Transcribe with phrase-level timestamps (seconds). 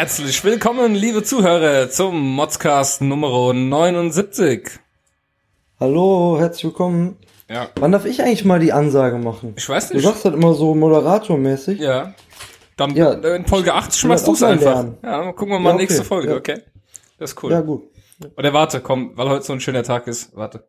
[0.00, 4.70] Herzlich willkommen, liebe Zuhörer, zum Modscast Nummer 79.
[5.78, 7.18] Hallo, herzlich willkommen.
[7.50, 7.68] Ja.
[7.78, 9.52] Wann darf ich eigentlich mal die Ansage machen?
[9.58, 10.04] Ich weiß Du nicht.
[10.04, 11.80] sagst halt immer so moderatormäßig.
[11.80, 12.14] Ja.
[12.78, 13.12] Dann Ja.
[13.12, 14.72] in Folge 80 Ich schmeißt will du es einfach.
[14.72, 14.96] lernen.
[15.02, 15.82] Ja, dann gucken wir mal Ja, okay.
[15.82, 16.36] nächste Folge, Ja.
[16.36, 16.62] okay?
[17.18, 17.52] Das ist cool.
[17.52, 17.82] Ja, gut.
[18.38, 20.34] Oder warte, komm, weil heute so ein schöner Tag ist.
[20.34, 20.66] Warte.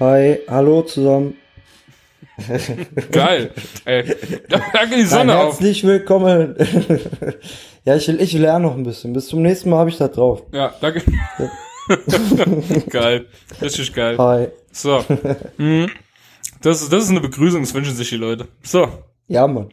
[0.00, 1.36] Hi, hallo zusammen.
[3.10, 3.50] Geil.
[3.84, 4.04] Ey,
[4.48, 5.44] danke die Nein, Sonne auf.
[5.54, 6.54] herzlich willkommen.
[7.84, 9.12] ja, ich, ich lerne noch ein bisschen.
[9.12, 10.42] Bis zum nächsten Mal habe ich das drauf.
[10.52, 11.02] Ja, danke.
[12.90, 13.26] geil.
[13.60, 14.16] Richtig geil.
[14.18, 14.48] Hi.
[14.70, 15.04] So.
[15.56, 15.90] Mhm.
[16.62, 18.46] Das, ist- das ist eine Begrüßung, das wünschen sich die Leute.
[18.62, 18.88] So.
[19.26, 19.72] Ja, Mann.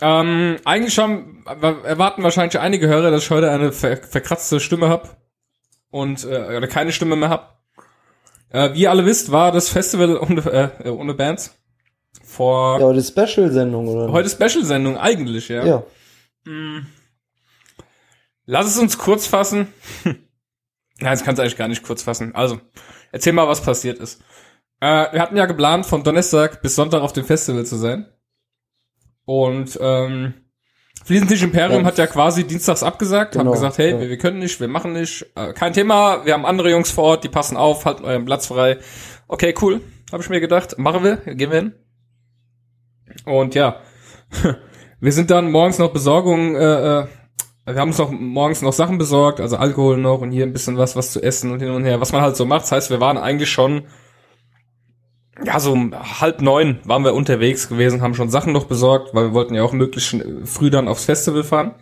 [0.00, 5.16] Ähm, eigentlich haben, erwarten wahrscheinlich einige Hörer, dass ich heute eine ver verkratzte Stimme hab
[5.90, 7.61] und äh, keine Stimme mehr hab.
[8.52, 11.58] Äh, wie ihr alle wisst, war das Festival ohne, äh, ohne Bands
[12.24, 14.12] vor Ja, die Special-Sendung, oder?
[14.12, 15.64] heute Special-Sendung eigentlich, ja.
[15.64, 15.82] Ja.
[18.46, 19.68] Lass es uns kurz fassen.
[20.04, 20.18] Nein,
[20.98, 22.34] das kannst du eigentlich gar nicht kurz fassen.
[22.34, 22.60] Also,
[23.10, 24.20] erzähl mal, was passiert ist.
[24.80, 28.06] Äh, wir hatten ja geplant, von Donnerstag bis Sonntag auf dem Festival zu sein.
[29.24, 30.34] Und ähm,
[31.04, 31.86] Fliesentisch Imperium Ja.
[31.86, 34.00] hat ja quasi dienstags abgesagt, haben Genau, gesagt, hey, ja.
[34.00, 37.04] wir, wir können nicht, wir machen nicht, äh, kein Thema, wir haben andere Jungs vor
[37.04, 38.78] Ort, die passen auf, halten euren Platz frei.
[39.28, 39.80] Okay, cool,
[40.12, 41.74] habe ich mir gedacht, machen wir, gehen wir hin.
[43.24, 43.76] Und ja,
[45.00, 47.06] wir sind dann morgens noch Besorgung, äh, äh,
[47.64, 50.76] wir haben uns noch morgens noch Sachen besorgt, also Alkohol noch und hier ein bisschen
[50.78, 52.62] was, was zu essen und hin und her, was man halt so macht.
[52.62, 53.84] Das heißt, wir waren eigentlich schon,
[55.44, 59.26] ja, so um halb neun waren wir unterwegs gewesen, haben schon Sachen noch besorgt, weil
[59.28, 61.74] wir wollten ja auch möglichst schn- früh dann aufs Festival fahren.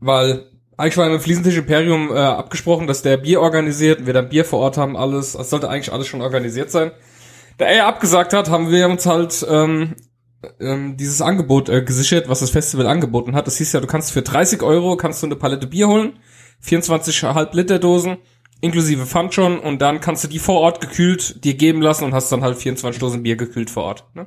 [0.00, 0.46] Weil
[0.76, 4.60] eigentlich war im Fliesentisch Imperium äh, abgesprochen, dass der Bier organisiert wir dann Bier vor
[4.60, 6.90] Ort haben, alles, es sollte eigentlich alles schon organisiert sein.
[7.58, 9.94] Da er abgesagt hat, haben wir uns halt ähm,
[10.60, 13.46] ähm, dieses Angebot äh, gesichert, was das Festival angeboten hat.
[13.46, 16.18] Das hieß ja, du kannst für 30 Euro kannst du eine Palette Bier holen,
[16.64, 18.16] 24,5 Liter Dosen,
[18.62, 22.32] inklusive schon, und dann kannst du die vor Ort gekühlt dir geben lassen und hast
[22.32, 24.04] dann halt 24 Dosen Bier gekühlt vor Ort.
[24.14, 24.26] Ne?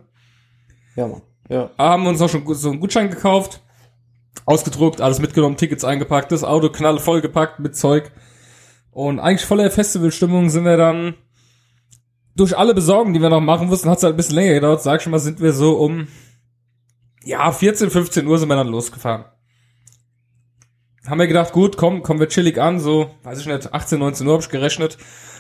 [0.96, 1.22] Ja, Mann.
[1.50, 1.72] Ja.
[1.78, 3.62] Da haben wir uns auch schon so einen Gutschein gekauft,
[4.46, 8.12] ausgedruckt, alles mitgenommen, Tickets eingepackt, das Auto knalle vollgepackt mit Zeug.
[8.92, 11.16] Und eigentlich voller Festivalstimmung sind wir dann
[12.36, 14.84] durch alle Besorgungen, die wir noch machen mussten, hat es halt ein bisschen länger gedauert.
[14.84, 16.08] Sag schon mal, sind wir so um
[17.24, 19.26] ja 14, 15 Uhr sind wir dann losgefahren.
[21.08, 24.28] Haben wir gedacht, gut, komm, kommen wir chillig an, so, weiß ich nicht, 18, 19
[24.28, 24.98] Uhr hab ich gerechnet.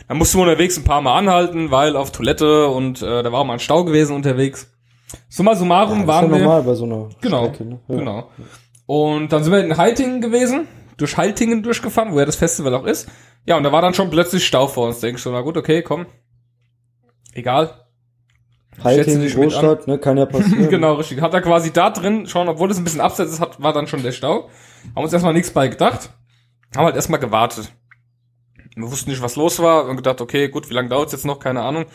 [0.07, 3.39] Dann mussten wir unterwegs ein paar Mal anhalten, weil auf Toilette und äh, da war
[3.39, 4.71] auch mal ein Stau gewesen unterwegs.
[5.29, 7.79] Summa summarum ist waren ja wir normal bei so einer Genau, Strecke, ne?
[7.87, 7.95] Ja.
[7.95, 8.29] genau.
[8.85, 10.67] Und dann sind wir in Heitingen gewesen,
[10.97, 13.07] durch Heitingen durchgefahren, wo ja das Festival auch ist.
[13.47, 14.99] Ja, und da war dann schon plötzlich Stau vor uns.
[14.99, 16.05] Denk ich so, na gut, okay, komm.
[17.33, 17.71] Egal.
[18.83, 20.69] Mit Großstadt, ne, kann ja passieren.
[20.69, 21.21] genau, richtig.
[21.21, 23.87] Hat er quasi da drin schon, obwohl es ein bisschen abseits ist, hat, war dann
[23.87, 24.49] schon der Stau.
[24.96, 26.09] Haben uns erstmal nichts bei gedacht.
[26.75, 27.72] Haben halt erstmal gewartet.
[28.75, 31.40] Wir wussten nicht, was los war und gedacht, okay, gut, wie lange dauert's jetzt noch?
[31.40, 31.85] Keine Ahnung.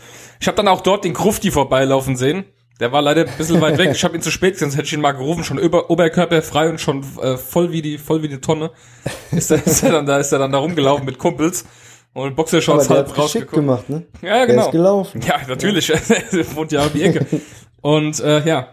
[0.41, 2.45] Ich habe dann auch dort den Krufti vorbeilaufen sehen.
[2.81, 3.91] Der war leider ein bisschen weit weg.
[3.93, 6.41] Ich habe ihn zu spät gesehen, sonst hätte ich ihn mal gerufen, schon über, Oberkörper
[6.41, 8.71] frei und schon äh, voll wie die voll wie die Tonne.
[9.33, 11.67] Ist er, ist er dann da ist er dann da rumgelaufen mit Kumpels
[12.15, 13.53] und Boxershorts halb rausgeguckt.
[13.53, 14.07] gemacht, ne?
[14.23, 14.65] Ja, ja, Der genau.
[14.65, 15.21] ist gelaufen.
[15.21, 15.91] Ja, natürlich.
[16.33, 17.27] Er wohnt ja um die Ecke.
[17.83, 18.69] Und äh, ja,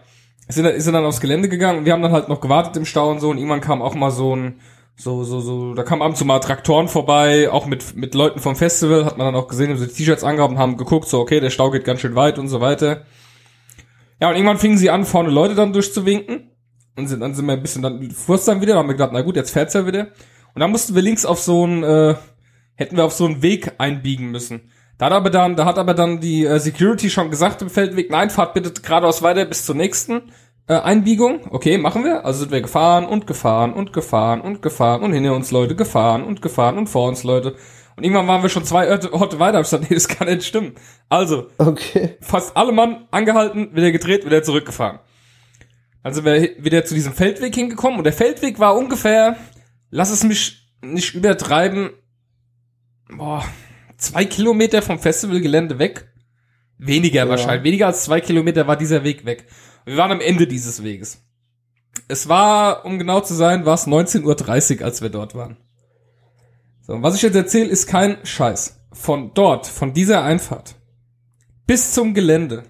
[0.54, 2.76] sind, dann- ist er dann aufs Gelände gegangen und wir haben dann halt noch gewartet
[2.76, 4.60] im Stau und so und irgendwann kam auch mal so ein
[5.00, 8.40] so, so, so, da kamen ab und zu mal Traktoren vorbei, auch mit, mit Leuten
[8.40, 11.08] vom Festival, hat man dann auch gesehen, haben so die T-Shirts angehabt und haben geguckt,
[11.08, 13.04] so, okay, der Stau geht ganz schön weit und so weiter.
[14.20, 16.50] Ja, und irgendwann fingen sie an, vorne Leute dann durchzuwinken.
[16.96, 19.20] Und sind, dann sind wir ein bisschen, dann fuhr's dann wieder, haben wir gedacht, na
[19.22, 20.08] gut, jetzt fährt's ja wieder.
[20.54, 22.16] Und dann mussten wir links auf so einen, äh,
[22.74, 24.72] hätten wir auf so einen Weg einbiegen müssen.
[24.98, 28.10] Da hat aber dann, da hat aber dann die äh, Security schon gesagt im Feldweg,
[28.10, 30.32] nein, fahrt bitte geradeaus weiter bis zur nächsten
[30.66, 31.46] äh, Einbiegung.
[31.50, 32.24] Okay, machen wir.
[32.24, 36.24] Also sind wir gefahren und gefahren und gefahren und gefahren und hinter uns Leute gefahren
[36.24, 37.54] und gefahren und vor uns Leute.
[37.96, 39.60] Und irgendwann waren wir schon zwei Orte, Orte weiter.
[39.60, 40.74] Ich gesagt, nee, das kann nicht stimmen.
[41.08, 42.16] Also, Okay.
[42.20, 44.98] fast alle Mann angehalten, wieder gedreht, wieder zurückgefahren.
[46.02, 49.36] Also wir wieder zu diesem Feldweg hingekommen und der Feldweg war ungefähr,
[49.90, 51.90] lass es mich nicht übertreiben,
[53.10, 53.44] boah,
[53.98, 56.12] zwei Kilometer vom Festivalgelände weg.
[56.78, 57.28] Weniger Ja.
[57.28, 59.46] wahrscheinlich, weniger als zwei Kilometer war dieser Weg weg.
[59.84, 61.22] Wir waren am Ende dieses Weges.
[62.06, 65.56] Es war, um genau zu sein, war es 19.30 Uhr, als wir dort waren.
[66.82, 68.80] So, und was ich jetzt erzähle, ist kein Scheiß.
[68.92, 70.76] Von dort, von dieser Einfahrt,
[71.66, 72.64] bis zum Gelände,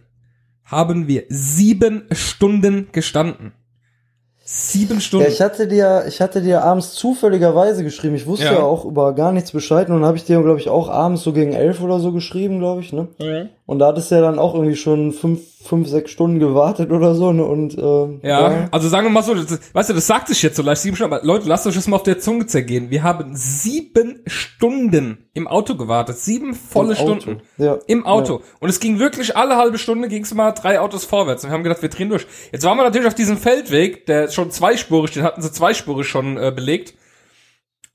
[0.65, 3.53] haben wir sieben Stunden gestanden.
[4.51, 5.27] Sieben Stunden.
[5.27, 8.15] Ja, ich hatte dir, ich hatte dir abends zufälligerweise geschrieben.
[8.15, 8.53] Ich wusste Ja.
[8.55, 9.89] ja, auch über gar nichts Bescheid.
[9.89, 12.59] Und dann habe ich dir, glaube ich, auch abends so gegen elf oder so geschrieben,
[12.59, 13.09] glaube ich, ne?
[13.69, 17.15] Und da hattest du ja dann auch irgendwie schon fünf, fünf, sechs Stunden gewartet oder
[17.15, 17.45] so, ne?
[17.45, 20.57] Und ähm, Ja, also sagen wir mal so, das, weißt du, das sagt sich jetzt
[20.57, 22.89] so leicht sieben Stunden, aber Leute, lasst euch das mal auf der Zunge zergehen.
[22.89, 26.17] Wir haben sieben Stunden im Auto gewartet.
[26.17, 27.43] Sieben volle Im Auto, Stunden.
[27.59, 28.41] ja, Im Auto.
[28.59, 31.45] Und es ging wirklich alle halbe Stunde ging's mal drei Autos vorwärts.
[31.45, 32.27] Und wir haben gedacht, wir drehen durch.
[32.51, 36.39] Jetzt waren wir natürlich auf diesem Feldweg, der schon zweispurig, den hatten sie zweispurig schon
[36.39, 36.95] äh, belegt.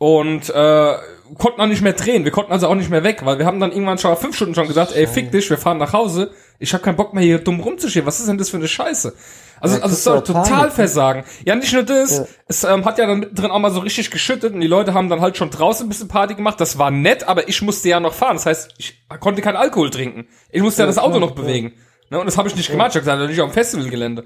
[0.05, 0.94] Und äh,
[1.38, 2.25] konnten auch nicht mehr drehen.
[2.25, 4.35] Wir konnten also auch nicht mehr weg, weil wir haben dann irgendwann schon nach fünf
[4.35, 6.31] Stunden schon gesagt, ey, fick dich, wir fahren nach Hause.
[6.59, 8.05] Ich habe keinen Bock mehr hier dumm rumzustehen.
[8.05, 9.13] Was ist denn das für eine Scheiße?
[9.61, 10.73] Also, Ja, also es soll total Panik.
[10.73, 11.23] versagen.
[11.45, 12.25] Ja, nicht nur das, Ja.
[12.50, 15.07] es ähm, hat ja dann mittendrin auch mal so richtig geschüttet und die Leute haben
[15.07, 16.59] dann halt schon draußen ein bisschen Party gemacht.
[16.59, 18.35] Das war nett, aber ich musste ja noch fahren.
[18.35, 20.27] Das heißt, ich konnte keinen Alkohol trinken.
[20.51, 21.71] Ich musste ja, Ja, das Auto noch bewegen.
[22.09, 22.89] Ne, und das habe ich nicht gemacht.
[22.89, 24.25] Ich habe gesagt, natürlich auf dem Festivalgelände.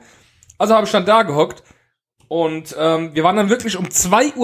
[0.57, 1.61] Also habe ich dann da gehockt
[2.29, 4.35] und ähm, wir waren dann wirklich um 2.30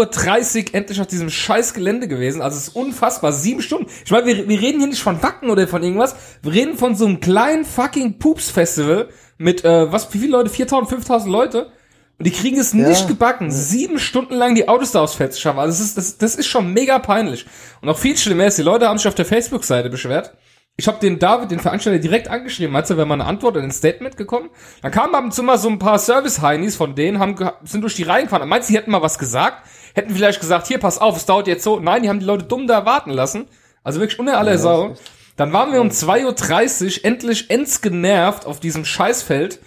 [0.69, 2.41] Uhr endlich auf diesem scheiß Gelände gewesen.
[2.41, 3.33] Also es ist unfassbar.
[3.33, 3.87] Sieben Stunden.
[4.05, 6.15] Ich meine, wir, wir reden hier nicht von Wacken oder von irgendwas.
[6.41, 10.49] Wir reden von so einem kleinen fucking Pups-Festival mit, äh, was, wie viele Leute?
[10.49, 11.71] 4.000, 5.000 Leute?
[12.19, 12.87] Und die kriegen es Ja.
[12.87, 15.59] nicht gebacken, sieben Stunden lang die Autos da aufs Feld zu schaffen.
[15.59, 17.45] Also das ist, das, das ist schon mega peinlich.
[17.81, 20.33] Und noch viel schlimmer ist, die Leute haben sich auf der Facebook-Seite beschwert.
[20.75, 23.63] Ich habe den David, den Veranstalter, direkt angeschrieben, als er wäre mal eine Antwort oder
[23.63, 24.49] ein Statement gekommen.
[24.81, 27.93] Dann kamen ab und zu mal so ein paar Service-Heinis von denen, haben, sind durch
[27.93, 28.49] die Reihen gefahren.
[28.49, 29.67] Meinst du, die hätten mal was gesagt?
[29.93, 31.79] Hätten vielleicht gesagt, hier, pass auf, es dauert jetzt so.
[31.79, 33.45] Nein, die haben die Leute dumm da warten lassen.
[33.83, 34.95] Also wirklich unter aller Sau.
[35.35, 39.59] Dann waren wir um 2.30 Uhr endlich ends genervt auf diesem Scheißfeld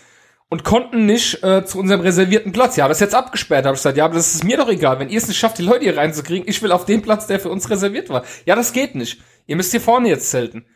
[0.49, 2.75] und konnten nicht äh, zu unserem reservierten Platz.
[2.75, 3.65] Ja, das ist jetzt abgesperrt.
[3.65, 4.99] Habe ich gesagt, ja, aber das ist mir doch egal.
[4.99, 7.39] Wenn ihr es nicht schafft, die Leute hier reinzukriegen, ich will auf den Platz, der
[7.39, 8.25] für uns reserviert war.
[8.45, 9.21] Ja, das geht nicht.
[9.47, 10.67] Ihr müsst hier vorne jetzt zelten.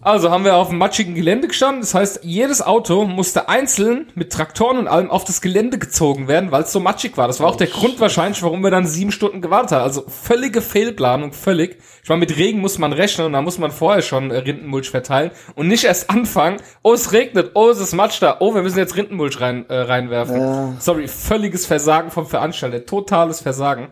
[0.00, 1.80] Also haben wir auf dem matschigen Gelände gestanden.
[1.80, 6.52] Das heißt, jedes Auto musste einzeln mit Traktoren und allem auf das Gelände gezogen werden,
[6.52, 7.26] weil es so matschig war.
[7.26, 9.82] Das war auch der Grund wahrscheinlich, warum wir dann sieben Stunden gewartet haben.
[9.82, 11.78] Also völlige Fehlplanung, völlig.
[12.04, 14.88] Ich meine, mit Regen muss man rechnen und da muss man vorher schon äh, Rindenmulch
[14.88, 16.58] verteilen und nicht erst anfangen.
[16.82, 17.50] Oh, es regnet.
[17.54, 18.36] Oh, es ist Matsch da.
[18.38, 20.40] Oh, wir müssen jetzt Rindenmulch rein, äh, reinwerfen.
[20.40, 20.74] Ja.
[20.78, 22.86] Sorry, völliges Versagen vom Veranstalter.
[22.86, 23.88] Totales Versagen.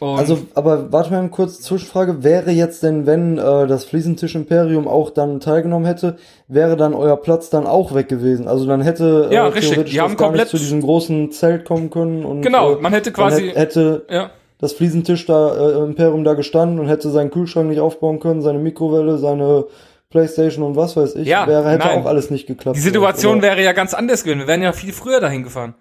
[0.00, 2.22] Und Also, aber warte mal kurze Zwischenfrage.
[2.24, 6.16] Wäre jetzt denn, wenn äh, das Fliesentisch Imperium auch dann teilgenommen hätte,
[6.48, 8.48] wäre dann euer Platz dann auch weg gewesen?
[8.48, 9.70] Also dann hätte Ja, äh, richtig.
[9.70, 12.80] theoretisch Die haben gar komplett- nicht zu diesem großen Zelt kommen können und Genau, äh,
[12.80, 14.30] man hätte quasi- hätte, hätte ja.
[14.58, 18.58] das Fliesentisch da äh, Imperium da gestanden und hätte seinen Kühlschrank nicht aufbauen können, seine
[18.58, 19.64] Mikrowelle, seine
[20.10, 21.26] Playstation und was weiß ich.
[21.26, 22.00] Ja, wäre hätte nein.
[22.02, 22.76] auch alles nicht geklappt.
[22.76, 24.40] Die Situation Oder- wäre ja ganz anders gewesen.
[24.40, 25.74] Wir wären ja viel früher dahin gefahren.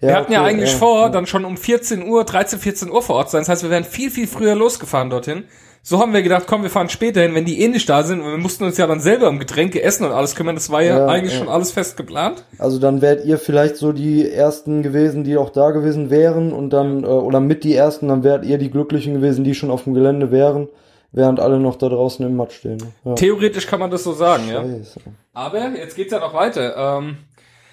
[0.00, 3.16] Wir hatten ja okay, eigentlich vor, dann schon um 14 Uhr, 13, 14 Uhr vor
[3.16, 3.40] Ort zu sein.
[3.42, 5.44] Das heißt, wir wären viel, viel früher losgefahren dorthin.
[5.82, 8.20] So haben wir gedacht, komm, wir fahren später hin, wenn die eh nicht da sind.
[8.20, 10.54] Und wir mussten uns ja dann selber um Getränke, Essen und alles kümmern.
[10.54, 11.38] Das war ja, Ja, eigentlich ja.
[11.38, 12.44] schon alles fest geplant.
[12.58, 16.70] Also dann wärt ihr vielleicht so die ersten gewesen, die auch da gewesen wären und
[16.70, 19.84] dann, äh, oder mit die ersten, dann wärt ihr die Glücklichen gewesen, die schon auf
[19.84, 20.68] dem Gelände wären,
[21.12, 22.78] während alle noch da draußen im Matsch stehen.
[23.04, 23.14] Ja.
[23.14, 24.60] Theoretisch kann man das so sagen, ja.
[24.62, 25.00] Scheiße.
[25.32, 26.98] Aber jetzt geht's ja noch weiter.
[26.98, 27.16] Ähm,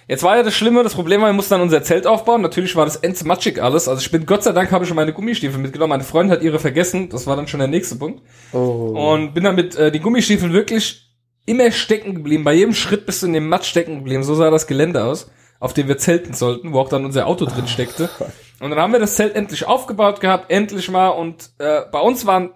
[0.08, 2.42] jetzt war ja das Schlimme, das Problem war, wir mussten dann unser Zelt aufbauen.
[2.42, 3.88] Natürlich war das endsmatschig alles.
[3.88, 5.90] Also ich bin, Gott sei Dank habe ich schon meine Gummistiefel mitgenommen.
[5.90, 7.10] Meine Freundin hat ihre vergessen.
[7.10, 8.22] Das war dann schon der nächste Punkt.
[8.54, 9.14] Oh.
[9.14, 11.10] Und bin dann mit äh, den Gummistiefeln wirklich
[11.46, 12.44] immer stecken geblieben.
[12.44, 14.24] Bei jedem Schritt bist du in dem Matsch stecken geblieben.
[14.24, 17.46] So sah das Gelände aus, auf dem wir zelten sollten, wo auch dann unser Auto
[17.46, 18.10] drin steckte.
[18.60, 21.10] Und dann haben wir das Zelt endlich aufgebaut gehabt, endlich mal.
[21.10, 22.52] Und äh, bei uns waren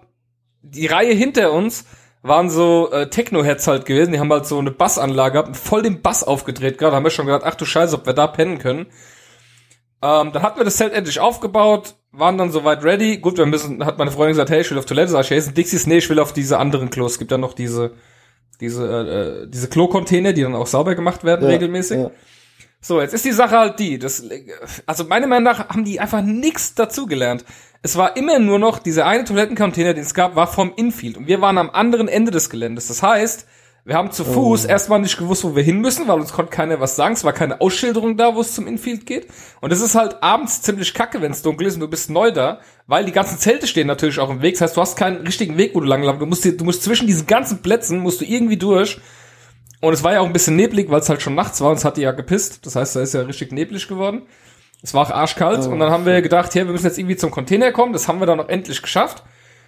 [0.62, 1.84] die Reihe hinter uns
[2.22, 4.12] waren so äh, Techno-Heads halt gewesen.
[4.12, 6.94] Die haben halt so eine Bassanlage gehabt voll den Bass aufgedreht gerade.
[6.96, 8.86] Haben wir schon gedacht, ach du Scheiße, ob wir da pennen können.
[10.02, 13.18] Ähm, dann hatten wir das Zelt endlich aufgebaut, waren dann soweit ready.
[13.18, 15.12] Gut, wir müssen, hat meine Freundin gesagt, hey, ich will auf Toilette.
[15.12, 15.86] Sag ich, hey, ist ein Dixies?
[15.86, 17.12] Nee, ich will auf diese anderen Klos.
[17.12, 17.92] Es gibt dann noch diese,
[18.60, 21.98] diese, äh, äh, diese Klo-Container, die dann auch sauber gemacht werden Ja, regelmäßig.
[21.98, 22.10] ja.
[22.82, 24.24] So, jetzt ist die Sache halt die, das,
[24.86, 27.44] also meiner Meinung nach haben die einfach nichts dazugelernt.
[27.82, 31.26] Es war immer nur noch, dieser eine Toilettencontainer, den es gab, war vom Infield und
[31.26, 32.88] wir waren am anderen Ende des Geländes.
[32.88, 33.46] Das heißt,
[33.86, 36.80] wir haben zu Fuß erstmal nicht gewusst, wo wir hin müssen, weil uns konnte keiner
[36.80, 37.14] was sagen.
[37.14, 39.28] Es war keine Ausschilderung da, wo es zum Infield geht.
[39.62, 42.30] Und es ist halt abends ziemlich kacke, wenn es dunkel ist und du bist neu
[42.30, 44.54] da, weil die ganzen Zelte stehen natürlich auch im Weg.
[44.54, 46.20] Das heißt, du hast keinen richtigen Weg, wo du langlaufen.
[46.20, 49.00] Du musst, du musst zwischen diesen ganzen Plätzen, musst du irgendwie durch.
[49.80, 51.78] Und es war ja auch ein bisschen neblig, weil es halt schon nachts war und
[51.78, 52.66] es hatte ja gepisst.
[52.66, 54.26] Das heißt, da ist ja richtig neblig geworden.
[54.82, 57.30] Es war auch arschkalt und dann haben wir gedacht, hey, wir müssen jetzt irgendwie zum
[57.30, 57.92] Container kommen.
[57.92, 59.22] Das haben wir dann noch endlich geschafft.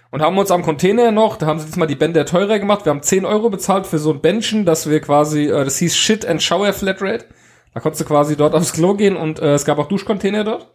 [0.09, 2.85] Und haben uns am Container noch, da haben sie diesmal die Bänder teurer gemacht.
[2.85, 5.95] Wir haben 10 Euro bezahlt für so ein Bändchen, dass wir quasi, äh, das hieß
[5.95, 7.25] Shit and Shower Flatrate.
[7.73, 10.67] Da konntest du quasi dort aufs Klo gehen und äh, es gab auch Duschcontainer dort.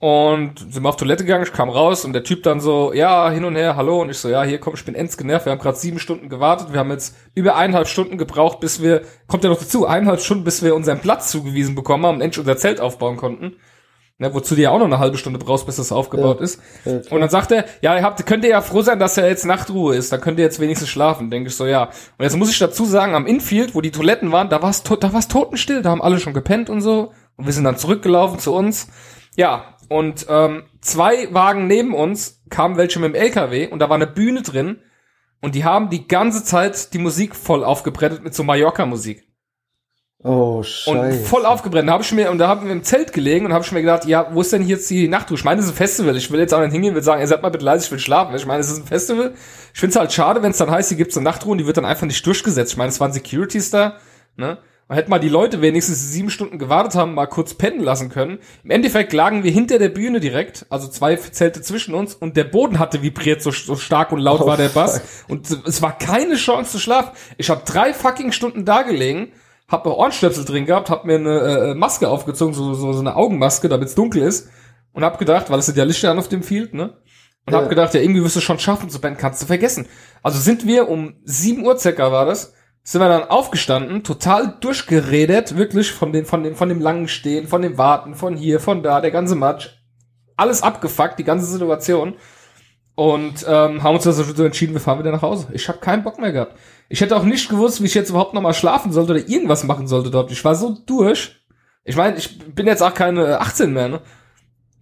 [0.00, 3.28] Und sind wir auf Toilette gegangen, ich kam raus und der Typ dann so, ja,
[3.30, 4.00] hin und her, hallo.
[4.00, 5.46] Und ich so, ja, hier komm, ich bin ends genervt.
[5.46, 6.72] Wir haben gerade sieben Stunden gewartet.
[6.72, 10.44] Wir haben jetzt über eineinhalb Stunden gebraucht, bis wir, kommt ja noch dazu, eineinhalb Stunden,
[10.44, 13.56] bis wir unseren Platz zugewiesen bekommen haben und endlich unser Zelt aufbauen konnten.
[14.20, 16.44] Ne, wozu du ja auch noch eine halbe Stunde brauchst, bis das aufgebaut Ja.
[16.44, 16.60] ist.
[16.84, 19.24] Ja, und dann sagt er, ja, ihr habt, könnt ihr ja froh sein, dass ja
[19.26, 20.12] jetzt Nachtruhe ist.
[20.12, 21.30] Dann könnt ihr jetzt wenigstens schlafen.
[21.30, 21.84] Denke ich so, ja.
[21.84, 24.82] Und jetzt muss ich dazu sagen, am Infield, wo die Toiletten waren, da war es
[24.82, 25.82] da war's totenstill.
[25.82, 27.12] Da haben alle schon gepennt und so.
[27.36, 28.88] Und wir sind dann zurückgelaufen zu uns.
[29.36, 33.96] Ja, und ähm, zwei Wagen neben uns kamen welche mit dem LKW und da war
[33.96, 34.80] eine Bühne drin.
[35.40, 39.24] Und die haben die ganze Zeit die Musik voll aufgebrettet mit so Mallorca-Musik.
[40.24, 41.24] Oh, Und scheiße.
[41.26, 41.88] voll aufgebrennt.
[41.88, 43.82] Da habe ich mir, und da haben wir im Zelt gelegen und habe ich mir
[43.82, 45.36] gedacht, ja, wo ist denn hier jetzt die Nachtruhe?
[45.38, 46.16] Ich meine, es ist ein Festival.
[46.16, 48.00] Ich will jetzt auch nicht hingehen und sagen, ihr seid mal bitte leise, ich will
[48.00, 48.34] schlafen.
[48.34, 49.34] Ich meine, es ist ein Festival.
[49.72, 51.66] Ich finde es halt schade, wenn es dann heißt, hier gibt's eine Nachtruhe und die
[51.66, 52.72] wird dann einfach nicht durchgesetzt.
[52.72, 53.98] Ich meine, es waren Securities da,
[54.34, 54.58] ne?
[54.88, 58.38] Man hätte mal die Leute wenigstens sieben Stunden gewartet haben, mal kurz pennen lassen können.
[58.64, 62.44] Im Endeffekt lagen wir hinter der Bühne direkt, also zwei Zelte zwischen uns und der
[62.44, 64.98] Boden hatte vibriert, so, so stark und laut Oh, war der Bass.
[65.00, 65.30] fuck.
[65.30, 67.10] Und es war keine Chance zu schlafen.
[67.36, 69.32] Ich habe drei fucking Stunden da gelegen,
[69.68, 73.14] hab noch Ohrenstöpsel drin gehabt, hab mir eine äh, Maske aufgezogen, so, so, so eine
[73.14, 74.48] Augenmaske, damit es dunkel ist.
[74.94, 76.96] Und hab gedacht, weil es sind ja Lichter an auf dem Field, ne?
[77.46, 77.60] Und Ja.
[77.60, 79.86] hab gedacht, ja, irgendwie wirst du schon schaffen zu pennen, kannst du vergessen.
[80.22, 82.54] Also sind wir um 7 Uhr circa war das,
[82.90, 87.46] sind wir dann aufgestanden, total durchgeredet, wirklich von den, von dem, von dem langen Stehen,
[87.46, 89.68] von dem Warten, von hier, von da, der ganze Matsch.
[90.38, 92.14] Alles abgefuckt, die ganze Situation.
[92.94, 95.48] Und ähm, haben uns also so entschieden, wir fahren wieder nach Hause.
[95.52, 96.56] Ich habe keinen Bock mehr gehabt.
[96.88, 99.64] Ich hätte auch nicht gewusst, wie ich jetzt überhaupt noch mal schlafen sollte oder irgendwas
[99.64, 100.32] machen sollte dort.
[100.32, 101.36] Ich war so durch.
[101.84, 104.00] Ich meine, ich bin jetzt auch keine 18 mehr, ne?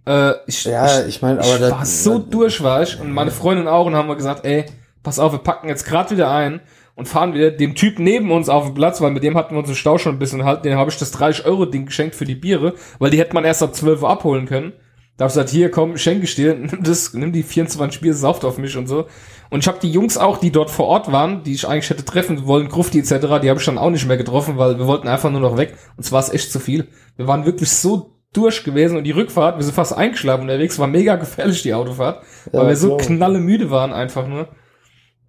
[0.07, 3.01] Äh, ich, Ja, ich meine, aber ich das- war so durch, war ich.
[3.01, 3.87] Und meine Freundin auch.
[3.87, 4.65] Und haben wir gesagt, ey,
[5.03, 6.61] pass auf, wir packen jetzt gerade wieder ein
[6.97, 9.61] und fahren wieder dem Typ neben uns auf den Platz, weil mit dem hatten wir
[9.61, 10.65] uns im Stau schon ein bisschen halt.
[10.65, 13.75] Den habe ich das 30-Euro-Ding geschenkt für die Biere, weil die hätte man erst ab
[13.75, 14.73] 12 Uhr abholen können.
[15.19, 18.13] Da hab ich gesagt, hier, komm, schenke ich dir, nimm das, nimm die 24 Bier,
[18.15, 19.07] sauft auf mich und so.
[19.49, 22.05] Und ich habe die Jungs auch, die dort vor Ort waren, die ich eigentlich hätte
[22.05, 23.11] treffen wollen, Grufti etc.,
[23.43, 25.75] die habe ich dann auch nicht mehr getroffen, weil wir wollten einfach nur noch weg.
[25.97, 26.89] Und zwar ist echt zu viel.
[27.17, 30.87] Wir waren wirklich so durch gewesen und die Rückfahrt, wir sind fast eingeschlafen unterwegs, war
[30.89, 32.23] mega gefährlich, die Autofahrt,
[32.53, 33.07] Ja, weil wir so glaub ich.
[33.07, 34.49] knalle müde waren einfach nur.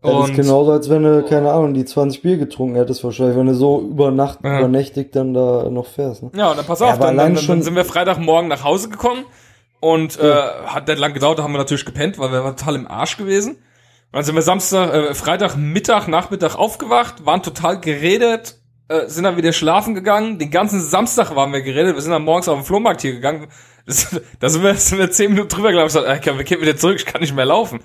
[0.07, 3.37] Ja, das ist genauso, als wenn du, keine Ahnung, die 20 Bier getrunken hättest wahrscheinlich,
[3.37, 4.59] wenn du so über Nacht, Ja.
[4.59, 6.23] übernächtig dann da noch fährst.
[6.23, 6.31] Ne?
[6.35, 8.89] Ja, und dann pass Ja, auf, aber dann, dann, dann, sind wir Freitagmorgen nach Hause
[8.89, 9.23] gekommen
[9.79, 10.33] und äh,
[10.65, 13.17] hat nicht lang gedauert, da haben wir natürlich gepennt, weil wir waren total im Arsch
[13.17, 13.51] gewesen.
[13.53, 18.55] Und dann sind wir Samstag, äh, Freitag, Mittag, Nachmittag aufgewacht, waren total geredet,
[18.87, 20.39] äh, sind dann wieder schlafen gegangen.
[20.39, 23.47] Den ganzen Samstag waren wir geredet, wir sind dann morgens auf den Flohmarkt hier gegangen.
[23.85, 26.61] Das, da sind wir, sind wir zehn Minuten drüber gelaufen, ich gesagt, ey, wir gehen
[26.61, 27.79] wieder zurück, ich kann nicht mehr laufen.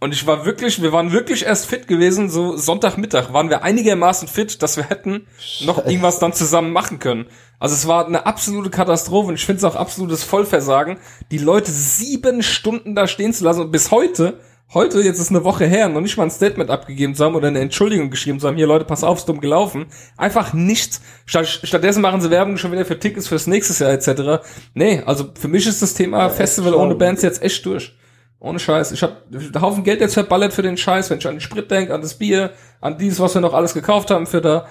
[0.00, 4.28] Und ich war wirklich, wir waren wirklich erst fit gewesen, so Sonntagmittag waren wir einigermaßen
[4.28, 5.26] fit, dass wir hätten
[5.64, 5.88] noch Scheiße.
[5.88, 7.26] irgendwas dann zusammen machen können.
[7.58, 10.98] Also es war eine absolute Katastrophe und ich finde es auch absolutes Vollversagen,
[11.30, 14.40] die Leute sieben Stunden da stehen zu lassen und bis heute,
[14.74, 17.48] heute, jetzt ist eine Woche her, noch nicht mal ein Statement abgegeben zu haben oder
[17.48, 19.86] eine Entschuldigung geschrieben zu haben, hier Leute, pass auf, ist dumm gelaufen.
[20.16, 21.00] Einfach nichts.
[21.24, 24.44] Statt, stattdessen machen sie Werbung schon wieder für Tickets fürs nächste Jahr etc.
[24.74, 26.82] Nee, also für mich ist das Thema Festival schade.
[26.82, 27.96] ohne Bands jetzt echt durch.
[28.44, 28.92] Ohne Scheiß.
[28.92, 31.70] Ich habe einen Haufen Geld jetzt verballert für den Scheiß, wenn ich an den Sprit
[31.70, 34.66] denke, an das Bier, an dieses, was wir noch alles gekauft haben für da.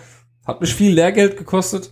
[0.46, 1.92] Hat mich viel Lehrgeld gekostet.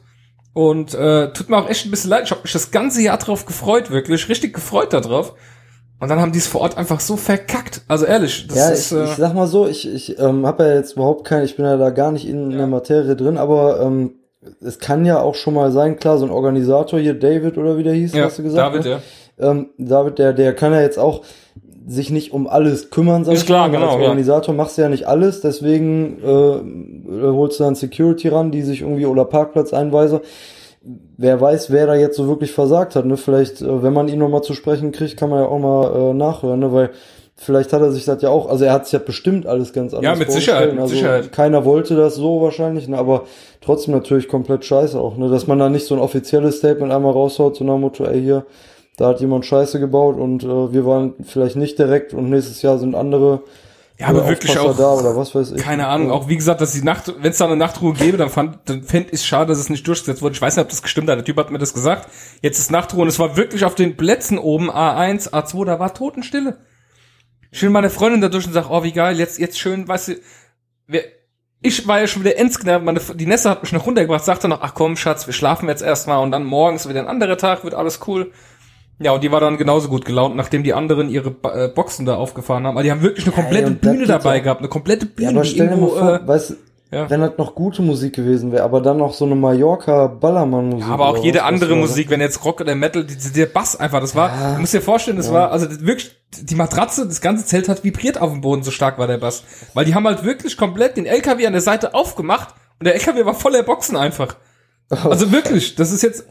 [0.53, 2.25] Und äh, tut mir auch echt ein bisschen leid.
[2.25, 4.29] Ich habe mich das ganze Jahr drauf gefreut, wirklich.
[4.29, 5.33] Richtig gefreut darauf.
[5.99, 7.81] Und dann haben die es vor Ort einfach so verkackt.
[7.87, 8.91] Also ehrlich, das Ja, ist.
[8.91, 11.55] ich, Äh, ich sag mal so, ich, ich ähm, habe ja jetzt überhaupt kein, ich
[11.55, 14.15] bin ja da gar nicht in, in der Materie drin, aber ähm,
[14.59, 17.83] es kann ja auch schon mal sein, klar, so ein Organisator hier, David oder wie
[17.83, 18.75] der hieß, ja, hast du gesagt?
[18.75, 19.01] David, ne?
[19.37, 19.51] ja.
[19.51, 21.23] ähm, David, der, der kann ja jetzt auch
[21.87, 23.73] sich nicht um alles kümmern, sag Ist ich klar, mal.
[23.73, 24.01] genau, Als ja.
[24.03, 28.81] Organisator machst du ja nicht alles, deswegen äh, holst du dann Security ran, die sich
[28.81, 30.21] irgendwie oder Parkplatzeinweiser.
[31.17, 33.17] Wer weiß, wer da jetzt so wirklich versagt hat, ne?
[33.17, 36.13] Vielleicht, äh, wenn man ihn nochmal zu sprechen kriegt, kann man ja auch mal äh,
[36.13, 36.73] nachhören, ne?
[36.73, 36.89] Weil
[37.35, 39.93] vielleicht hat er sich das ja auch, also er hat sich ja bestimmt alles ganz
[39.93, 40.57] anders mit vorgestellt.
[40.57, 41.31] Sicherheit, mit also Sicherheit.
[41.31, 42.97] Keiner wollte das so wahrscheinlich, ne?
[42.97, 43.23] aber
[43.61, 45.29] trotzdem natürlich komplett scheiße auch, ne?
[45.29, 48.45] Dass man da nicht so ein offizielles Statement einmal raushaut, so nach Motto, ey, hier,
[48.97, 52.77] da hat jemand Scheiße gebaut und äh, wir waren vielleicht nicht direkt und nächstes Jahr
[52.77, 53.43] sind andere
[53.97, 54.75] Ja, aber äh, wirklich auch.
[54.75, 55.61] da oder was weiß ich.
[55.61, 58.29] Keine Ahnung, auch wie gesagt, dass die Nacht, wenn es da eine Nachtruhe gäbe, dann
[58.29, 60.35] fand, dann fänd ich schade, dass es nicht durchgesetzt wurde.
[60.35, 61.17] Ich weiß nicht, ob das gestimmt hat.
[61.17, 62.09] Der Typ hat mir das gesagt.
[62.41, 65.93] Jetzt ist Nachtruhe und es war wirklich auf den Plätzen oben A1, A2, da war
[65.93, 66.57] Totenstille.
[67.51, 70.09] Ich will meine Freundin da durch und sag, oh, wie geil, jetzt, jetzt schön, weißt
[70.09, 70.13] du,
[70.87, 71.03] wir,
[71.61, 74.61] ich war ja schon wieder endsknapp, meine, die Nessa hat mich noch runtergebracht, sagte noch,
[74.61, 77.73] ach komm, Schatz, wir schlafen jetzt erstmal und dann morgens wieder ein anderer Tag, wird
[77.73, 78.31] alles cool.
[79.01, 82.15] Ja, und die war dann genauso gut gelaunt, nachdem die anderen ihre äh, Boxen da
[82.15, 82.75] aufgefahren haben.
[82.75, 84.43] Aber die haben wirklich eine komplette das Bühne dabei ja.
[84.43, 86.55] gehabt, eine komplette Bühne, Ja, aber die stell dir mal irgendwo, vor, äh, weißt
[86.91, 87.09] Ja.
[87.09, 90.87] wenn das noch gute Musik gewesen wäre, aber dann noch so eine Mallorca-Ballermann-Musik.
[90.89, 93.75] Aber auch jede was, andere was Musik, wenn jetzt Rock oder Metal, die, der Bass
[93.75, 94.53] einfach, das war, Ja.
[94.55, 95.33] du musst dir vorstellen, das Ja.
[95.33, 98.71] war, also das wirklich, die Matratze, das ganze Zelt hat vibriert auf dem Boden, so
[98.71, 99.43] stark war der Bass.
[99.73, 103.25] Weil die haben halt wirklich komplett den LKW an der Seite aufgemacht und der LKW
[103.25, 104.35] war voller Boxen einfach.
[105.05, 106.25] Also wirklich, das ist jetzt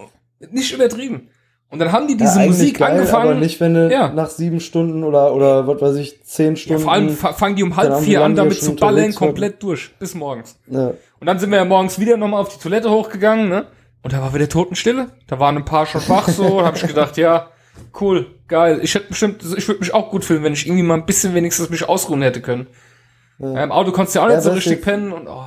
[0.50, 1.30] nicht übertrieben.
[1.70, 3.30] Und dann haben die Ja, diese eigentlich Musik geil, angefangen.
[3.30, 4.08] Aber nicht, wenn du Ja.
[4.12, 6.82] nach sieben Stunden oder, oder was weiß ich, zehn ja, Stunden.
[6.82, 10.14] vor allem fa- fangen die um halb vier an, damit zu ballern, komplett durch, bis
[10.14, 10.56] morgens.
[10.66, 10.88] Ja.
[11.20, 13.66] Und dann sind wir ja morgens wieder nochmal auf die Toilette hochgegangen, ne?
[14.02, 15.08] Und da war wieder Totenstille.
[15.28, 16.60] Da waren ein paar schon wach so.
[16.60, 17.48] Da hab ich gedacht, ja,
[18.00, 18.80] cool, geil.
[18.82, 21.34] Ich hätte bestimmt, ich würde mich auch gut fühlen, wenn ich irgendwie mal ein bisschen
[21.34, 22.66] wenigstens mich ausruhen hätte können.
[23.38, 23.62] Ja.
[23.62, 25.42] Im Auto konntest du ja auch Ja, nicht so richtig pennen und oh.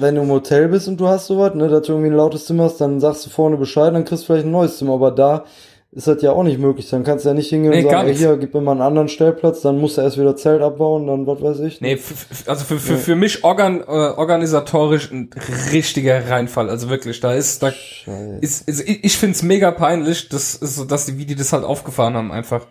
[0.00, 2.46] Wenn du im Hotel bist und du hast sowas, ne, dass du irgendwie ein lautes
[2.46, 4.94] Zimmer hast, dann sagst du vorne Bescheid, dann kriegst du vielleicht ein neues Zimmer.
[4.94, 5.44] Aber da
[5.92, 6.88] ist das ja auch nicht möglich.
[6.88, 8.80] Dann kannst du ja nicht hingehen Nee, und sagen, ey, hier, gib mir mal einen
[8.82, 11.80] anderen Stellplatz, dann musst du erst wieder Zelt abbauen, dann was weiß ich.
[11.80, 15.30] Nee, f- f- also für, für, für mich organ, äh, organisatorisch ein
[15.72, 16.70] richtiger Reinfall.
[16.70, 18.38] Also wirklich, da ist, da Scheiße.
[18.40, 21.52] ist, ist ich, ich find's mega peinlich, das ist so, dass die, wie die das
[21.52, 22.66] halt aufgefahren haben einfach.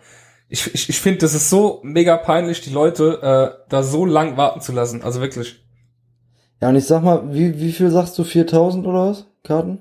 [0.48, 4.36] Ich, ich, ich finde, das ist so mega peinlich, die Leute äh, da so lang
[4.36, 5.02] warten zu lassen.
[5.02, 5.59] Also wirklich.
[6.60, 9.26] Ja, und ich sag mal, wie, wie viel sagst du, 4000 oder was?
[9.42, 9.78] Karten?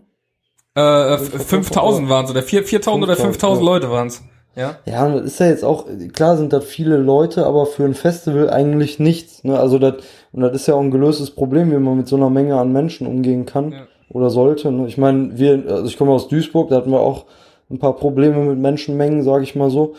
[0.75, 3.73] Äh, f- 5000 waren's oder 4 4000 oder 5000, 5000 ja.
[3.73, 4.23] Leute waren's.
[4.55, 4.75] Ja.
[4.85, 7.93] Ja, und das ist ja jetzt auch, klar sind das viele Leute, aber für ein
[7.93, 9.43] Festival eigentlich nichts.
[9.43, 9.59] Ne?
[9.59, 9.95] Also das,
[10.31, 12.71] und das ist ja auch ein gelöstes Problem, wie man mit so einer Menge an
[12.71, 13.79] Menschen umgehen kann Ja.
[14.09, 14.71] oder sollte.
[14.71, 14.87] Ne?
[14.87, 17.25] Ich meine, wir, also ich komme aus Duisburg, da hatten wir auch
[17.69, 19.95] ein paar Probleme mit Menschenmengen, sage ich mal so.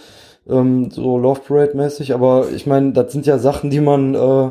[0.48, 4.50] Ähm, so Love Parade mäßig, aber ich meine, das sind ja Sachen, die man äh,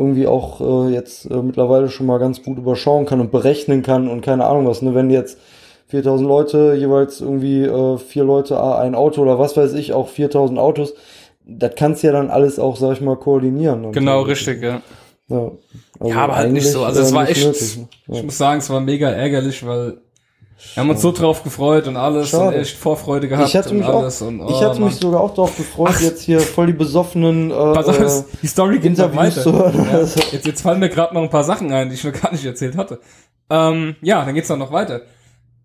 [0.00, 4.08] irgendwie auch äh, jetzt äh, mittlerweile schon mal ganz gut überschauen kann und berechnen kann
[4.08, 4.80] und keine Ahnung was.
[4.80, 4.94] Ne?
[4.94, 5.38] Wenn jetzt
[5.88, 10.08] 4000 Leute, jeweils irgendwie äh, vier Leute, ah, ein Auto oder was weiß ich, auch
[10.08, 10.94] 4000 Autos.
[11.44, 13.84] Das kannst du ja dann alles auch, sag ich mal, koordinieren.
[13.84, 14.80] Und Genau, richtig, ja.
[15.28, 15.50] Ja,
[15.98, 16.84] also Ja, aber halt nicht so.
[16.84, 17.88] Also es äh, war echt, nötig, ne?
[18.08, 18.22] ich ja.
[18.22, 19.98] muss sagen, es war mega ärgerlich, weil
[20.74, 22.48] wir haben uns so drauf gefreut und alles Schade.
[22.48, 24.22] und echt Vorfreude gehabt Ich hatte und mich auch, alles.
[24.22, 25.00] und, oh, ich hatte mich Mann.
[25.00, 26.00] sogar auch darauf gefreut, Ach.
[26.00, 29.42] jetzt hier voll die besoffenen äh, auf, äh, die Story geht Interviews weiter.
[29.42, 29.86] zu hören.
[29.90, 32.12] Ja, Also, jetzt, jetzt fallen mir gerade noch ein paar Sachen ein, die ich noch
[32.12, 33.00] gar nicht erzählt hatte.
[33.48, 35.02] Ähm, ja, dann geht's dann noch weiter.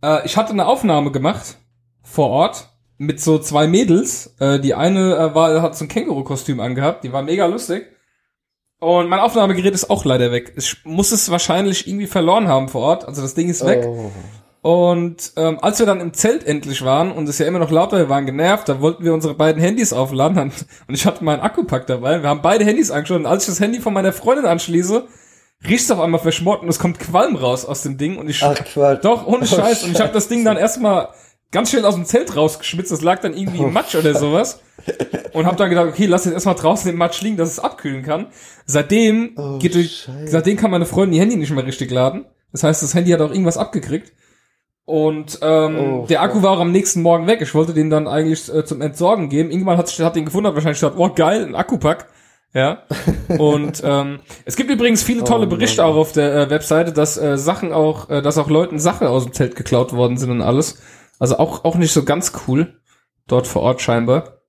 [0.04, 1.58] Äh, ich hatte eine Aufnahme gemacht
[2.02, 4.36] vor Ort mit so zwei Mädels.
[4.40, 7.88] Äh, die eine äh, war, hat so ein Känguru-Kostüm angehabt, die war mega lustig.
[8.80, 10.54] Und mein Aufnahmegerät ist auch leider weg.
[10.58, 13.08] Ich muss es wahrscheinlich irgendwie verloren haben vor Ort.
[13.08, 13.86] Also das Ding ist weg.
[13.88, 14.12] oh.
[14.66, 17.98] Und ähm, als wir dann im Zelt endlich waren und es ja immer noch lauter,
[18.00, 20.40] wir waren genervt, da wollten wir unsere beiden Handys aufladen
[20.88, 22.24] und ich hatte meinen Akkupack dabei.
[22.24, 25.04] Wir haben beide Handys angeschaut und als ich das Handy von meiner Freundin anschließe,
[25.68, 28.42] riecht es auf einmal verschmort und es kommt Qualm raus aus dem Ding und ich
[28.42, 29.04] Ach Quatsch.
[29.06, 31.10] doch ohne Oh, Scheiß und ich habe das Ding dann erstmal
[31.52, 32.92] ganz schnell aus dem Zelt rausgeschmitzt.
[32.92, 34.62] Das lag dann irgendwie im Matsch oder sowas
[35.34, 38.02] und habe dann gedacht, okay, lass jetzt erstmal draußen im Matsch liegen, dass es abkühlen
[38.02, 38.30] kann.
[38.66, 42.26] Seitdem Oh, geht durch, seitdem kann meine Freundin ihr Handy nicht mehr richtig laden.
[42.52, 44.12] Das heißt, das Handy hat auch irgendwas abgekriegt.
[44.86, 47.42] Und ähm, Oh, der Akku war auch am nächsten Morgen weg.
[47.42, 49.50] Ich wollte den dann eigentlich äh, zum Entsorgen geben.
[49.50, 52.08] Irgendwann hat, hat den gefunden, hat wahrscheinlich gedacht, oh geil, ein Akkupack.
[52.54, 52.84] Ja.
[53.38, 55.92] Und ähm, es gibt übrigens viele tolle Oh, Berichte Mann.
[55.92, 59.24] auch auf der äh, Webseite, dass äh, Sachen auch, äh, dass auch Leuten Sachen aus
[59.24, 60.82] dem Zelt geklaut worden sind und alles.
[61.20, 62.80] Also auch auch nicht so ganz cool
[63.28, 64.42] dort vor Ort scheinbar.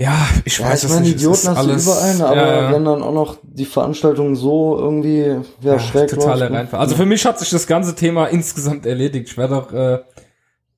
[0.00, 1.14] Ja, ich Ja, weiß ich es nicht.
[1.16, 2.72] Idioten hast alles, du überall, ne, aber ja, ja.
[2.72, 5.22] wenn dann auch noch die Veranstaltung so irgendwie
[5.60, 6.78] ja, Ja, schräg totaler läuft, ne?
[6.78, 9.28] Also für mich hat sich das ganze Thema insgesamt erledigt.
[9.30, 9.98] Ich werde auch äh,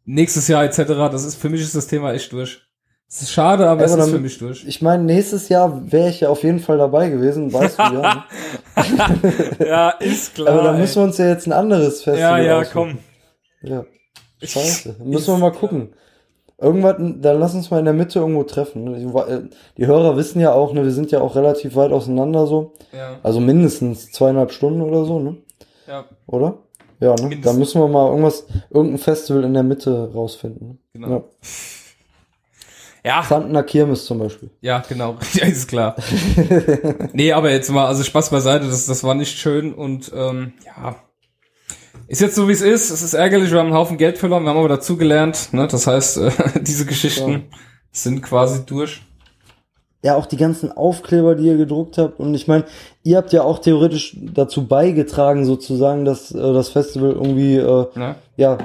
[0.06, 0.78] nächstes Jahr etc.
[1.12, 2.62] Das ist für mich ist das Thema echt durch.
[3.10, 4.64] Es ist schade, aber Ja, es aber ist dann- für mich durch.
[4.66, 8.24] Ich meine, nächstes Jahr wäre ich ja auf jeden Fall dabei gewesen, weißt du ja.
[9.66, 10.48] Ja, ist klar.
[10.54, 12.98] aber dann müssen wir uns ja jetzt ein anderes Festival ja, ja, aussuchen.
[13.62, 13.68] komm.
[13.70, 13.84] Ja.
[14.42, 14.96] Scheiße.
[15.04, 15.92] Müssen wir mal gucken.
[16.60, 18.84] Irgendwas, dann lass uns mal in der Mitte irgendwo treffen.
[18.84, 18.98] ne?
[18.98, 19.42] Die, äh,
[19.78, 22.72] die Hörer wissen ja auch, ne, wir sind ja auch relativ weit auseinander so.
[22.92, 25.36] Ja, Also mindestens zweieinhalb Stunden oder so, ne?
[25.88, 26.58] ja, Oder?
[27.00, 27.22] Ja, ne?
[27.22, 27.44] Mindestens.
[27.44, 30.68] Da müssen wir mal irgendwas, irgendein Festival in der Mitte rausfinden.
[30.68, 30.76] Ne?
[30.92, 31.08] genau.
[31.10, 31.22] Ja.
[33.02, 34.50] Ja, Pfandner Kirmes zum Beispiel.
[34.60, 35.16] ja, genau.
[35.32, 35.96] Ja, ist klar.
[37.14, 40.96] nee, aber jetzt mal, also Spaß beiseite, das, das war nicht schön und ähm, ja.
[42.08, 44.42] Ist jetzt so wie es ist, es ist ärgerlich, wir haben einen Haufen Geld verloren,
[44.42, 45.68] wir haben aber dazugelernt, ne?
[45.68, 47.40] Das heißt, äh, diese Geschichten Ja.
[47.92, 49.02] sind quasi durch.
[50.02, 52.18] Ja, auch die ganzen Aufkleber, die ihr gedruckt habt.
[52.18, 52.64] Und ich meine,
[53.02, 58.14] ihr habt ja auch theoretisch dazu beigetragen, sozusagen, dass äh, das Festival irgendwie, äh, Ne?
[58.36, 58.56] ja,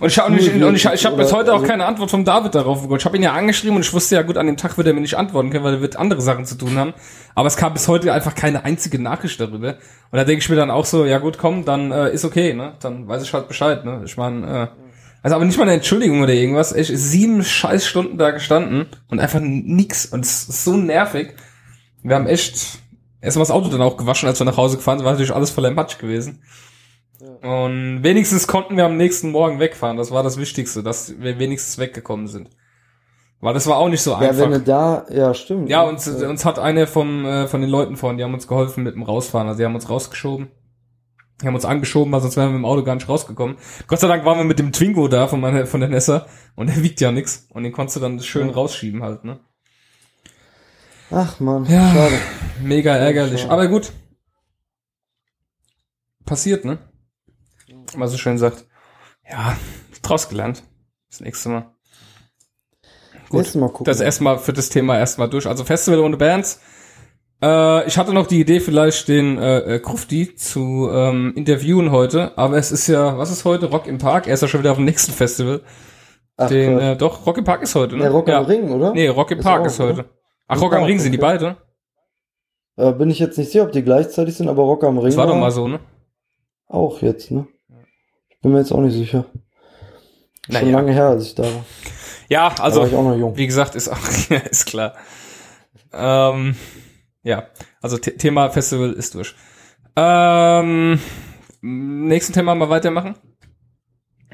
[0.00, 2.10] Und ich habe und ich, und ich, ich hab bis heute auch also- keine Antwort
[2.10, 2.98] vom David darauf bekommen.
[2.98, 4.92] Ich habe ihn ja angeschrieben und ich wusste ja gut, an dem Tag wird er
[4.92, 6.94] mir nicht antworten können, weil er wird andere Sachen zu tun haben.
[7.34, 9.76] Aber es kam bis heute einfach keine einzige Nachricht darüber.
[10.10, 12.54] Und da denke ich mir dann auch so, ja gut, komm, dann äh, ist okay,
[12.54, 12.74] ne?
[12.80, 14.02] Dann weiß ich halt Bescheid, ne?
[14.04, 14.66] Ich meine, äh,
[15.22, 16.72] also aber nicht mal eine Entschuldigung oder irgendwas.
[16.72, 20.06] Ich sieben scheiß Stunden da gestanden und einfach nix.
[20.06, 21.34] Und es ist so nervig.
[22.02, 22.80] Wir haben echt,
[23.22, 25.50] erstmal das Auto dann auch gewaschen, als wir nach Hause gefahren sind, war natürlich alles
[25.50, 26.42] voller Matsch gewesen.
[27.20, 29.96] Und wenigstens konnten wir am nächsten Morgen wegfahren.
[29.96, 32.50] Das war das Wichtigste, dass wir wenigstens weggekommen sind.
[33.40, 34.42] Weil das war auch nicht so Ja, einfach.
[34.44, 35.68] wenn du da, ja, stimmt.
[35.68, 38.82] Ja, uns, uns hat eine vom, äh, von den Leuten vorhin, die haben uns geholfen
[38.84, 39.46] mit dem Rausfahren.
[39.48, 40.48] Also die haben uns rausgeschoben.
[41.42, 43.56] Die haben uns angeschoben, weil sonst wären wir mit dem Auto gar nicht rausgekommen.
[43.86, 46.68] Gott sei Dank waren wir mit dem Twingo da von, meiner, von der Nessa und
[46.68, 47.46] der wiegt ja nix.
[47.50, 48.54] Und den konntest du dann schön Ja.
[48.54, 49.40] rausschieben halt, ne?
[51.10, 51.92] Ach man, Ja.
[51.92, 52.14] schade.
[52.62, 53.40] Mega ärgerlich.
[53.42, 53.52] schade.
[53.52, 53.92] Aber gut.
[56.24, 56.78] Passiert, ne?
[57.96, 58.66] Man so schön sagt.
[59.28, 59.56] Ja,
[60.02, 60.62] draus gelernt.
[61.10, 61.74] Das nächste Mal.
[63.28, 63.38] Gut.
[63.38, 63.84] Nächstes Mal gucken.
[63.84, 65.46] Das erstmal für das Thema erstmal durch.
[65.46, 66.60] Also Festival ohne Bands.
[67.42, 72.36] Äh, ich hatte noch die Idee, vielleicht den äh, äh, Krufti zu ähm, interviewen heute,
[72.38, 73.66] aber es ist ja, was ist heute?
[73.66, 74.26] Rock im Park.
[74.26, 75.62] Er ist ja schon wieder auf dem nächsten Festival.
[76.36, 78.02] Ach, den, äh, doch, Rock im Park ist heute, ne?
[78.02, 78.92] Der Rock am Ring, oder?
[78.92, 80.00] Nee, Rock im Ist Park auch, ist heute.
[80.00, 80.04] oder?
[80.48, 81.56] Ach, Rock am Ring sind die beide?
[82.76, 85.16] Äh, bin ich jetzt nicht sicher, ob die gleichzeitig sind, aber Rock am Ring Das
[85.16, 85.80] war doch mal so, ne?
[86.66, 87.46] auch jetzt, ne?
[88.44, 89.24] Bin mir jetzt auch nicht sicher.
[90.44, 90.70] Schon Naja.
[90.76, 91.64] lange her, als ich da war.
[92.28, 93.34] Ja, da also war ich auch noch jung.
[93.38, 93.96] Wie gesagt, ist auch,
[94.28, 94.92] ja, ist klar.
[95.94, 96.54] Ähm,
[97.22, 97.44] ja,
[97.80, 99.34] also The Thema Festival ist durch.
[99.96, 101.00] Ähm,
[101.62, 103.14] nächsten Thema mal weitermachen.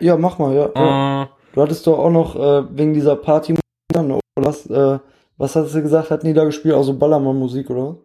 [0.01, 0.70] Ja, mach mal, ja.
[0.75, 1.23] ja.
[1.23, 3.55] Äh, Du hattest doch auch noch äh, wegen dieser Party,
[3.94, 4.99] oder was, äh,
[5.37, 6.75] was hast du gesagt, hatten die da gespielt?
[6.75, 7.96] Also Ballermann-Musik, oder?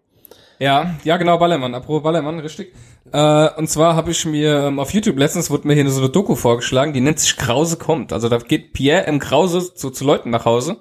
[0.59, 2.73] Ja, ja, genau, Ballermann, apropos Ballermann, richtig.
[3.11, 6.09] Äh, und zwar habe ich mir ähm, auf YouTube letztens wurde mir hier so eine
[6.09, 8.13] Doku vorgeschlagen, die nennt sich Krause kommt.
[8.13, 9.19] Also da geht Pierre M.
[9.19, 10.77] Krause zu, zu Leuten nach Hause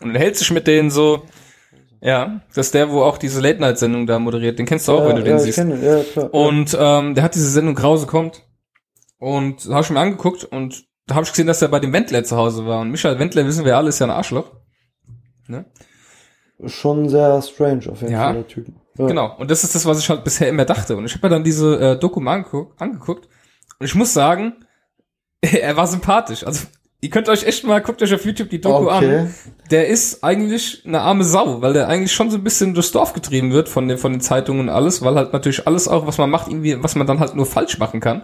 [0.00, 1.22] und hält sich mit denen so,
[2.00, 4.58] ja, das ist der, wo auch diese Late-Night-Sendung da moderiert.
[4.58, 5.58] Den kennst du auch, ja, wenn du den ja, ich siehst.
[5.58, 6.32] kenne, ja, klar.
[6.32, 8.42] Und ähm, der hat diese Sendung Krause kommt.
[9.18, 11.92] Und da habe ich mir angeguckt und da habe ich gesehen, dass er bei dem
[11.92, 12.80] Wendler zu Hause war.
[12.80, 14.52] Und Michael Wendler, wissen wir alle, ist ja ein Arschloch.
[15.48, 15.64] Ne?
[16.66, 18.24] Schon sehr strange auf jeden Ja.
[18.24, 18.66] Fall, der Typ.
[18.98, 19.06] Ja.
[19.06, 19.36] Genau.
[19.38, 20.96] Und das ist das, was ich halt bisher immer dachte.
[20.96, 23.28] Und ich habe mir dann diese äh, Doku mal angeguckt, angeguckt.
[23.78, 24.54] Und ich muss sagen,
[25.40, 26.44] er war sympathisch.
[26.44, 26.66] Also
[27.00, 29.18] ihr könnt euch echt mal, guckt euch auf YouTube die Doku Okay.
[29.18, 29.34] an.
[29.70, 33.12] Der ist eigentlich eine arme Sau, weil der eigentlich schon so ein bisschen durchs Dorf
[33.12, 36.18] getrieben wird von den, von den Zeitungen und alles, weil halt natürlich alles auch, was
[36.18, 38.22] man macht, irgendwie, was man dann halt nur falsch machen kann.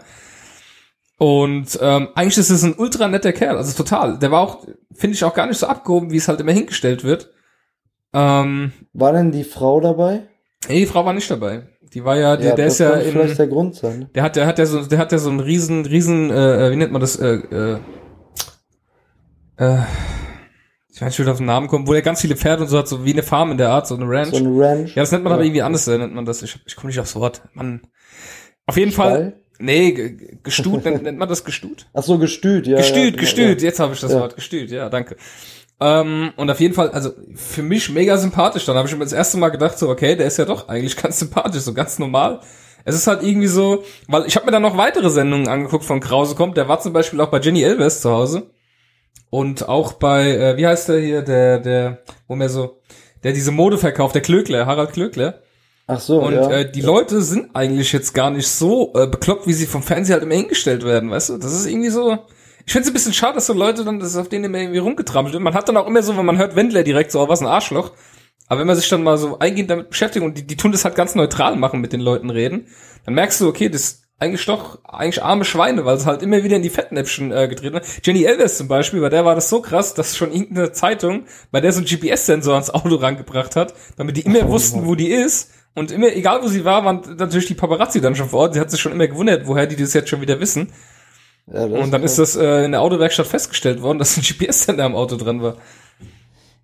[1.18, 4.18] Und ähm, eigentlich ist es ein ultra netter Kerl, also total.
[4.18, 7.04] Der war auch, finde ich, auch gar nicht so abgehoben, wie es halt immer hingestellt
[7.04, 7.30] wird.
[8.12, 10.28] Ähm, War denn die Frau dabei?
[10.68, 11.68] Nee, die Frau war nicht dabei.
[11.94, 14.09] Die war ja, der, der das ist ja könnte vielleicht in, der Grund sein.
[14.14, 16.77] Der hat, der hat ja so, der hat ja so einen riesen, riesen, äh, wie
[16.77, 17.79] nennt man das, äh, äh,
[19.59, 19.79] äh,
[20.94, 22.79] ich weiß nicht, wie auf den Namen kommen, wo der ganz viele Pferde und so
[22.79, 24.31] hat, so wie eine Farm in der Art, so eine Ranch.
[24.31, 24.94] So ein Ranch.
[24.94, 25.35] ja, das nennt man Ja.
[25.37, 26.42] aber irgendwie anders, äh, nennt man das.
[26.42, 27.42] Ich, ich komme nicht aufs Wort.
[27.55, 27.83] Mann.
[28.66, 29.33] Auf jeden Fall, Stall?
[29.59, 31.87] nee, ge- ge- gestut, nennt, nennt man das gestut?
[31.94, 32.77] Ach so, gestüt, ja.
[32.79, 33.66] gestüt, ja, gestüt, Ja.
[33.68, 34.20] jetzt habe ich das Ja.
[34.20, 35.16] Wort, gestüt, ja, danke.
[35.83, 38.64] Ähm, und auf jeden Fall, also für mich mega sympathisch.
[38.66, 40.97] Dann habe ich mir das erste Mal gedacht, so, okay, der ist ja doch eigentlich
[41.03, 42.40] ganz sympathisch, so ganz normal.
[42.85, 46.01] Es ist halt irgendwie so, weil ich habe mir dann noch weitere Sendungen angeguckt von
[46.01, 46.57] Krause kommt.
[46.57, 48.51] Der war zum Beispiel auch bei Jenny Elvers zu Hause.
[49.31, 52.81] Und auch bei, äh, wie heißt der hier, der, der, wo mir so,
[53.25, 55.40] der diese Mode verkauft, der Klöckler, Harald Klöckler.
[55.88, 56.51] Ach so, Und ja.
[56.51, 60.14] äh, die Leute sind eigentlich jetzt gar nicht so äh, bekloppt, wie sie vom Fernseher
[60.14, 61.38] halt immer hingestellt werden, weißt du?
[61.38, 62.18] Das ist irgendwie so.
[62.66, 64.59] Ich finde es ein bisschen schade, dass so Leute dann, das ist auf denen immer
[64.59, 65.42] irgendwie rumgetrampelt wird.
[65.42, 67.46] Man hat dann auch immer so, wenn man hört Wendler direkt so, oh, was ein
[67.46, 67.92] Arschloch.
[68.48, 70.85] Aber wenn man sich dann mal so eingehend damit beschäftigt und die, die tun das
[70.85, 72.66] halt ganz neutral machen mit den Leuten reden,
[73.05, 76.44] dann merkst du, okay, das ist eigentlich doch eigentlich arme Schweine, weil es halt immer
[76.44, 77.87] wieder in die Fettnäpfchen äh, getreten wird.
[78.05, 81.61] Jenny Elvers zum Beispiel, bei der war das so krass, dass schon irgendeine Zeitung, bei
[81.61, 85.51] der so ein GPS-Sensor ans Auto rangebracht hat, damit die immer wussten, wo die ist.
[85.75, 88.55] Und immer, egal wo sie war, waren natürlich die Paparazzi dann schon vor Ort.
[88.55, 90.70] Sie hat sich schon immer gewundert, woher die das jetzt schon wieder wissen.
[91.50, 94.94] Ja Und dann ist das äh, in der Autowerkstatt festgestellt worden, dass ein GPS-Sender am
[94.94, 95.57] Auto dran war.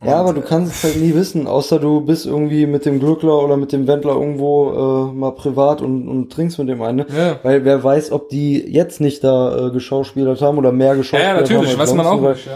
[0.04, 3.42] Ja, aber du kannst es halt nie wissen, außer du bist irgendwie mit dem Glückler
[3.42, 6.98] oder mit dem Wendler irgendwo äh, mal privat und, und trinkst mit dem einen.
[6.98, 7.06] Ne?
[7.16, 7.40] Ja.
[7.42, 11.24] Weil wer weiß, ob die jetzt nicht da äh, geschauspielert haben oder mehr Ja, geschauspielert
[11.50, 11.62] ja, haben.
[11.64, 12.46] natürlich, als weiß man auch nicht.
[12.46, 12.52] Ja.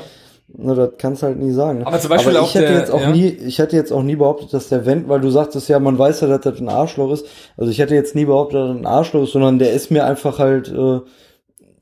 [0.55, 1.79] Ne, das kannst du halt nie sagen.
[1.81, 1.87] Ne?
[1.89, 3.11] Aber zum Beispiel Aber auch ich hätte der- jetzt auch ja.
[3.11, 5.99] nie, ich hätte jetzt auch nie behauptet, dass der Wend, weil du sagtest ja, man
[5.99, 7.27] weiß ja, dass das ein Arschloch ist.
[7.57, 10.05] Also ich hätte jetzt nie behauptet, dass das ein Arschloch ist, sondern der ist mir
[10.05, 11.01] einfach halt äh,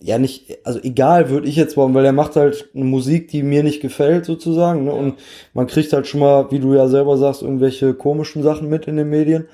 [0.02, 3.42] ja nicht, also egal würde ich jetzt behaupten, weil er macht halt eine Musik, die
[3.42, 4.84] mir nicht gefällt sozusagen.
[4.84, 4.92] Ne?
[4.92, 5.14] Und
[5.52, 8.96] man kriegt halt schon mal, wie du ja selber sagst, irgendwelche komischen Sachen mit in
[8.96, 9.46] den Medien.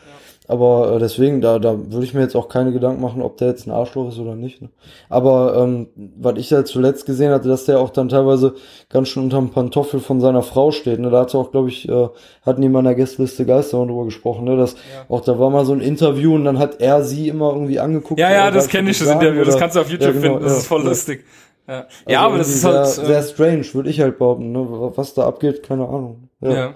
[0.49, 3.49] Aber äh, deswegen, da, da würde ich mir jetzt auch keine Gedanken machen, ob der
[3.49, 4.63] jetzt ein Arschloch ist oder nicht.
[4.63, 4.69] Ne?
[5.09, 8.55] Aber ähm, was ich ja zuletzt gesehen hatte, dass der auch dann teilweise
[8.89, 11.01] ganz schön unterm Pantoffel von seiner Frau steht.
[11.01, 11.11] Ne?
[11.11, 12.09] Da hat auch, glaube ich, äh,
[12.43, 14.57] hatten die mal in der Gästeliste Geister drüber gesprochen, ne?
[14.57, 14.77] Dass
[15.09, 18.21] auch da war mal so ein Interview und dann hat er sie immer irgendwie angeguckt.
[18.21, 19.41] Ja, ja, äh, das kenne ich, das Interview.
[19.45, 20.45] Das oder- kannst du auf YouTube Ja, genau, finden.
[20.45, 20.89] Das ja, ist voll ja.
[20.89, 21.25] lustig.
[21.69, 22.87] Ja, Also ja aber das ist halt.
[22.87, 24.53] sehr, sehr äh, strange, würde ich halt behaupten.
[24.53, 24.65] Ne?
[24.95, 26.29] Was da abgeht, keine Ahnung.
[26.41, 26.75] ja.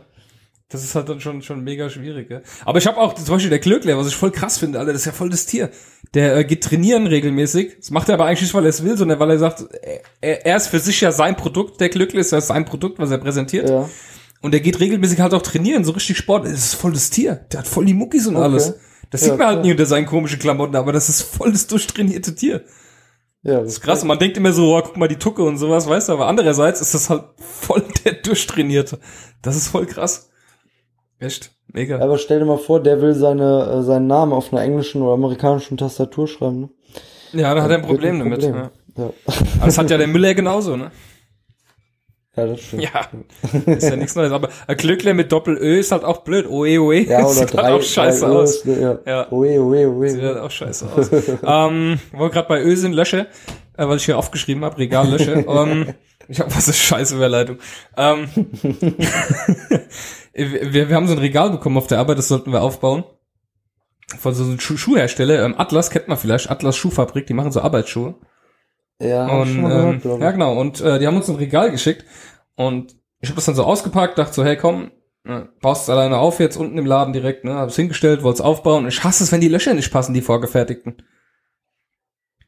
[0.71, 2.43] Das ist halt dann schon, schon mega schwierig, ja.
[2.65, 5.03] Aber ich habe auch zum Beispiel der Glöckler, was ich voll krass finde, Alter, das
[5.03, 5.71] ist ja voll das Tier.
[6.15, 7.77] Der äh, geht trainieren regelmäßig.
[7.79, 9.65] Das macht er aber eigentlich nicht, weil er es will, sondern weil er sagt,
[10.21, 13.11] er, er ist für sich ja sein Produkt, der Glöckler ist ja sein Produkt, was
[13.11, 13.69] er präsentiert.
[13.69, 13.89] Ja.
[14.43, 16.47] Und er geht regelmäßig halt auch trainieren, so richtig Sport.
[16.47, 17.35] Das ist voll das Tier.
[17.53, 18.45] Der hat voll die Muckis und Okay.
[18.45, 18.75] alles.
[19.11, 19.65] Das Ja, sieht man halt klar.
[19.65, 22.63] nie unter seinen komischen Klamotten, aber das ist voll das durchtrainierte Tier.
[23.43, 24.03] Ja, Das ist krass.
[24.03, 26.29] Und man denkt immer so, oh, guck mal die Tucke und sowas, weißt du, aber
[26.29, 29.01] andererseits ist das halt voll der durchtrainierte.
[29.43, 30.30] Das ist voll krass.
[31.21, 31.53] Echt?
[31.73, 32.01] Mega.
[32.01, 35.13] Aber stell dir mal vor, der will seine, äh, seinen Namen auf einer englischen oder
[35.13, 36.61] amerikanischen Tastatur schreiben.
[36.61, 36.69] Ne?
[37.43, 38.41] Ja, da hat er ein Wird Problem damit.
[38.41, 38.71] Problem.
[38.97, 39.13] Ja.
[39.57, 40.91] Aber das hat ja der Müller genauso, ne?
[42.37, 42.83] ja, das stimmt.
[42.83, 43.09] Ja,
[43.73, 44.33] ist ja nichts Neues.
[44.33, 46.49] Aber ein Glückler mit Doppel-Ö ist halt auch blöd.
[46.49, 47.01] Oe, oe.
[47.03, 48.57] Ja, oder Sieht drei, halt auch scheiße drei aus.
[48.57, 49.13] Ös, ne, ja.
[49.13, 49.33] Ja.
[49.33, 50.09] Oe, oe, oe.
[50.09, 51.11] Sieht halt auch scheiße aus.
[51.13, 53.27] ähm, wo wir gerade bei Ö sind, lösche,
[53.77, 55.45] äh, weil ich hier aufgeschrieben habe, Regal lösche.
[55.49, 55.95] ähm,
[56.29, 57.59] ich hab was ist scheiße Überleitung.
[57.97, 58.29] Ähm,
[60.33, 63.05] wir, wir haben so ein Regal bekommen auf der Arbeit, das sollten wir aufbauen.
[64.19, 65.45] Von so einem Schuh Schuhhersteller.
[65.45, 68.17] Ähm, Atlas kennt man vielleicht, Atlas Schuhfabrik, die machen so Arbeitsschuhe.
[69.01, 70.61] Ja, Und gehört, ähm, ja, genau.
[70.61, 72.05] Und äh, die haben uns ein Regal geschickt
[72.57, 74.91] und ich habe das dann so ausgepackt, dachte so, hey, komm,
[75.25, 77.55] äh, baust es alleine auf jetzt unten im Laden direkt, ne?
[77.55, 78.89] Hab's hingestellt, wollte es aufbauen.
[78.89, 81.03] Ich hasse es, wenn die Löcher nicht passen, die vorgefertigten.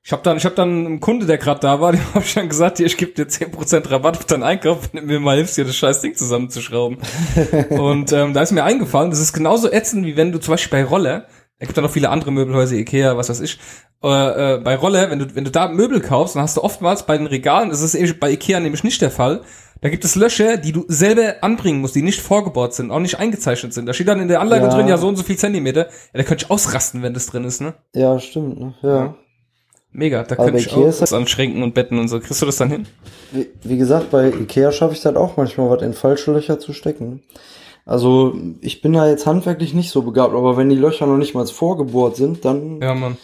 [0.04, 2.34] Ich habe dann, ich habe dann einem Kunde, der gerade da war, dem habe ich
[2.34, 5.36] dann gesagt, hier, ich gebe dir 10% Rabatt auf deinen Einkauf, wenn du mir mal
[5.36, 6.98] hilfst, hier das scheiß Ding zusammenzuschrauben.
[7.70, 10.80] und ähm, da ist mir eingefallen, das ist genauso ätzend, wie wenn du zum Beispiel
[10.80, 11.26] bei Roller,
[11.58, 13.58] es gibt ja noch viele andere Möbelhäuser, Ikea, was weiß ich,
[14.02, 17.06] äh, äh, bei Roller, wenn du, wenn du da Möbel kaufst, dann hast du oftmals
[17.06, 19.42] bei den Regalen, das ist bei Ikea nämlich nicht der Fall,
[19.82, 23.18] da gibt es Löcher, die du selber anbringen musst, die nicht vorgebohrt sind, auch nicht
[23.18, 23.86] eingezeichnet sind.
[23.86, 24.76] Da steht dann in der Anleitung Ja.
[24.76, 25.86] drin, ja, so und so viel Zentimeter.
[25.86, 27.74] Ja, da könnte ich ausrasten, wenn das drin ist, ne?
[27.92, 28.60] Ja, stimmt.
[28.60, 28.74] Ne?
[28.82, 28.96] Ja.
[28.96, 29.14] Ja.
[29.94, 32.18] Mega, da könnte ich auch was an Schränken und Betten und so.
[32.18, 32.86] Kriegst du das dann hin?
[33.30, 36.72] Wie, wie gesagt, bei Ikea schaffe ich das auch manchmal, was in falsche Löcher zu
[36.72, 37.22] stecken.
[37.84, 41.34] Also ich bin da jetzt handwerklich nicht so begabt, aber wenn die Löcher noch nicht
[41.34, 43.16] mal vorgebohrt sind, dann Ja, Mann.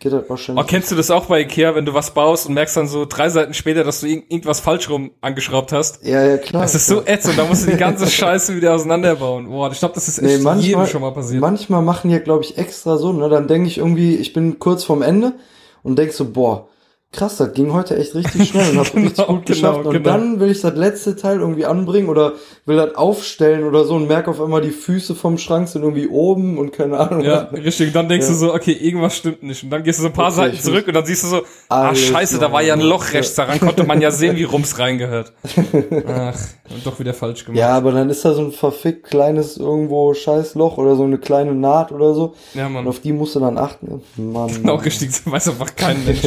[0.00, 0.66] geht das Oh, wahrscheinlich.
[0.66, 3.28] kennst du das auch bei Ikea, wenn du was baust und merkst dann so drei
[3.28, 6.04] Seiten später, dass du irg irgendwas falsch rum angeschraubt hast?
[6.04, 6.62] Ja, ja, klar.
[6.62, 9.46] Das ist so ätzend, da musst du die ganze Scheiße wieder auseinanderbauen.
[9.48, 11.40] Boah, ich glaube, das ist Nee, echt manchmal, jedem schon mal passiert.
[11.42, 13.28] manchmal machen die, glaube ich, extra so, ne?
[13.28, 15.34] Dann denke ich irgendwie, ich bin kurz vorm Ende
[15.82, 16.68] und denk so, boah,
[17.12, 19.86] krass, das ging heute echt richtig schnell und hab Genau, richtig gut genau, geschafft.
[19.86, 20.10] Und genau.
[20.10, 22.32] dann will ich das letzte Teil irgendwie anbringen oder
[22.66, 26.08] will das aufstellen oder so und merke auf einmal, die Füße vom Schrank sind irgendwie
[26.08, 27.22] oben und keine Ahnung.
[27.22, 27.60] Ja, was.
[27.62, 27.88] richtig.
[27.88, 28.32] Und dann denkst Ja.
[28.32, 29.62] du so, okay, irgendwas stimmt nicht.
[29.62, 31.42] Und dann gehst du so ein paar Wirklich, Seiten zurück und dann siehst du so,
[31.68, 32.80] ah, scheiße, da war ja ein.
[32.80, 33.34] Loch rechts.
[33.34, 35.32] Daran konnte man ja sehen, wie rums reingehört.
[36.08, 36.38] Ach,
[36.70, 37.58] und doch wieder falsch gemacht.
[37.58, 41.54] Ja, aber dann ist da so ein verfickt kleines irgendwo Scheißloch oder so eine kleine
[41.54, 42.34] Naht oder so.
[42.54, 42.88] Ja, Und Mann.
[42.88, 44.02] auf die musst du dann achten.
[44.16, 44.68] Mann.
[44.68, 46.22] Auch richtig, weiß einfach kein Mensch.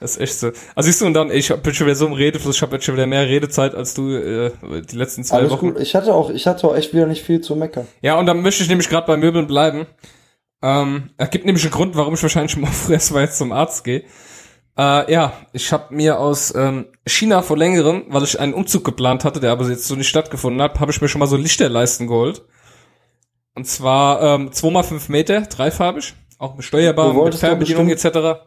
[0.00, 0.52] Das ist echt so.
[0.74, 2.84] Also siehst du, und dann, ich bin schon wieder so im Redefluss, ich habe jetzt
[2.84, 4.52] schon wieder mehr Redezeit als du äh,
[4.88, 5.74] die letzten zwei Alles Wochen.
[5.74, 5.80] gut.
[5.80, 7.86] Ich hatte auch, ich hatte auch echt wieder nicht viel zu meckern.
[8.00, 9.86] Ja, und dann möchte ich nämlich gerade bei Möbeln bleiben.
[10.62, 13.52] Ähm, es gibt nämlich einen Grund, warum ich wahrscheinlich schon mal früher mal jetzt zum
[13.52, 14.04] Arzt gehe.
[14.78, 19.24] Äh, ja, ich habe mir aus ähm, China vor längerem, weil ich einen Umzug geplant
[19.24, 22.06] hatte, der aber jetzt so nicht stattgefunden hat, habe ich mir schon mal so Lichterleisten
[22.06, 22.42] geholt.
[23.56, 28.46] Und zwar ähm, 2x5 Meter, dreifarbig, auch besteuerbar, mit wolltest doch Fernbedienung etc.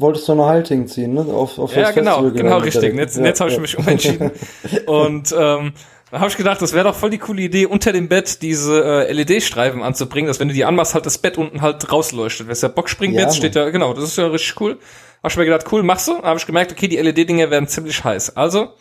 [0.00, 1.22] Wolltest du eine Halting ziehen, ne?
[1.22, 2.94] Auf, auf Ja, das genau, Festival genau, richtig.
[2.94, 3.62] Jetzt, Ja, jetzt habe ich ja.
[3.62, 4.30] mich umentschieden.
[4.86, 5.72] Und ähm,
[6.12, 9.08] da habe ich gedacht, das wäre doch voll die coole Idee, unter dem Bett diese
[9.08, 12.46] äh, LED-Streifen anzubringen, dass wenn du die anmachst, halt das Bett unten halt rausleuchtet.
[12.46, 14.78] Wenn es ja Boxspringbett Ja, steht ja, genau, das ist ja richtig cool.
[15.20, 16.22] Hab ich mir gedacht, cool, machst du?
[16.22, 18.36] Habe ich gemerkt, okay, die LED-Dinger werden ziemlich heiß.
[18.36, 18.74] Also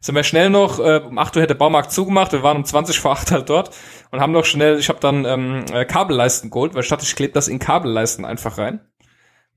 [0.00, 2.64] sind wir schnell noch, äh, um 8 Uhr hätte der Baumarkt zugemacht, wir waren um
[2.64, 3.70] 20 vor 8 halt dort
[4.10, 7.14] und haben noch schnell, ich habe dann ähm, äh, Kabelleisten geholt, weil ich dachte, ich
[7.14, 8.80] klebe das in Kabelleisten einfach rein.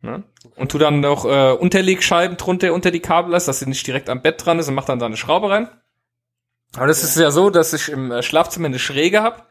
[0.01, 0.23] Ne?
[0.55, 4.21] Und tu dann noch äh, Unterlegscheiben drunter unter die Kabelleiste, dass sie nicht direkt am
[4.21, 5.69] Bett dran ist und mach dann da eine Schraube rein.
[6.75, 9.47] Aber das ist ja so, dass ich im äh, Schlafzimmer eine Schräge hab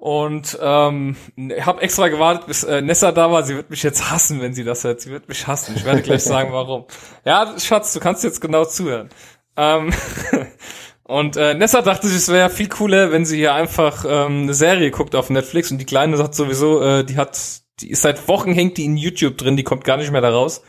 [0.00, 1.14] und ähm,
[1.60, 3.42] habe extra gewartet, bis äh, Nessa da war.
[3.42, 5.02] Sie wird mich jetzt hassen, wenn sie das hört.
[5.02, 5.74] Sie wird mich hassen.
[5.76, 6.86] Ich werde gleich sagen, warum.
[7.24, 9.10] Ja, Schatz, du kannst jetzt genau zuhören.
[9.56, 9.92] Ähm,
[11.02, 14.54] und äh, Nessa dachte sich, es wäre viel cooler, wenn sie hier einfach ähm, eine
[14.54, 15.70] Serie guckt auf Netflix.
[15.70, 17.38] Und die Kleine sagt sowieso, äh, die hat,
[17.80, 20.30] die ist seit Wochen hängt die in YouTube drin, die kommt gar nicht mehr da
[20.30, 20.62] raus.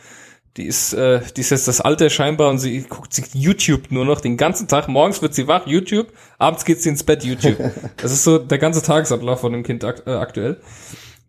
[0.58, 4.04] Die ist, äh, die ist jetzt das Alter scheinbar und sie guckt sich YouTube nur
[4.04, 4.86] noch den ganzen Tag.
[4.86, 7.56] Morgens wird sie wach, YouTube, abends geht sie ins Bett, YouTube.
[7.96, 10.60] Das ist so der ganze Tagesablauf von dem Kind akt äh, aktuell.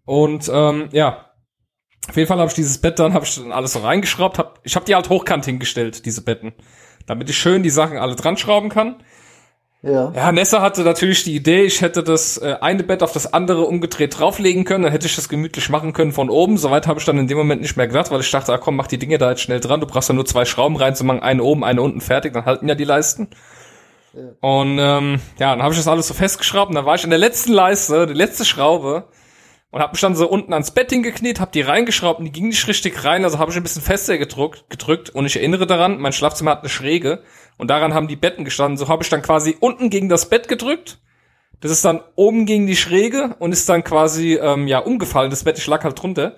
[0.04, 1.32] Und ähm, ja,
[2.10, 4.38] auf jeden Fall habe ich dieses Bett dann, habe ich dann alles so reingeschraubt.
[4.38, 6.52] Hab, ich habe die halt hochkant hingestellt, diese Betten,
[7.06, 9.02] damit ich schön die Sachen alle dran schrauben kann.
[9.84, 10.13] Ja.
[10.15, 13.65] Ja, Nessa hatte natürlich die Idee, ich hätte das äh, eine Bett auf das andere
[13.65, 16.58] umgedreht drauflegen können, dann hätte ich das gemütlich machen können von oben.
[16.58, 18.78] Soweit habe ich dann in dem Moment nicht mehr gedacht, weil ich dachte, ah, komm,
[18.78, 19.82] mach die Dinge da jetzt schnell dran.
[19.82, 22.76] Du brauchst ja nur zwei Schrauben reinzumachen, eine oben, eine unten, fertig, dann halten ja
[22.76, 23.28] die Leisten.
[24.39, 27.10] Und ähm, ja, dann habe ich das alles so festgeschraubt und dann war ich an
[27.10, 29.06] der letzten Leiste, die letzte Schraube
[29.72, 32.48] und habe mich dann so unten ans Bett hingekniet, habe die reingeschraubt und die ging
[32.48, 36.00] nicht richtig rein, also habe ich ein bisschen fester gedrückt, gedrückt und ich erinnere daran,
[36.00, 37.24] mein Schlafzimmer hat eine Schräge
[37.58, 40.48] und daran haben die Betten gestanden, so habe ich dann quasi unten gegen das Bett
[40.48, 41.00] gedrückt.
[41.62, 45.30] Das ist dann oben gegen die Schräge und ist dann quasi ähm, ja umgefallen.
[45.30, 46.36] Das Bett, ich lag halt drunter.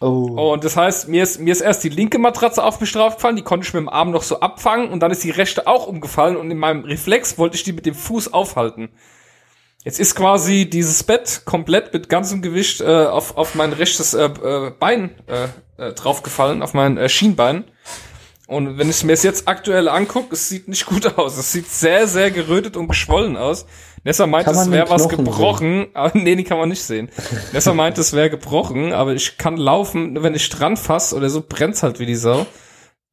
[0.00, 0.52] Oh.
[0.52, 3.42] Und das heißt, mir ist, mir ist erst die linke Matratze auf mich draufgefallen, die
[3.42, 6.36] konnte ich mit dem Arm noch so abfangen und dann ist die rechte auch umgefallen
[6.36, 8.90] und in meinem Reflex wollte ich die mit dem Fuß aufhalten.
[9.84, 14.26] Jetzt ist quasi dieses Bett komplett mit ganzem Gewicht äh, auf, auf mein rechtes äh,
[14.26, 15.48] äh, Bein äh,
[15.82, 17.64] äh, draufgefallen, auf mein äh, Schienbein.
[18.46, 21.38] Und wenn ich mir es jetzt aktuell angucke, es sieht nicht gut aus.
[21.38, 23.64] Es sieht sehr, sehr gerötet und geschwollen aus.
[24.04, 25.86] Nessa meint, es wäre was gebrochen.
[25.94, 27.08] Aber, nee, die kann man nicht sehen.
[27.52, 31.42] Nessa meint, es wäre gebrochen, aber ich kann laufen, wenn ich dran fasse oder so,
[31.46, 32.46] brennt's halt wie die Sau.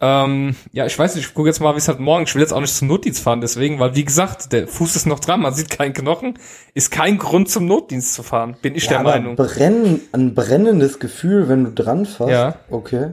[0.04, 2.24] Ähm, ja, ich weiß nicht, ich gucke jetzt mal, wie es halt morgen.
[2.24, 5.06] Ich will jetzt auch nicht zum Notdienst fahren, deswegen, weil wie gesagt, der Fuß ist
[5.06, 6.40] noch dran, man sieht keinen Knochen,
[6.74, 9.36] ist kein Grund zum Notdienst zu fahren, bin ich ja, der Meinung.
[9.36, 12.32] Brennen, ein brennendes Gefühl, wenn du dran fasst.
[12.32, 12.56] Ja.
[12.72, 13.12] Okay.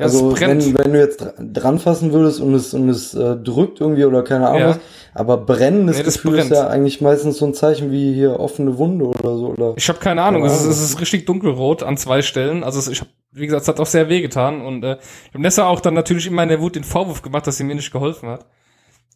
[0.00, 3.82] Ja, also wenn, wenn du jetzt dran fassen würdest und es und es äh, drückt
[3.82, 4.68] irgendwie oder keine Ahnung ja.
[4.70, 4.80] was,
[5.12, 6.50] aber brennendes nee, Gefühl brennt.
[6.50, 9.48] ist ja eigentlich meistens so ein Zeichen wie hier offene Wunde oder so.
[9.48, 10.42] Oder ich habe keine Ahnung.
[10.46, 12.64] Es, ist, es ist richtig dunkelrot an zwei Stellen.
[12.64, 14.96] Also ich habe, wie gesagt, es hat auch sehr weh getan und äh,
[15.28, 17.64] ich habe Nessa auch dann natürlich immer in der Wut den Vorwurf gemacht, dass sie
[17.64, 18.46] mir nicht geholfen hat.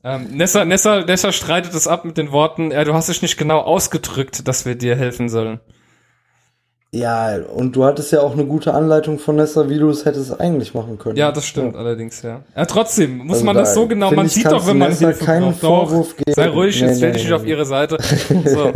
[0.02, 3.38] Ähm, Nessa, Nessa, Nessa streitet es ab mit den Worten, ja, du hast dich nicht
[3.38, 5.60] genau ausgedrückt, dass wir dir helfen sollen.
[6.94, 10.40] Ja, und du hattest ja auch eine gute Anleitung von Nessa, wie du es hättest
[10.40, 11.16] eigentlich machen können.
[11.16, 11.80] Ja, das stimmt ja.
[11.80, 12.42] allerdings, ja.
[12.54, 15.06] Ja, trotzdem muss also man da das so genau, man sieht doch, wenn man Nessa
[15.06, 15.60] Hilfe keinen braucht.
[15.60, 16.32] Vorwurf doch, geben.
[16.34, 17.30] sei ruhig, nee, jetzt stell nee, dich nee.
[17.30, 17.98] nicht auf ihre Seite.
[18.44, 18.72] So.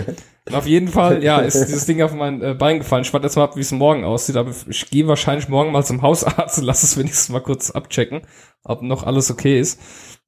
[0.53, 3.03] auf jeden Fall, ja, ist dieses Ding auf mein äh, Bein gefallen.
[3.03, 5.85] Ich warte jetzt mal ab, wie es morgen aussieht, aber ich gehe wahrscheinlich morgen mal
[5.85, 8.23] zum Hausarzt und lass es wenigstens mal kurz abchecken,
[8.65, 9.79] ob noch alles okay ist.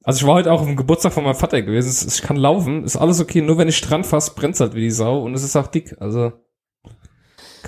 [0.04, 2.06] Also ich war heute auch auf dem Geburtstag von meinem Vater gewesen.
[2.08, 4.90] Ich kann laufen, ist alles okay, nur wenn ich dran fasse, brennt's halt wie die
[4.90, 6.32] Sau und es ist auch dick, also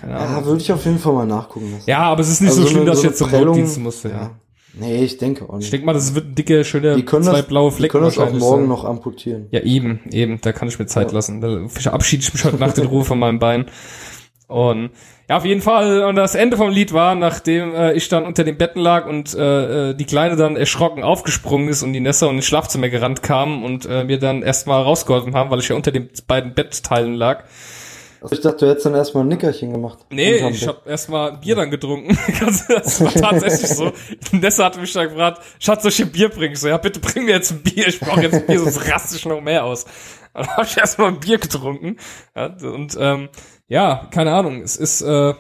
[0.02, 0.36] keine Ahnung.
[0.36, 1.84] Ja, würde ich auf jeden Fall mal nachgucken lassen.
[1.86, 4.08] Ja, aber es ist nicht also so schlimm, so dass ich jetzt zum Notdienst musste,
[4.08, 4.14] ja.
[4.14, 4.30] ja.
[4.74, 5.66] Nee, ich denke auch nicht.
[5.66, 8.04] Ich denke mal, das wird dicke, schöne, die können zwei das, blaue Flecken Die können
[8.06, 8.68] das auch morgen sein.
[8.68, 9.46] noch amputieren.
[9.50, 11.14] Ja, eben, eben, da kann ich mir Zeit ja.
[11.14, 11.40] lassen.
[11.40, 13.66] Da verabschiede ich mich heute Nacht in Ruhe von meinem Bein.
[14.48, 14.90] Und
[15.28, 16.04] ja, auf jeden Fall.
[16.04, 19.34] Und das Ende vom Lied war, nachdem äh, ich dann unter dem Betten lag und
[19.34, 23.22] äh, äh die Kleine dann erschrocken aufgesprungen ist und die Nessa und ins Schlafzimmer gerannt
[23.22, 27.14] kam und äh, mir dann erstmal rausgeholfen haben, weil ich ja unter den beiden Bettteilen
[27.14, 27.44] lag.
[28.22, 29.98] Also ich dachte, du hättest dann erstmal ein Nickerchen gemacht.
[30.11, 32.16] Nee, ich habe erstmal Bier dann getrunken.
[32.40, 33.92] das war tatsächlich so.
[34.30, 36.52] Nessa hatte mich dann gefragt, Schatz, soll ich dir Bier bringen?
[36.52, 37.88] Ich so, ja, bitte bring mir jetzt ein Bier.
[37.88, 39.87] Ich brauche jetzt ein Bier, sonst raste ich noch mehr aus.
[40.35, 41.96] Dann habe ich erstmal ein Bier getrunken.
[42.35, 43.28] Und ähm,
[43.66, 44.62] ja, keine Ahnung.
[44.62, 45.35] Es ist äh,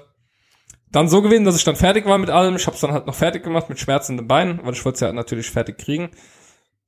[0.90, 2.56] dann so gewesen, dass ich dann fertig war mit allem.
[2.56, 5.00] Ich habe es dann halt noch fertig gemacht mit schmerzenden Beinen, weil ich wollte es
[5.00, 6.10] ja natürlich fertig kriegen.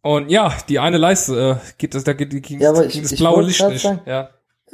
[0.02, 3.14] Und ja, die eine Leiste äh, geht das, da geht, ging, ja, aber ich, das
[3.14, 3.83] blaue Licht nicht.
[3.83, 4.30] Sagen, ja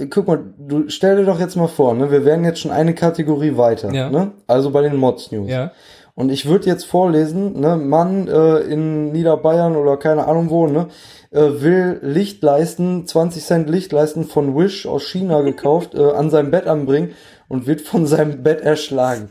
[0.08, 2.94] guck mal, du stell dir doch jetzt mal vor, ne, wir wären jetzt schon eine
[2.94, 4.08] Kategorie weiter, ja.
[4.10, 4.32] ne?
[4.46, 5.50] Also bei den Mods News.
[5.50, 5.72] Ja.
[6.14, 10.88] Und ich würde jetzt vorlesen, ne, Mann äh, in Niederbayern oder keine Ahnung wo, ne,
[11.30, 16.66] äh, will Lichtleisten, 20 Cent Lichtleisten von Wish aus China gekauft, äh, an seinem Bett
[16.66, 17.12] anbringen
[17.48, 19.30] und wird von seinem Bett erschlagen.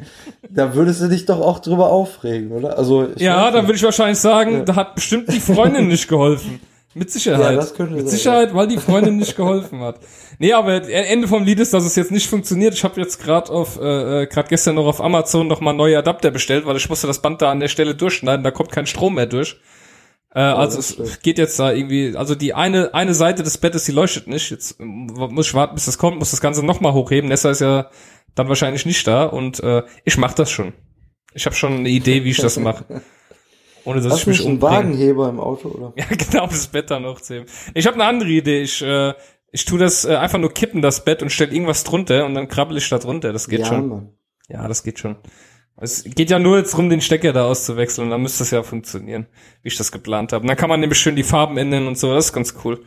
[0.49, 2.77] Da würdest du dich doch auch drüber aufregen, oder?
[2.77, 4.62] Also ja, da würde ich wahrscheinlich sagen, ja.
[4.62, 6.60] da hat bestimmt die Freundin nicht geholfen.
[6.99, 7.51] Mit Sicherheit.
[7.51, 8.55] Ja, das könnte Mit sein, Sicherheit, ja.
[8.55, 10.01] weil die Freundin nicht geholfen hat.
[10.38, 12.73] Nee, aber Ende vom Lied ist, dass es jetzt nicht funktioniert.
[12.73, 15.97] Ich habe jetzt gerade auf äh, äh gerade gestern noch auf Amazon noch mal neue
[15.97, 18.85] Adapter bestellt, weil ich musste das Band da an der Stelle durchschneiden, da kommt kein
[18.85, 19.62] Strom mehr durch.
[20.35, 21.23] Äh, oh, also es schlecht.
[21.23, 24.51] geht jetzt da irgendwie, also die eine eine Seite des Bettes, die leuchtet nicht.
[24.51, 27.29] Jetzt muss ich warten, bis das kommt, muss das Ganze noch mal hochheben.
[27.29, 27.89] Nessa ist ja
[28.35, 30.73] dann wahrscheinlich nicht da und äh, ich mach das schon.
[31.33, 32.83] Ich habe schon eine Idee, wie ich das mache.
[33.86, 35.94] Ohne dass Hast ich mich einen Wagenheber im Auto, oder?
[35.98, 38.62] Ja, genau, das Bett dann noch zu Ich habe eine andere Idee.
[38.62, 39.13] Ich, äh,
[39.52, 42.48] ich tu das äh, einfach nur kippen, das Bett, und stell irgendwas drunter und dann
[42.48, 43.34] krabbel ich da drunter.
[43.34, 43.88] Das geht ja, schon.
[43.88, 44.10] Mann.
[44.48, 45.18] Ja, das geht schon.
[45.82, 48.63] Es geht ja nur jetzt drum, den Stecker da auszuwechseln, und dann müsste es ja
[48.63, 49.28] funktionieren,
[49.62, 50.42] wie ich das geplant habe.
[50.42, 52.84] Und dann kann man nämlich schön die Farben ändern und so, das ist ganz cool.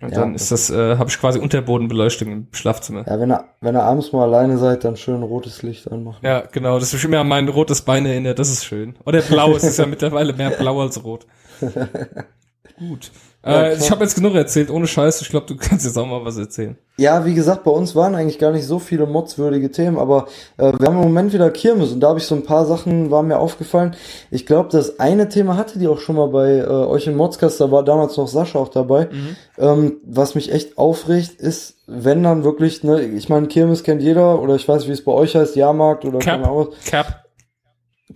[0.00, 3.04] Und ja, dann ist das, äh, habe ich quasi Unterbodenbeleuchtung im Schlafzimmer.
[3.06, 6.18] Ja, wenn ihr, wenn ihr abends mal alleine seid, dann schön rotes Licht anmachen.
[6.22, 8.96] Ja, genau, das ist immer an mein rotes Bein erinnert, das ist schön.
[9.04, 11.26] Oder blau, es ist ja mittlerweile mehr blau als rot.
[12.78, 13.10] Gut.
[13.44, 15.22] Äh, ich habe jetzt genug erzählt, ohne Scheiß.
[15.22, 16.76] Ich glaube, du kannst jetzt auch mal was erzählen.
[16.96, 20.26] Ja, wie gesagt, bei uns waren eigentlich gar nicht so viele modswürdige Themen, aber
[20.56, 23.12] äh, wir haben im Moment wieder Kirmes und da habe ich so ein paar Sachen,
[23.12, 23.94] waren mir aufgefallen.
[24.32, 27.60] Ich glaube, das eine Thema hatte die auch schon mal bei äh, euch im Modcast,
[27.60, 29.08] da war damals noch Sascha auch dabei.
[29.12, 29.36] Mhm.
[29.58, 34.42] Ähm, was mich echt aufregt, ist, wenn dann wirklich, ne, ich meine, Kirmes kennt jeder,
[34.42, 36.34] oder ich weiß, wie es bei euch heißt, Jahrmarkt oder Cap.
[36.34, 36.68] keine Ahnung.
[36.84, 37.24] Cap.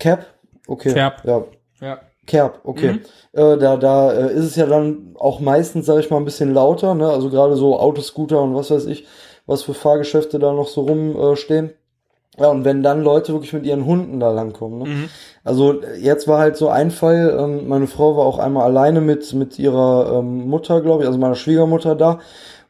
[0.01, 0.27] Cap?
[0.67, 0.93] Okay.
[0.93, 1.23] Cap.
[1.25, 1.45] Ja.
[1.81, 2.01] Ja.
[2.27, 3.01] Kerb, okay.
[3.33, 6.55] Äh, da da äh, ist es ja dann auch meistens, sag ich mal, ein bisschen
[6.55, 7.09] lauter, ne?
[7.09, 9.07] Also gerade so Autoscooter und was weiß ich,
[9.47, 11.71] was für Fahrgeschäfte da noch so rumstehen.
[11.71, 14.85] Äh, ja, und wenn dann Leute wirklich mit ihren Hunden da langkommen, ne?
[14.89, 15.09] Mhm.
[15.43, 19.01] Also äh, jetzt war halt so ein Fall, ähm, meine Frau war auch einmal alleine
[19.01, 22.21] mit, mit ihrer ähm, Mutter, glaube ich, also meiner Schwiegermutter da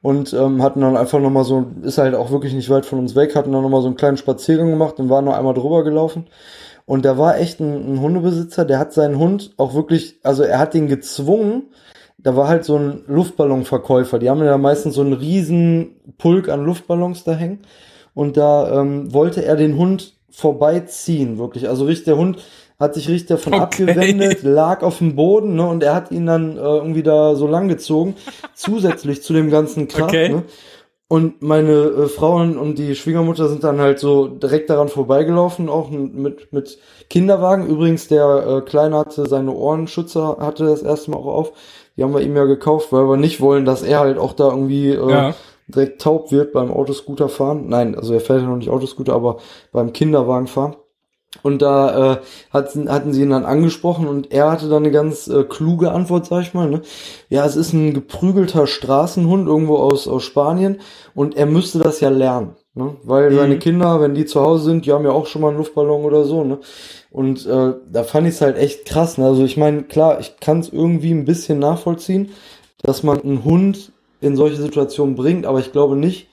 [0.02, 3.14] und ähm, hatten dann einfach nochmal so, ist halt auch wirklich nicht weit von uns
[3.14, 6.26] weg, hatten dann nochmal so einen kleinen Spaziergang gemacht und waren noch einmal drüber gelaufen.
[6.84, 10.58] Und da war echt ein, ein Hundebesitzer, der hat seinen Hund auch wirklich, also er
[10.58, 11.64] hat den gezwungen,
[12.18, 16.64] da war halt so ein Luftballonverkäufer, die haben ja meistens so einen riesen Pulk an
[16.64, 17.60] Luftballons da hängen.
[18.14, 21.68] Und da ähm, wollte er den Hund vorbeiziehen, wirklich.
[21.68, 22.38] Also richtig, der Hund
[22.78, 23.62] hat sich richtig davon Okay.
[23.62, 27.46] abgewendet, lag auf dem Boden, ne, und er hat ihn dann äh, irgendwie da so
[27.46, 28.16] lang gezogen,
[28.54, 30.28] zusätzlich zu dem ganzen Krach, Okay.
[30.30, 30.42] ne.
[31.12, 35.68] Und meine äh, Frau und- und die Schwiegermutter sind dann halt so direkt daran vorbeigelaufen,
[35.68, 36.78] auch mit, mit
[37.10, 37.66] Kinderwagen.
[37.66, 41.52] Übrigens, der äh, Kleine hatte seine Ohrenschützer, hatte das erste Mal auch auf.
[41.98, 44.48] Die haben wir ihm ja gekauft, weil wir nicht wollen, dass er halt auch da
[44.48, 45.34] irgendwie äh, Ja.
[45.68, 47.64] direkt taub wird beim Autoscooter fahren.
[47.68, 49.36] Nein, also er fährt ja noch nicht Autoscooter, aber
[49.70, 50.76] beim Kinderwagen fahren.
[51.42, 52.16] Und da äh,
[52.52, 56.26] hatten, hatten sie ihn dann angesprochen und er hatte dann eine ganz äh, kluge Antwort,
[56.26, 56.68] sag ich mal.
[56.68, 56.82] Ne?
[57.30, 60.80] Ja, es ist ein geprügelter Straßenhund irgendwo aus, aus Spanien
[61.14, 62.50] und er müsste das ja lernen.
[62.74, 62.96] Ne?
[63.02, 63.36] Weil Mhm.
[63.36, 66.04] seine Kinder, wenn die zu Hause sind, die haben ja auch schon mal einen Luftballon
[66.04, 66.44] oder so.
[66.44, 66.58] Ne?
[67.10, 69.16] Und äh, da fand ich es halt echt krass.
[69.18, 69.26] Ne?
[69.26, 72.28] Also ich meine, klar, ich kann es irgendwie ein bisschen nachvollziehen,
[72.82, 76.28] dass man einen Hund in solche Situationen bringt, aber ich glaube nicht,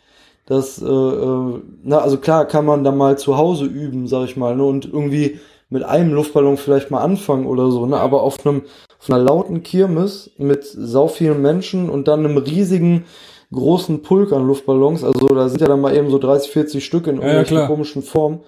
[0.50, 4.36] dass, äh, äh, na, also klar kann man da mal zu Hause üben, sag ich
[4.36, 5.40] mal, ne, und irgendwie
[5.70, 8.64] mit einem Luftballon vielleicht mal anfangen oder so, ne, aber auf einem,
[9.00, 13.06] auf einer lauten Kirmes mit sau vielen Menschen und dann einem riesigen,
[13.52, 17.06] großen Pulk an Luftballons, also da sind ja dann mal eben so 30, 40 Stück
[17.08, 17.68] in ja, irgendwelchen klar.
[17.68, 18.40] komischen Formen,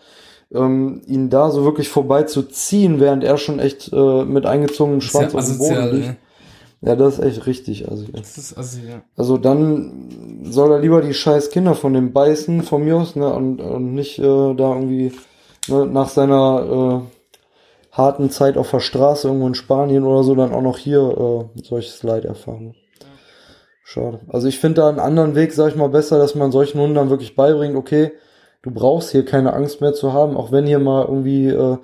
[0.53, 5.01] ähm, ihn da so wirklich vorbei zu ziehen, während er schon echt äh, mit eingezogenem
[5.01, 6.07] Schwanz Sehr auf dem Boden liegt.
[6.07, 6.15] ey.
[6.81, 9.03] Ja, das ist echt richtig, also Das ist also, ja.
[9.15, 13.31] also dann soll er lieber die scheiß Kinder von dem beißen, von mir aus, ne,
[13.31, 15.13] und, und nicht äh, da irgendwie
[15.67, 20.53] ne, nach seiner äh, harten Zeit auf der Straße irgendwo in Spanien oder so dann
[20.53, 22.73] auch noch hier äh, solches Leid erfahren.
[23.83, 24.21] Schade.
[24.29, 26.95] Also ich finde da einen anderen Weg, sag ich mal, besser, dass man solchen Hunden
[26.95, 28.11] dann wirklich beibringt, okay,
[28.61, 31.77] du brauchst hier keine Angst mehr zu haben, auch wenn hier mal irgendwie, äh,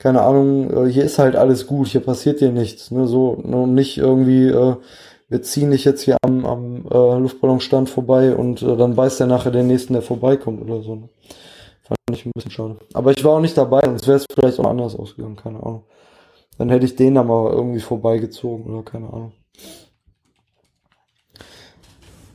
[0.00, 3.56] keine Ahnung, äh, hier ist halt alles gut, hier passiert dir nichts, ne, so, ne,
[3.58, 4.76] und nicht irgendwie, äh,
[5.28, 9.26] wir ziehen dich jetzt hier am, am äh, Luftballonstand vorbei und äh, dann weiß der
[9.26, 10.96] nachher den nächsten, der vorbeikommt oder so.
[10.96, 11.08] Ne?
[11.82, 12.78] Fand ich ein bisschen schade.
[12.94, 15.84] Aber ich war auch nicht dabei, sonst wäre es vielleicht auch anders ausgegangen, keine Ahnung.
[16.56, 19.32] Dann hätte ich den da mal irgendwie vorbeigezogen oder keine Ahnung.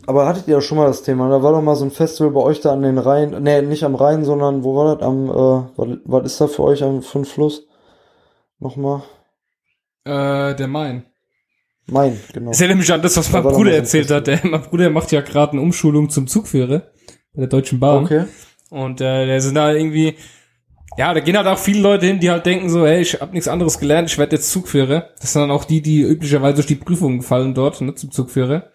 [0.07, 1.29] Aber hattet ihr ja schon mal das Thema?
[1.29, 3.83] Da war doch mal so ein Festival bei euch da an den Rhein, nee, nicht
[3.83, 5.05] am Rhein, sondern wo war das?
[5.05, 7.67] Am, äh, was, was ist da für euch am für ein Fluss?
[8.59, 9.03] Nochmal?
[10.03, 11.05] Äh, der Main.
[11.87, 12.51] Main, genau.
[12.51, 14.27] Das erinnert mich an das, was Da mein Bruder erzählt hat.
[14.27, 16.83] Der, mein Bruder macht ja gerade eine Umschulung zum Zugführer
[17.33, 18.05] bei der Deutschen Bahn.
[18.05, 18.25] Okay.
[18.69, 20.15] Und äh, der sind da irgendwie,
[20.97, 23.33] ja, da gehen halt auch viele Leute hin, die halt denken so, hey, ich hab
[23.33, 25.09] nichts anderes gelernt, ich werde jetzt Zugführer.
[25.19, 28.71] Das sind dann auch die, die üblicherweise durch die Prüfungen fallen dort, ne, zum Zugführer.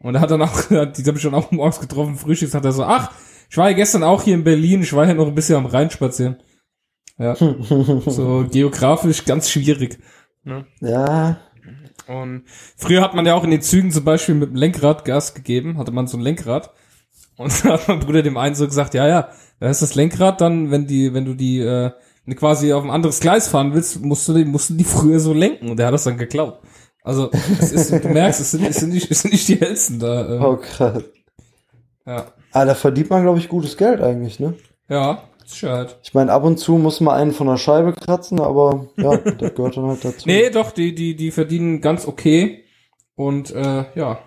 [0.00, 2.72] Und er hat dann auch, die habe ich schon auch morgens getroffen, Frühstücks, hat er
[2.72, 3.12] so, ach,
[3.48, 5.66] ich war ja gestern auch hier in Berlin, ich war ja noch ein bisschen am
[5.66, 6.36] Rhein spazieren.
[7.18, 7.34] Ja,
[8.06, 9.98] so geografisch ganz schwierig.
[10.42, 10.66] Ne?
[10.80, 11.38] Ja,
[12.06, 12.44] Und
[12.76, 15.76] früher hat man ja auch in den Zügen zum Beispiel mit dem Lenkrad Gas gegeben,
[15.76, 16.72] hatte man so ein Lenkrad.
[17.36, 19.28] Und da hat mein Bruder dem einen so gesagt, ja, ja,
[19.58, 21.90] da ist das Lenkrad dann, wenn die, wenn du die, äh,
[22.36, 25.68] quasi auf ein anderes Gleis fahren willst, musst du die, mussten die früher so lenken
[25.68, 26.60] und der hat das dann geklaut.
[27.02, 29.98] Also, es ist, du merkst, es sind, es sind nicht, es sind nicht die hellsten
[29.98, 30.36] da.
[30.36, 31.02] Äh, oh krass.
[32.06, 32.26] Ja.
[32.52, 34.54] Ah, da verdient man, glaube ich, gutes Geld eigentlich, ne?
[34.88, 35.22] Ja,
[35.60, 35.98] ja halt.
[36.02, 39.54] Ich meine, ab und zu muss man einen von der Scheibe kratzen, aber ja, das
[39.54, 40.26] gehört dann halt dazu.
[40.26, 42.64] Nee, doch, die, die, die verdienen ganz okay.
[43.14, 44.18] Und äh, ja,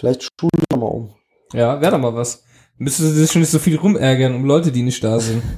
[0.00, 1.14] Vielleicht schulen wir mal um.
[1.52, 2.42] ja, wäre doch mal was.
[2.78, 5.42] Müsste sich schon nicht so viel rumärgern um Leute, die nicht da sind.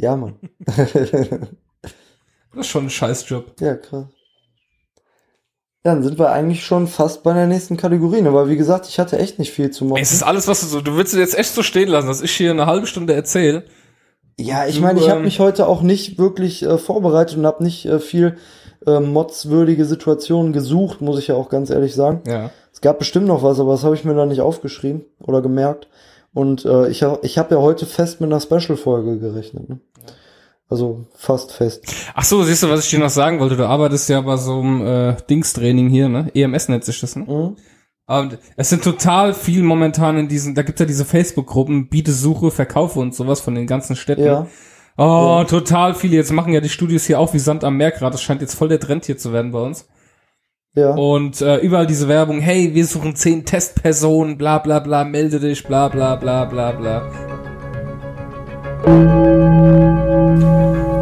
[0.00, 0.36] Ja, Mann.
[2.58, 3.60] Das ist schon ein Scheißjob.
[3.60, 4.06] ja, krass.
[5.84, 8.34] Ja, dann sind wir eigentlich schon fast bei der nächsten Kategorie, ne?
[8.34, 10.02] weil wie gesagt, ich hatte echt nicht viel zu machen.
[10.02, 12.20] Es ist alles, was du so, du willst es jetzt echt so stehen lassen, dass
[12.20, 13.62] ich hier eine halbe Stunde erzähle.
[14.40, 17.62] Ja, ich meine, ich habe ähm, mich heute auch nicht wirklich äh, vorbereitet und habe
[17.62, 18.36] nicht äh, viel
[18.86, 22.22] äh, modswürdige Situationen gesucht, muss ich ja auch ganz ehrlich sagen.
[22.26, 22.50] Ja.
[22.72, 25.86] Es gab bestimmt noch was, aber das habe ich mir da nicht aufgeschrieben oder gemerkt.
[26.34, 29.68] Und äh, ich, ich habe ja heute fest mit einer Special-Folge gerechnet.
[29.68, 29.78] Ne?
[30.70, 31.82] Also fast fest.
[32.14, 33.56] Ach so, siehst du, was ich dir noch sagen wollte?
[33.56, 36.30] Du arbeitest ja bei so einem äh, Dingstraining hier, ne?
[36.34, 37.24] EMS nennt sich das, ne?
[37.24, 37.56] Mhm.
[38.06, 42.50] Und es sind total viel momentan in diesen, da gibt's ja diese Facebook-Gruppen, Biete, Suche,
[42.50, 44.24] Verkaufe und sowas von den ganzen Städten.
[44.24, 44.46] Ja.
[44.96, 46.16] Oh, total viele.
[46.16, 48.12] Jetzt machen ja die Studios hier auch wie Sand am Meer gerade.
[48.12, 49.86] Das scheint jetzt voll der Trend hier zu werden bei uns.
[50.74, 50.94] Ja.
[50.94, 55.64] Und äh, überall diese Werbung, hey, wir suchen zehn Testpersonen, bla bla bla, melde dich,
[55.64, 57.10] bla bla bla bla bla.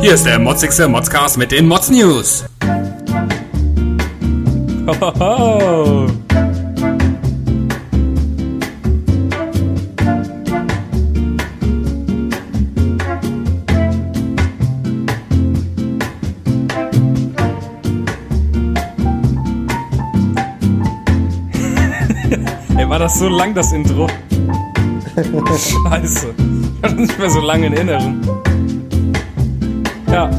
[0.07, 2.45] Hier ist der motzigste Modscast mit den Mods News.
[4.87, 6.07] Hohoho.
[22.79, 24.07] Ey, war das so lang, das Intro?
[25.17, 26.33] Scheiße.
[26.39, 28.23] Ich das nicht mehr so lange in Erinnerung.
[30.09, 30.31] Ja.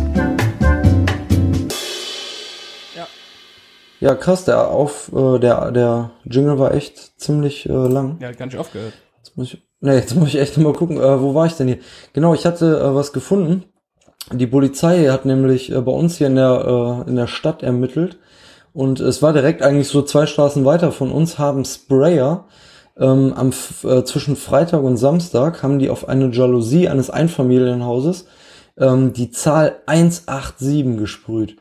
[4.00, 8.18] Ja, krass, der auf, äh, der, der Jingle war echt ziemlich äh, lang.
[8.20, 8.94] Ja, hat gar nicht aufgehört.
[9.18, 11.68] Jetzt muss ich, ne, jetzt muss ich echt mal gucken, äh, wo war ich denn
[11.68, 11.80] hier?
[12.14, 13.64] Genau, ich hatte äh, was gefunden.
[14.32, 18.20] Die Polizei hat nämlich äh, bei uns hier in der, äh, in der Stadt ermittelt.
[18.72, 22.46] Und es war direkt eigentlich so zwei Straßen weiter von uns, haben Sprayer
[23.00, 23.52] ähm, am,
[23.84, 28.28] äh, zwischen Freitag und Samstag haben die auf eine Jalousie eines Einfamilienhauses
[28.80, 31.58] ähm, die Zahl 187 gesprüht.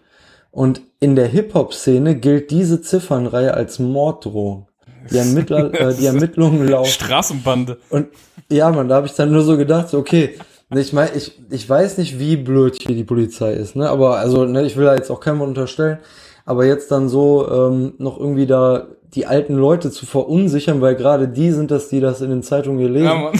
[0.50, 4.68] Und in der Hip-Hop-Szene gilt diese Ziffernreihe als Morddrohung.
[5.10, 6.90] Die, Ermittler, äh, die Ermittlungen laufen.
[6.90, 7.78] Straßenbande.
[7.90, 8.08] Und
[8.50, 10.38] ja, man, da habe ich dann nur so gedacht, so, okay,
[10.70, 13.88] ne, ich meine, ich, ich weiß nicht, wie blöd hier die Polizei ist, ne?
[13.88, 15.98] Aber also, ne, ich will da jetzt auch keinem unterstellen,
[16.44, 21.28] aber jetzt dann so ähm, noch irgendwie da die alten Leute zu verunsichern, weil gerade
[21.28, 23.06] die sind das, die das in den Zeitungen hier lesen.
[23.06, 23.32] Ja,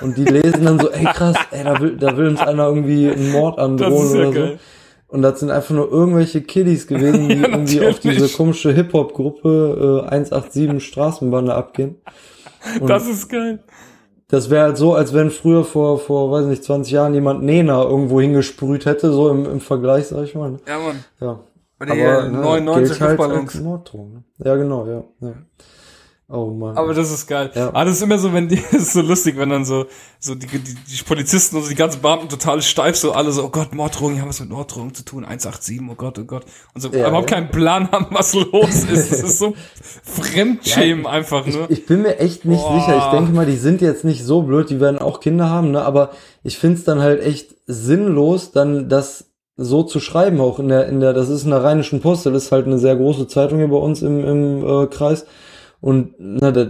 [0.00, 3.10] und die lesen dann so, ey krass, ey, da will, da will uns einer irgendwie
[3.10, 4.58] einen Mord androhen ja oder geil.
[4.58, 5.14] so.
[5.14, 10.04] Und das sind einfach nur irgendwelche Kiddies gewesen, die Ja, irgendwie auf diese komische Hip-Hop-Gruppe
[10.06, 11.96] äh, 187 Straßenbande abgehen.
[12.80, 13.58] Und Das ist geil.
[14.28, 17.82] das wäre halt so, als wenn früher vor, vor, weiß nicht, 20 Jahren jemand Nena
[17.82, 20.58] irgendwo hingesprüht hätte, so im, im Vergleich, sag ich mal.
[20.68, 21.04] Ja, Mann.
[21.20, 21.40] Ja.
[21.80, 23.54] Bei den 99 gilt halt Luftballons.
[23.54, 24.22] als Morddrohung, ne?
[24.44, 25.32] Ja, genau, ja, ja.
[26.32, 26.76] Oh Mann.
[26.76, 27.50] Aber das ist geil.
[27.54, 27.68] Ja.
[27.70, 29.86] Aber das ist immer so, wenn die, das ist so lustig, wenn dann so,
[30.20, 33.44] so die, die, die Polizisten und so die ganzen Beamten total steif, so alle so,
[33.44, 36.44] oh Gott, Morddrohung, die haben was mit Morddrohung zu tun, 187, oh Gott, oh Gott.
[36.74, 37.36] Und so Ja, überhaupt ja.
[37.38, 39.10] keinen Plan haben, was los ist.
[39.10, 39.54] Das ist so
[40.04, 41.68] Fremdschämen einfach nur.
[41.70, 42.78] ich bin mir echt nicht Boah.
[42.78, 42.98] sicher.
[42.98, 45.82] Ich denke mal, die sind jetzt nicht so blöd, die werden auch Kinder haben, ne?
[45.82, 46.10] Aber
[46.44, 49.29] ich find's dann halt echt sinnlos, dann das
[49.60, 52.44] so zu schreiben, auch in der, in der, das ist in der Rheinischen Post, das
[52.44, 55.26] ist halt eine sehr große Zeitung hier bei uns im, im äh, Kreis.
[55.82, 56.66] Und na, da,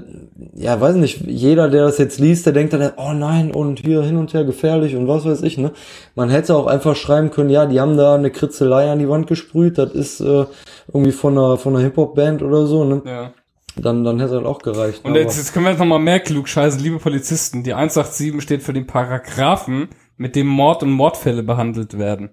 [0.54, 4.02] ja, weiß nicht, jeder, der das jetzt liest, der denkt dann, oh nein, und hier
[4.02, 5.72] hin und her gefährlich und was weiß ich, ne?
[6.14, 9.26] Man hätte auch einfach schreiben können, ja, die haben da eine Kritzelei an die Wand
[9.26, 10.44] gesprüht, das ist äh,
[10.92, 13.02] irgendwie von einer, von einer Hip-Hop-Band oder so, ne?
[13.04, 13.32] Ja.
[13.76, 15.04] Dann, dann hätte das auch gereicht.
[15.04, 17.62] Und jetzt, jetzt können wir jetzt nochmal mehr klug scheißen, liebe Polizisten.
[17.62, 22.30] Die 187 steht für den Paragraphen, mit dem Mord und Mordfälle behandelt werden.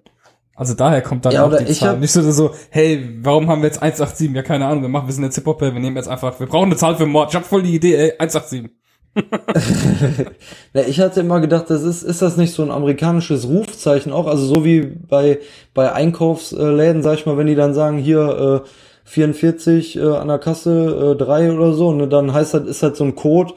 [0.57, 1.99] Also daher kommt dann Ja, auch die ich Zahl.
[1.99, 4.35] Nicht so, so, hey, warum haben wir jetzt 187?
[4.35, 6.65] Ja, keine Ahnung, wir machen, wir sind jetzt Hip-Hop, wir nehmen jetzt einfach, wir brauchen
[6.65, 7.29] eine Zahl für Mord.
[7.29, 8.71] Ich hab voll die Idee, ey, 187.
[10.73, 14.25] Ja, ich hatte immer gedacht, das ist, ist das nicht so ein amerikanisches Rufzeichen auch?
[14.25, 15.39] Also so wie bei,
[15.75, 18.67] bei Einkaufsläden, sag ich mal, wenn die dann sagen, hier äh,
[19.05, 22.97] 44 äh, an der Kasse äh, 3 oder so, ne, dann heißt das, ist das
[22.97, 23.53] so ein Code,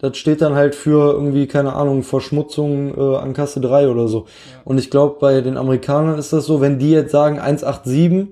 [0.00, 4.26] das steht dann halt für irgendwie, keine Ahnung, Verschmutzung äh, an Kasse 3 oder so.
[4.64, 8.28] Und ich glaube, bei den Amerikanern ist das so, wenn die jetzt sagen 187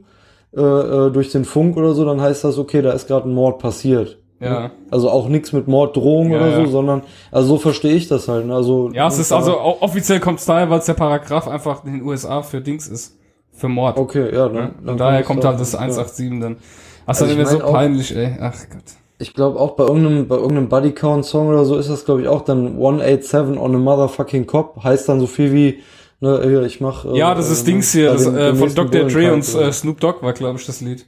[0.57, 3.35] äh, äh, durch den Funk oder so, dann heißt das, okay, da ist gerade ein
[3.35, 4.19] Mord passiert.
[4.41, 4.71] Ja.
[4.91, 6.67] Also auch nichts mit Morddrohung Ja, oder so, ja.
[6.69, 7.03] sondern,
[7.33, 8.47] also so verstehe ich das halt.
[8.47, 8.55] ne?
[8.55, 11.95] Also, Ja, es ist also, offiziell kommt es daher, weil es der Paragraph einfach in
[11.95, 13.17] den USA für Dings ist.
[13.53, 13.99] Für Mord.
[13.99, 14.55] Okay, ja, dann.
[14.55, 14.71] Ja?
[14.81, 15.87] dann Und daher kommt halt das auch- ja.
[15.89, 16.57] 187 dann.
[17.05, 18.37] Ach, Also dann ich immer so peinlich, ey.
[18.41, 18.83] Ach Gott.
[19.21, 22.23] Ich glaube auch bei irgendeinem, bei irgendeinem Buddy Count Song oder so ist das, glaube
[22.23, 24.83] ich, auch dann 187 on a motherfucking cop.
[24.85, 25.83] Heißt dann so viel wie,
[26.21, 27.05] ne, ich mach.
[27.05, 29.05] äh, Ja, das ist äh, Dings hier, das, dem- äh, von Dr.
[29.09, 31.05] Dre und äh, Snoop Dogg war, glaube ich, das Lied.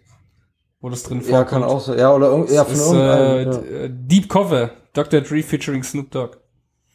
[0.81, 1.31] Wo das drin so.
[1.31, 1.77] Ja, kann vorkommt.
[1.77, 1.95] auch so.
[1.95, 3.51] Ja, oder ja, von ist äh, irgendeinem.
[3.63, 4.71] d- äh, Deep Cover.
[4.93, 5.21] Dr.
[5.21, 6.37] Dre featuring Snoop Dogg.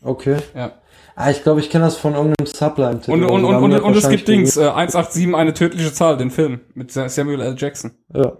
[0.01, 0.07] ja.
[0.09, 0.38] Okay.
[0.53, 0.72] Ja.
[1.16, 3.11] Ah, ich glaube, ich kenne das von irgendeinem Sublime-Titel.
[3.11, 6.59] Und, und, und, und, und es gibt Dings, äh, 187, eine tödliche Zahl, den Film.
[6.74, 7.55] Mit Samuel L.
[7.57, 7.91] Jackson.
[8.13, 8.34] Ja.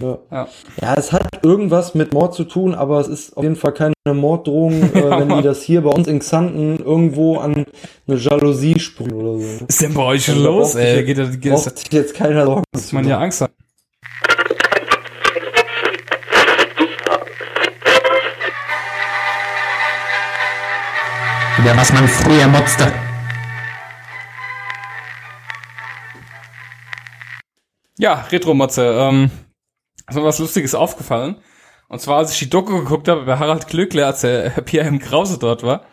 [0.00, 0.18] Ja.
[0.30, 0.48] Ja.
[0.82, 3.94] ja, es hat irgendwas mit Mord zu tun, aber es ist auf jeden Fall keine
[4.12, 7.64] Morddrohung, äh, wenn die das hier bei uns in Xanten irgendwo an
[8.08, 9.44] eine Jalousie sprühen oder so.
[9.60, 10.96] Was ist denn bei euch Also da los, sich ey?
[10.96, 13.50] jetzt- Geht, das- geht, das, sich jetzt keiner Sorgen dass zu man ja Angst hat.
[21.58, 22.92] Über was man früher motzte.
[27.96, 28.82] Ja, Retro-Motze.
[29.00, 29.30] Ähm,
[30.08, 31.36] ist mir was Lustiges aufgefallen.
[31.88, 34.98] Und zwar, als ich die Doku geguckt habe bei Harald Klöckler, als der Pierre M.
[34.98, 35.84] Krause dort war.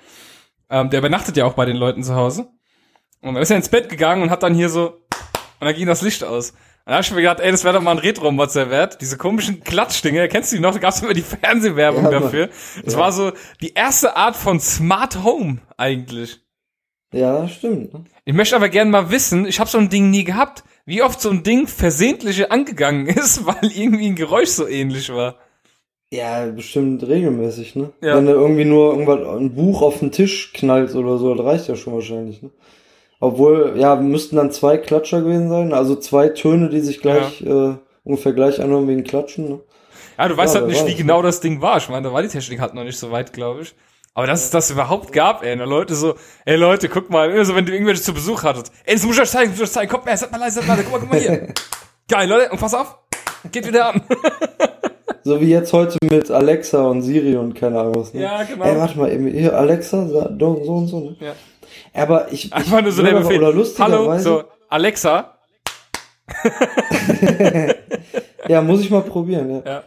[0.70, 2.47] Ähm, der übernachtet ja auch bei den Leuten zu Hause.
[3.22, 4.88] Und dann ist er ins Bett gegangen und hat dann hier so,
[5.59, 6.51] und dann ging das Licht aus.
[6.51, 6.57] Und
[6.88, 8.99] dann hab ich mir gedacht, ey, das wäre doch mal ein Retro-Motzer wert.
[9.01, 10.74] Diese komischen Klatschdinge, kennst du die noch?
[10.74, 12.49] Da gab's immer die Fernsehwerbung Ja, dafür.
[12.84, 12.99] Das Ja.
[12.99, 16.39] war so die erste Art von Smart Home eigentlich.
[17.14, 17.93] Ja, stimmt.
[17.93, 18.05] ne?
[18.26, 21.22] Ich möchte aber gerne mal wissen, ich habe so ein Ding nie gehabt, wie oft
[21.22, 25.36] so ein Ding versehentlich angegangen ist, weil irgendwie ein Geräusch so ähnlich war.
[26.14, 27.94] Ja, bestimmt regelmäßig, ne?
[28.02, 28.18] Ja.
[28.18, 31.68] Wenn du irgendwie nur irgendwas, ein Buch auf den Tisch knallst oder so, das reicht
[31.70, 32.50] ja schon wahrscheinlich, ne?
[33.22, 37.76] Obwohl, ja, müssten dann zwei Klatscher gewesen sein, also zwei Töne, die sich gleich, äh,
[38.04, 39.60] ungefähr gleich anhören wegen Klatschen, ne?
[40.18, 41.78] Ja, du weißt Ja, halt nicht, weiß, wie genau das Ding war.
[41.78, 43.76] Ich meine, da war die Technik halt noch nicht so weit, glaube ich.
[44.14, 47.45] Aber dass es das überhaupt gab, ey, und Leute so, ey Leute, guck mal, immer
[47.45, 49.70] so, wenn du irgendwelche zu Besuch hattet, ey, das muss ich euch zeigen, das muss
[49.70, 51.20] ich euch zeigen, kommt mal, seid mal leise, seid mal leise, guck mal, guck mal
[51.20, 51.53] hier.
[52.09, 52.97] Geil, Leute, und pass auf,
[53.51, 54.01] geht wieder an.
[55.24, 58.24] So wie jetzt heute mit Alexa und Siri und keine Ahnung was, ne?
[58.24, 58.66] Ja, genau.
[58.66, 61.16] Ey, warte mal, eben, hier, Alexa, so und so, ne?
[61.20, 61.34] Ja.
[61.93, 65.38] Aber ich, ich Einfach nur so der Befehl, oder hallo, so, Alexa,
[68.47, 69.72] ja, muss ich mal probieren, ja.
[69.72, 69.84] ja.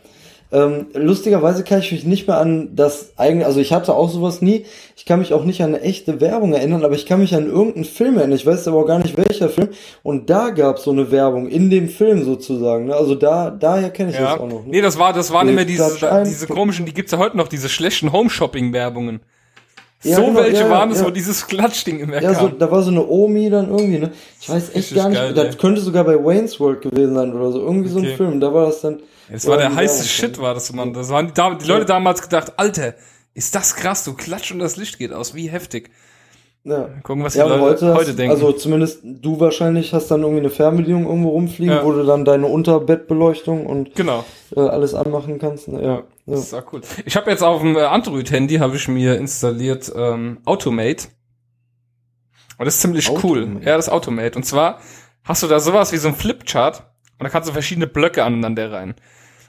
[0.53, 4.41] Ähm, lustigerweise kann ich mich nicht mehr an das eigene, also ich hatte auch sowas
[4.41, 4.67] nie.
[4.97, 7.47] Ich kann mich auch nicht an eine echte Werbung erinnern, aber ich kann mich an
[7.49, 8.37] irgendeinen Film erinnern.
[8.37, 9.71] Ich weiß aber auch gar nicht welcher Film.
[10.05, 12.87] Und da gab es so eine Werbung in dem Film sozusagen.
[12.87, 12.95] Ne?
[12.95, 14.33] Also da, daher kenne ich Ja.
[14.33, 14.65] das auch noch.
[14.65, 14.71] Ne?
[14.71, 15.91] Nee, das war, das waren immer diese,
[16.25, 19.21] diese komischen, die gibt's ja heute noch, diese schlechten Home-Shopping-Werbungen.
[20.05, 21.07] Ja, so genau, welche ja, waren es, ja.
[21.07, 22.59] wo dieses Klatschding immer ja, so, kam.
[22.59, 24.13] da war so eine Omi dann irgendwie, ne?
[24.39, 25.55] Ich weiß echt Richtig gar nicht, geil, das ey.
[25.57, 27.61] könnte sogar bei Wayne's World gewesen sein oder so.
[27.61, 28.17] Irgendwie so ein Okay.
[28.17, 28.39] Film.
[28.39, 29.01] Da war das dann.
[29.31, 30.93] Das war der die heiße Shit, war das, Mann.
[30.93, 32.95] Das waren die, die Leute damals gedacht, Alter,
[33.35, 35.91] ist das krass, du klatscht und das Licht geht aus, wie heftig.
[36.67, 36.89] Ja.
[37.03, 38.31] Gucken, was die Ja, und Leute heute, heute, hast, denken.
[38.33, 41.85] also zumindest du wahrscheinlich hast dann irgendwie eine Fernbedienung irgendwo rumfliegen, Ja.
[41.85, 44.25] wo du dann deine Unterbettbeleuchtung und genau.
[44.57, 45.69] äh, alles anmachen kannst.
[45.69, 45.83] Ne?
[45.83, 45.89] Ja.
[45.97, 46.03] Ja,
[46.37, 46.81] das ist auch cool.
[47.05, 51.09] Ich habe jetzt auf dem äh, Android-Handy habe ich mir installiert ähm, Automate.
[52.57, 53.43] Und das ist ziemlich cool.
[53.43, 53.67] Automate?
[53.67, 54.37] Ja, das ist Automate.
[54.37, 54.81] Und zwar
[55.25, 56.83] hast du da sowas wie so ein Flipchart
[57.25, 58.95] und da kannst du verschiedene Blöcke aneinander rein.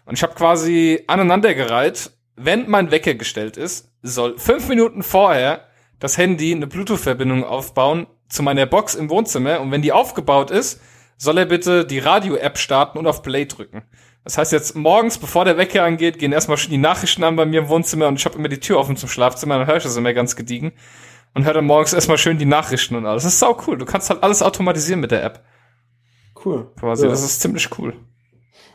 [0.06, 5.66] Und ich habe quasi aneinandergereiht, wenn mein Wecker gestellt ist, soll fünf Minuten vorher
[6.00, 10.80] das Handy eine Bluetooth-Verbindung aufbauen zu meiner Box im Wohnzimmer und wenn die aufgebaut ist,
[11.18, 13.84] soll er bitte die Radio-App starten und auf Play drücken.
[14.24, 17.46] Das heißt jetzt morgens, bevor der Wecker angeht, gehen erstmal schon die Nachrichten an bei
[17.46, 19.84] mir im Wohnzimmer und ich habe immer die Tür offen zum Schlafzimmer, dann höre ich
[19.84, 20.72] das immer ganz gediegen
[21.34, 23.24] und höre dann morgens erstmal schön die Nachrichten und alles.
[23.24, 23.78] Das ist sau cool.
[23.78, 25.44] Du kannst halt alles automatisieren mit der App.
[26.46, 26.68] Cool.
[26.80, 27.04] Quasi.
[27.06, 27.10] Ja.
[27.10, 27.94] Das ist ziemlich cool.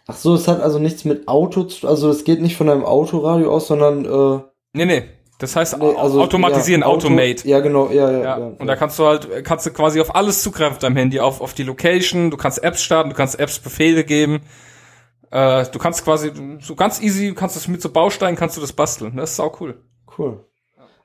[0.07, 2.85] Ach so, es hat also nichts mit Auto zu also es geht nicht von deinem
[2.85, 4.43] Autoradio aus, sondern äh,
[4.73, 5.05] Nee, nee.
[5.39, 7.49] Das heißt nee, also automatisieren, ja, Auto- Automate.
[7.49, 8.19] Ja, genau, ja, ja.
[8.19, 10.97] Ja, ja, und da kannst du halt, kannst du quasi auf alles zugreifen auf deinem
[10.97, 14.41] Handy, auf, auf die Location, du kannst Apps starten, du kannst Apps Befehle geben,
[15.31, 18.75] äh, du kannst quasi, so ganz easy, kannst es mit so Bausteinen, kannst du das
[18.75, 19.83] basteln, das ist sau cool.
[20.19, 20.45] Cool.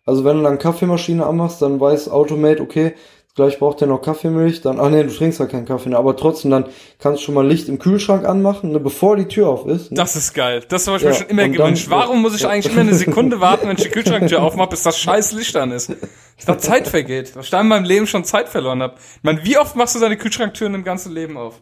[0.05, 2.93] Also wenn du dann Kaffeemaschine anmachst, dann weiß Automate, okay,
[3.35, 6.15] gleich braucht der noch Kaffeemilch, dann, ach nee, du trinkst ja keinen Kaffee, ne, aber
[6.15, 6.65] trotzdem, dann
[6.99, 9.91] kannst du schon mal Licht im Kühlschrank anmachen, ne, bevor die Tür auf ist.
[9.91, 9.97] Ne?
[9.97, 11.87] Das ist geil, das habe ich Ja, mir schon immer gewünscht.
[11.89, 12.49] Warum muss ich ja.
[12.49, 15.71] eigentlich immer eine Sekunde warten, wenn ich die Kühlschranktür aufmache, bis das scheiß Licht an
[15.71, 15.89] ist?
[16.37, 18.95] Dass da Zeit vergeht, dass ich da in meinem Leben schon Zeit verloren habe.
[19.17, 21.61] Ich meine, wie oft machst du deine Kühlschranktüren im ganzen Leben auf?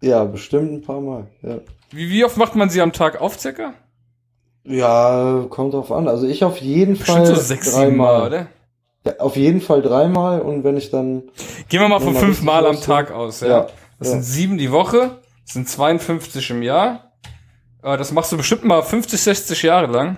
[0.00, 1.58] Ja, bestimmt ein paar Mal, ja.
[1.90, 3.74] Wie, wie oft macht man sie am Tag auf, circa?
[4.64, 6.08] Ja, kommt drauf an.
[6.08, 8.46] Also ich auf jeden Bestimmt Fall so sechs, sieben Mal, oder?
[9.04, 11.24] Ja, auf jeden Fall dreimal und wenn ich dann
[11.68, 12.80] Gehen wir mal von fünf Mal am.
[12.80, 13.48] Tag aus, ja.
[13.48, 13.60] Ja,
[13.98, 14.14] Das ja.
[14.14, 17.12] sind sieben die Woche, das sind 52 im Jahr.
[17.82, 20.16] Das machst du bestimmt mal 50, 60 Jahre lang.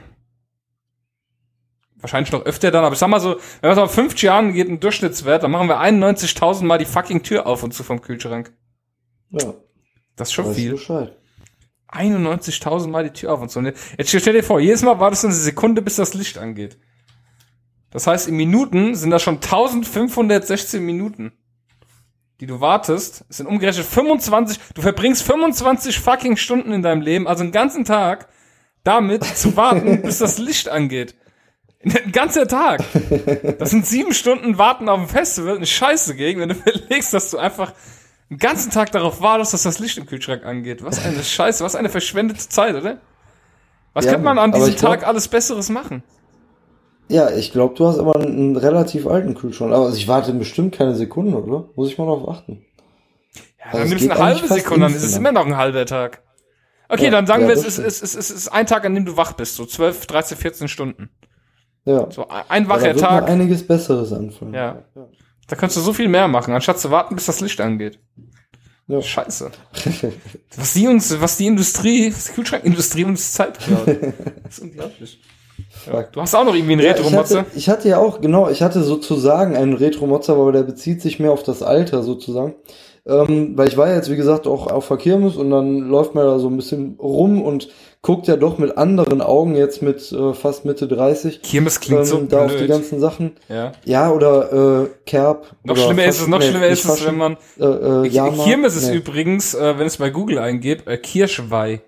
[1.97, 4.53] Wahrscheinlich noch öfter dann, aber ich sag mal so, wenn man so auf 50 Jahren
[4.53, 8.03] geht, ein Durchschnittswert, dann machen wir 91.000 Mal die fucking Tür auf und zu vom
[8.03, 8.53] Kühlschrank.
[9.30, 9.55] ja,
[10.16, 10.72] Das ist schon weiß viel.
[10.72, 11.16] Bescheid.
[11.91, 13.61] 91.000 Mal die Tür auf und so.
[13.62, 16.76] Jetzt stell dir vor, jedes Mal war das eine Sekunde, bis das Licht angeht.
[17.95, 21.32] Das heißt, in Minuten sind das schon 1516 Minuten,
[22.40, 23.24] die du wartest.
[23.28, 27.84] Es sind umgerechnet 25, du verbringst 25 fucking Stunden in deinem Leben, also einen ganzen
[27.84, 28.28] Tag,
[28.82, 31.14] damit zu warten, bis das Licht angeht.
[31.84, 32.82] Ein ganzer Tag.
[33.59, 37.30] Das sind sieben Stunden Warten auf dem Festival, eine Scheiße gegen, wenn du überlegst, dass
[37.30, 37.74] du einfach
[38.28, 40.82] einen ganzen Tag darauf wartest, dass das Licht im Kühlschrank angeht.
[40.82, 42.99] Was eine Scheiße, was eine verschwendete Zeit, oder?
[43.92, 46.03] Was Ja, könnte man an diesem ich glaub- Tag alles Besseres machen?
[47.15, 49.73] Ja, ich glaube, du hast aber einen, relativ alten Kühlschrank.
[49.73, 51.69] Aber ich warte bestimmt keine Sekunde, oder?
[51.77, 52.65] Muss ich mal darauf achten.
[53.57, 55.87] Ja, Also dann nimmst du eine halbe Sekunde, dann ist es immer noch ein halber
[55.87, 56.23] Tag.
[56.89, 58.97] Okay, Ja, dann sagen ja, wir, es ist, es, ist, es ist ein Tag, an
[58.97, 61.09] dem du wach bist, so 12, 13, 14 Stunden.
[61.85, 62.11] Ja.
[62.11, 64.53] So ein Ja, wacher da wird mir Tag, einiges Besseres anfangen.
[64.53, 64.83] Ja.
[65.47, 68.01] da kannst du so viel mehr machen, anstatt zu warten, bis das Licht angeht.
[68.89, 69.01] Ja.
[69.01, 69.53] Scheiße.
[70.57, 73.87] Was die uns, was die Industrie, was die Kühlschrankindustrie uns Zeit klaut.
[74.43, 75.21] Das ist unglaublich.
[75.91, 76.12] Fuck.
[76.12, 77.39] Du hast auch noch irgendwie einen Ja, ich, Retro-Motze.
[77.41, 81.18] hatte, ich hatte ja auch, genau, ich hatte sozusagen einen Retro-Motzer, aber der bezieht sich
[81.20, 82.55] mehr auf das Alter sozusagen.
[83.07, 86.14] Ähm, weil ich war ja jetzt, wie gesagt, auch auf der Kirmes und dann läuft
[86.14, 87.68] man da so ein bisschen rum und
[88.01, 92.18] guckt ja doch mit anderen Augen jetzt mit äh, fast Mitte 30 Kirmes klingt so
[92.18, 92.68] ähm, da auf die blöd.
[92.70, 93.32] ganzen Sachen.
[93.51, 93.72] ja.
[93.85, 95.55] Ja, oder äh, Kerb.
[95.64, 98.74] Noch oder schlimmer ist es, noch nee, schlimmer ist es, wenn man äh, äh, Kirmes
[98.74, 98.97] ist nee.
[98.97, 101.82] übrigens, äh, wenn es bei Google eingebt, äh, Kirschweih.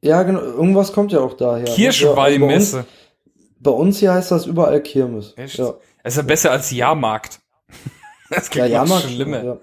[0.00, 1.66] Ja, genau, irgendwas kommt ja auch daher.
[1.66, 2.84] Ja, also bei, uns, Kirschweihmesse.
[3.60, 5.34] bei uns hier heißt das überall Kirmes.
[5.36, 5.58] Echt?
[5.58, 5.74] Ja.
[6.04, 7.40] Das ist ja besser als Jahrmarkt.
[8.30, 9.42] Das Ja, klingt ja, mag schlimmer.
[9.42, 9.56] Ja.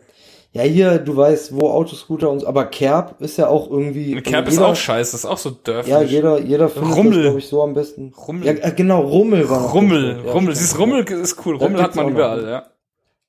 [0.54, 4.20] ja, hier, du weißt, wo Autoscooter und so, aber Kerb ist ja auch irgendwie.
[4.22, 5.94] Kerb ist jeder, auch scheiße, ist auch so dörflich.
[5.94, 7.14] Ja, jeder, jeder findet Rummel.
[7.14, 8.12] das, glaube ich, so am besten.
[8.28, 8.48] Rummel.
[8.48, 10.20] Ja, äh, genau, Rummel war Rummel.
[10.26, 10.56] Ja, Rummel.
[10.56, 11.58] Siehst, Rummel ist cool.
[11.58, 12.66] Rummel hat man überall, ja.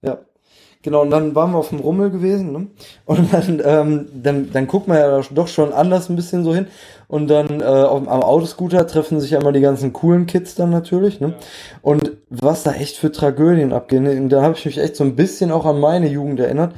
[0.00, 0.18] Ja.
[0.82, 2.66] Genau, und dann waren wir auf dem Rummel gewesen, ne?
[3.06, 6.68] Und dann, ähm, dann, dann guckt man ja doch schon anders ein bisschen so hin.
[7.08, 11.20] Und dann äh, auf, am Autoscooter treffen sich einmal die ganzen coolen Kids dann natürlich,
[11.20, 11.34] ne?
[11.82, 14.04] Und was da echt für Tragödien abgehen.
[14.04, 14.12] ne?
[14.12, 16.74] Und da habe ich mich echt so ein bisschen auch an meine Jugend erinnert.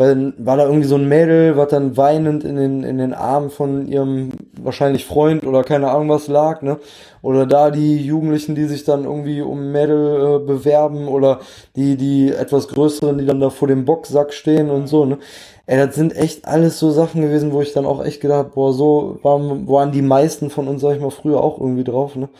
[0.00, 3.50] Weil war da irgendwie so ein Mädel, was dann weinend in den, in den Armen
[3.50, 6.78] von ihrem wahrscheinlich Freund oder keine Ahnung was lag, ne?
[7.20, 11.40] Oder da die Jugendlichen, die sich dann irgendwie um Mädel äh, bewerben oder
[11.76, 15.18] die, die etwas größeren, die dann da vor dem Boxsack stehen und so, ne?
[15.66, 18.72] Ey, das sind echt alles so Sachen gewesen, wo ich dann auch echt gedacht, boah,
[18.72, 22.30] so waren, waren die meisten von uns, sag ich mal, früher auch irgendwie drauf, ne?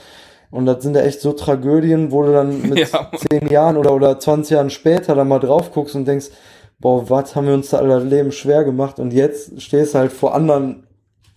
[0.51, 3.11] Und das sind ja echt so Tragödien, wo du dann mit Ja.
[3.29, 6.29] zehn Jahren oder, oder 20 Jahren später dann mal drauf guckst und denkst,
[6.81, 9.99] boah, was haben wir uns da alle das Leben schwer gemacht und jetzt stehst du
[9.99, 10.87] halt vor anderen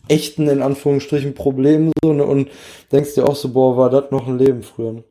[0.07, 2.49] echten, in Anführungsstrichen, Problemen so, ne, und
[2.91, 5.03] denkst dir auch so, boah, war das noch ein Leben früher, ne?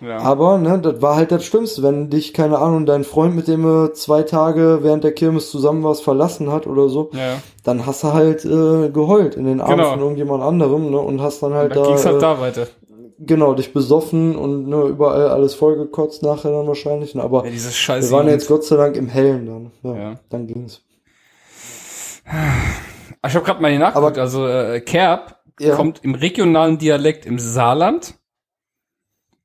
[0.00, 0.18] ja.
[0.18, 3.62] Aber, ne, das war halt das Schlimmste, wenn dich, keine Ahnung, dein Freund, mit dem
[3.62, 7.40] du zwei Tage während der Kirmes zusammen warst, verlassen hat oder so, ja.
[7.62, 9.90] dann hast du halt äh, geheult in den Armen Genau.
[9.90, 12.66] von irgendjemand anderem, ne, und hast dann halt Dann da, ging's halt äh, da weiter.
[13.18, 17.76] Genau, dich besoffen und ne, überall alles vollgekotzt nachher dann wahrscheinlich, ne, aber Ja, dieses
[17.88, 20.20] wir waren jetzt Gott sei Dank im Hellen dann, ja, Ja.
[20.28, 20.82] dann ging's.
[22.26, 24.12] Ah, Ich habe gerade mal hier nachgeguckt.
[24.16, 25.76] Aber- also äh, Kerb Ja.
[25.76, 28.14] kommt im regionalen Dialekt im Saarland,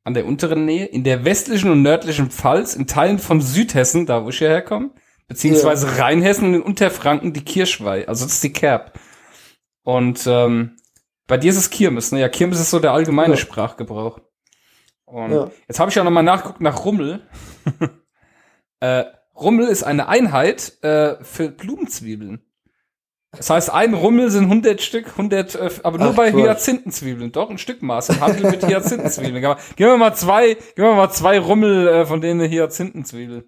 [0.03, 4.23] an der unteren Nähe, in der westlichen und nördlichen Pfalz, in Teilen von Südhessen, da
[4.25, 4.91] wo ich hierher komme,
[5.27, 8.07] beziehungsweise Rheinhessen und in Unterfranken die Kirschweih.
[8.07, 8.97] Also das ist die Kerb.
[9.83, 10.77] Und ähm,
[11.29, 12.19] bei dir ist es Kirmes, ne?
[12.19, 13.37] Ja, Kirmes ist so der allgemeine Ja.
[13.37, 14.19] Sprachgebrauch.
[15.05, 15.49] Und Ja.
[15.67, 17.21] jetzt habe ich ja noch mal nachgeguckt nach Rummel.
[18.81, 19.05] äh,
[19.35, 22.41] Rummel ist eine Einheit äh, für Blumenzwiebeln.
[23.31, 26.41] Das heißt, ein Rummel sind 100 Stück, 100, äh, aber nur Ach, bei Quatsch.
[26.43, 27.31] Hyazinthenzwiebeln.
[27.31, 29.55] Doch, ein Stückmaß im Handel mit Hyazinthenzwiebeln.
[29.75, 33.43] Gib mir mal zwei, gib mir mal zwei Rummel äh, von denen Hyazinthenzwiebeln.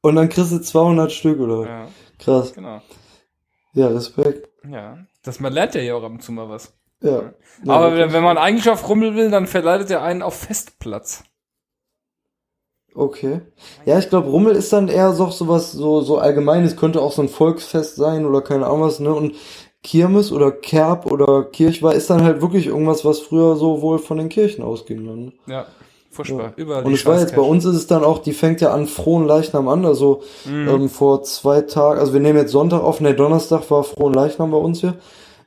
[0.00, 1.66] Und dann kriegst du 200 Stück oder?
[1.68, 1.88] Ja,
[2.18, 2.54] Krass.
[2.54, 2.80] genau.
[3.74, 4.48] Ja, Respekt.
[4.68, 6.72] Ja, das man lernt ja hier auch ab und zu mal was.
[7.02, 7.32] Ja.
[7.66, 11.24] aber wenn, wenn man eigentlich auf Rummel will, dann verleitet er einen auf Festplatz.
[12.94, 13.40] Okay.
[13.86, 17.22] Ja, ich glaube, Rummel ist dann eher so sowas so so allgemeines, könnte auch so
[17.22, 19.14] ein Volksfest sein oder keine Ahnung was, ne?
[19.14, 19.34] Und
[19.82, 24.18] Kirmes oder Kerb oder Kirchweih ist dann halt wirklich irgendwas, was früher so wohl von
[24.18, 25.06] den Kirchen ausging.
[25.06, 25.32] Dann, ne?
[25.46, 25.66] Ja,
[26.10, 26.48] furchtbar.
[26.48, 26.52] Ja.
[26.56, 28.86] Überall Und es war jetzt bei uns ist es dann auch, die fängt ja an
[28.86, 30.68] frohen Leichnam an, also Mhm.
[30.68, 34.50] ähm, vor zwei Tagen, also wir nehmen jetzt Sonntag auf, ne, Donnerstag war frohen Leichnam
[34.50, 34.94] bei uns hier.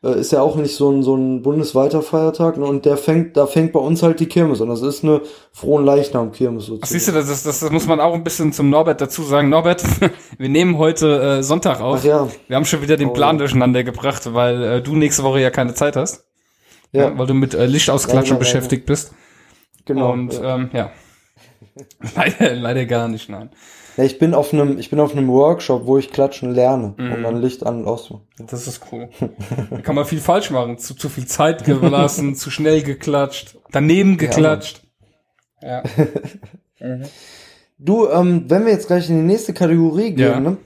[0.05, 2.65] Äh, ist ja auch nicht so ein, so ein bundesweiter Feiertag, ne?
[2.65, 4.69] Und der fängt, da fängt bei uns halt die Kirmes an.
[4.69, 6.81] Das ist eine frohen Leichnam-Kirmes sozusagen.
[6.83, 9.49] Ach, siehst du, das, das, das muss man auch ein bisschen zum Norbert dazu sagen.
[9.49, 9.83] Norbert,
[10.37, 12.01] wir nehmen heute äh, Sonntag auf.
[12.01, 13.39] Ach ja, Wir haben schon wieder den Oh, Plan ja.
[13.39, 16.25] durcheinander gebracht, weil äh, du nächste Woche ja keine Zeit hast.
[16.91, 19.11] ja, weil du mit äh, Lichtausklatschen beschäftigt bist.
[19.85, 20.11] genau.
[20.11, 20.55] Und ja.
[20.55, 20.91] ähm, ja.
[22.15, 23.49] leider, leider gar nicht, nein.
[23.97, 27.13] Ja, ich bin auf einem, ich bin auf einem Workshop, wo ich klatschen lerne Mhm.
[27.13, 28.11] und dann Licht an und aus.
[28.37, 29.09] Das ist cool.
[29.69, 30.77] Da kann man viel falsch machen.
[30.77, 34.81] Zu, zu viel Zeit gelassen, zu schnell geklatscht, daneben geklatscht.
[35.61, 35.83] Ja.
[37.77, 40.39] Du, ähm, wenn wir jetzt gleich in die nächste Kategorie gehen, Ja.
[40.39, 40.57] ne,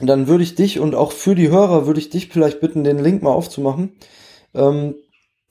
[0.00, 2.98] dann würde ich dich und auch für die Hörer würde ich dich vielleicht bitten, den
[2.98, 3.92] Link mal aufzumachen.
[4.54, 4.94] Ähm,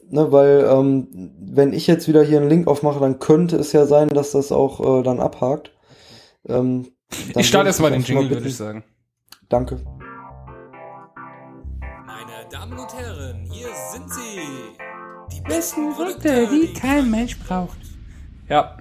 [0.10, 1.08] ne, weil ähm,
[1.42, 4.52] wenn ich jetzt wieder hier einen Link aufmache, dann könnte es ja sein, dass das
[4.52, 5.72] auch äh, dann abhakt.
[6.48, 6.88] Ähm,
[7.34, 8.84] dann Ich starte erstmal den Jingle, würde ich sagen.
[9.50, 9.80] Danke.
[12.06, 14.42] Meine Damen und Herren, hier sind sie.
[15.36, 17.78] Die besten Produkte, die kein Mensch braucht.
[18.50, 18.78] Ja.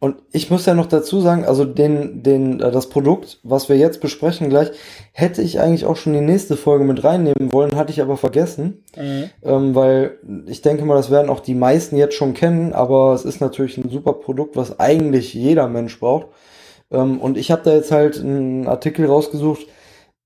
[0.00, 3.76] Und ich muss ja noch dazu sagen, also den, den, äh, das Produkt, was wir
[3.76, 4.70] jetzt besprechen gleich,
[5.12, 8.84] hätte ich eigentlich auch schon die nächste Folge mit reinnehmen wollen, hatte ich aber vergessen,
[9.42, 13.24] ähm, weil ich denke mal, das werden auch die meisten jetzt schon kennen, aber es
[13.24, 16.28] ist natürlich ein super Produkt, was eigentlich jeder Mensch braucht.
[16.90, 19.66] Ähm, und ich habe da jetzt halt einen Artikel rausgesucht,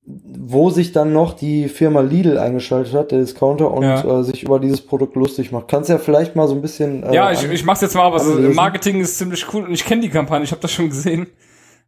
[0.05, 4.21] wo sich dann noch die Firma Lidl eingeschaltet hat, der Discounter, und Ja.
[4.21, 5.69] äh, sich über dieses Produkt lustig macht.
[5.69, 7.05] Kannst ja vielleicht mal so ein bisschen.
[7.05, 8.33] Äh, Ja, ich, ich mach's jetzt mal, aber so.
[8.35, 11.29] Marketing ist ziemlich cool und ich kenne die Kampagne, ich habe das schon gesehen.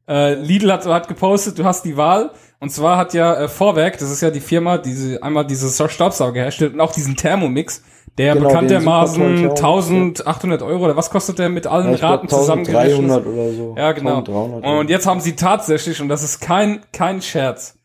[0.07, 2.31] Äh, Lidl hat, hat gepostet, du hast die Wahl.
[2.61, 6.41] Und zwar hat ja äh, Vorwerk, das ist ja die Firma, die einmal diese Staubsauger
[6.41, 7.83] herstellt und auch diesen Thermomix,
[8.19, 11.93] der Genau, bekanntermaßen super tollen Thermomix, 1800 Euro oder was kostet der mit allen Ja,
[11.95, 13.11] ich glaub, Raten zusammengerechnet?
[13.11, 13.75] 1300 oder so.
[13.77, 14.19] Ja, genau.
[14.19, 17.79] 1300 Und jetzt haben sie tatsächlich, und das ist kein, kein Scherz,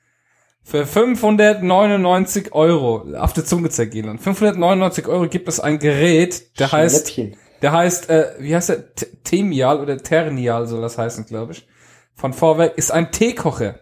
[0.63, 6.71] für 599 Euro, auf der Zunge zergehen, lassen, 599 Euro gibt es ein Gerät, der
[6.71, 7.17] heißt,
[7.61, 8.93] der heißt, äh, wie heißt der?
[8.95, 11.67] T- Temial oder Ternial soll das heißen, glaube ich.
[12.13, 13.75] Von Vorwerk ist ein Teekocher.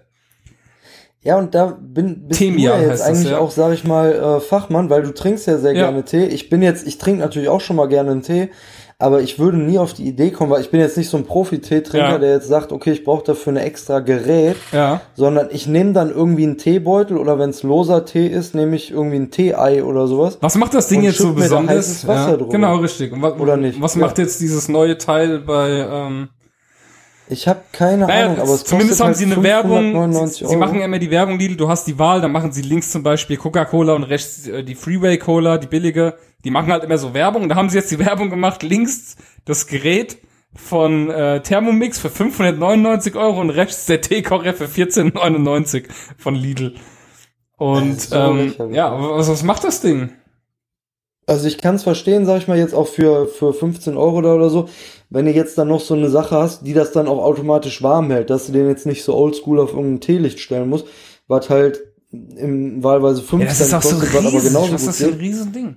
[1.28, 3.40] Ja, und da bin bist Thymian du ja jetzt das, eigentlich ja.
[3.40, 5.84] auch, sag ich mal, äh, Fachmann, weil du trinkst ja sehr Ja.
[5.90, 6.24] gerne Tee.
[6.26, 8.50] Ich bin jetzt, ich trinke natürlich auch schon mal gerne einen Tee,
[8.98, 11.26] aber ich würde nie auf die Idee kommen, weil ich bin jetzt nicht so ein
[11.26, 12.18] Profi-Teetrinker, Ja.
[12.18, 15.02] der jetzt sagt, okay, ich brauche dafür ein extra Gerät, Ja.
[15.16, 18.92] sondern ich nehme dann irgendwie einen Teebeutel oder wenn es loser Tee ist, nehme ich
[18.92, 20.38] irgendwie ein Tee-Ei oder sowas.
[20.40, 22.08] Was macht das Ding jetzt so besonders?
[22.08, 22.52] Wasser drüber.
[22.52, 23.12] Genau, richtig.
[23.12, 23.82] Und was, Oder nicht?
[23.82, 24.02] Was Ja.
[24.02, 26.30] macht jetzt dieses neue Teil bei, ähm,
[27.30, 29.92] Ich habe keine Naja, Ahnung, aber es zumindest haben halt sie eine Werbung.
[29.92, 31.58] 599 Sie, sie machen ja immer die Werbung, Lidl.
[31.58, 34.76] Du hast die Wahl, dann machen sie links zum Beispiel Coca-Cola und rechts äh, die
[34.76, 36.16] Freeway Cola, die billige.
[36.46, 37.50] Die machen halt immer so Werbung.
[37.50, 40.18] Da haben sie jetzt die Werbung gemacht, links das Gerät
[40.56, 45.86] von äh, Thermomix für 599 Euro und rechts der Teekocher für 14,99
[46.18, 46.76] von Lidl.
[47.58, 50.12] Und so ähm, ja, was, was macht das Ding?
[51.26, 54.34] Also ich kann es verstehen, sag ich mal, jetzt auch für, für 15 Euro da
[54.34, 54.70] oder so,
[55.10, 58.12] wenn du jetzt dann noch so eine Sache hast, die das dann auch automatisch warm
[58.12, 60.86] hält, dass du den jetzt nicht so oldschool auf irgendein Teelicht stellen musst,
[61.28, 61.82] was halt
[62.12, 64.50] im wahlweise 15 Ja, das ist auch so kostet, was aber riesig.
[64.50, 65.20] genauso Was ist das für ein.
[65.20, 65.76] Riesending?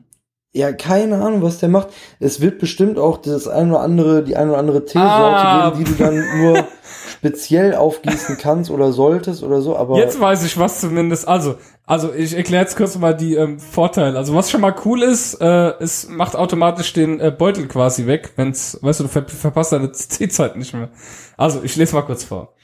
[0.52, 1.88] Ja, keine Ahnung, was der macht.
[2.18, 5.70] Es wird bestimmt auch das ein oder andere, die ein oder andere Teesorte Ah.
[5.70, 6.64] geben, die du dann nur
[7.08, 11.28] speziell aufgießen kannst oder solltest oder so, aber Jetzt weiß ich was zumindest.
[11.28, 11.54] Also,
[11.90, 14.16] also ich erkläre jetzt kurz mal die ähm, Vorteile.
[14.16, 18.32] Also was schon mal cool ist, äh, es macht automatisch den äh, Beutel quasi weg,
[18.36, 20.92] wenn's, weißt du, du ver verpasst deine Teezeit nicht mehr.
[21.36, 22.54] Also ich lese mal kurz vor.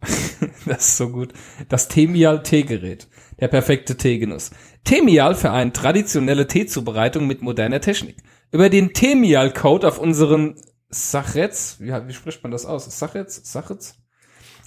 [0.66, 1.32] das ist so gut.
[1.68, 3.06] Das Temial Teegerät.
[3.38, 4.50] Der perfekte Teegenuss.
[4.82, 8.24] Temial vereint traditionelle Teezubereitung mit moderner Technik.
[8.50, 10.56] Über den Temial Code auf unseren
[10.88, 12.86] Sachetz, wie, wie spricht man das aus?
[12.98, 13.40] Sachetz?
[13.44, 13.94] Sachetz?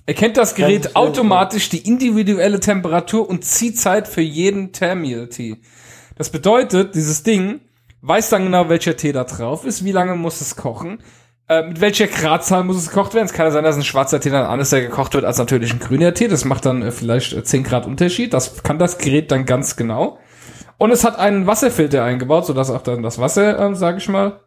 [0.07, 5.57] Erkennt das Gerät ich automatisch die individuelle Temperatur und Ziehzeit für jeden Thermial-Tee.
[6.15, 7.59] Das bedeutet, dieses Ding
[8.01, 11.03] weiß dann genau, welcher Tee da drauf ist, wie lange muss es kochen,
[11.49, 13.25] äh, mit welcher Gradzahl muss es gekocht werden.
[13.25, 15.79] Es kann ja sein, dass ein schwarzer Tee dann anders gekocht wird als natürlich ein
[15.79, 16.29] grüner Tee.
[16.29, 18.33] Das macht dann äh, vielleicht äh, 10 Grad Unterschied.
[18.33, 20.19] Das kann das Gerät dann ganz genau.
[20.77, 24.39] Und es hat einen Wasserfilter eingebaut, sodass auch dann das Wasser, ähm, sage ich mal,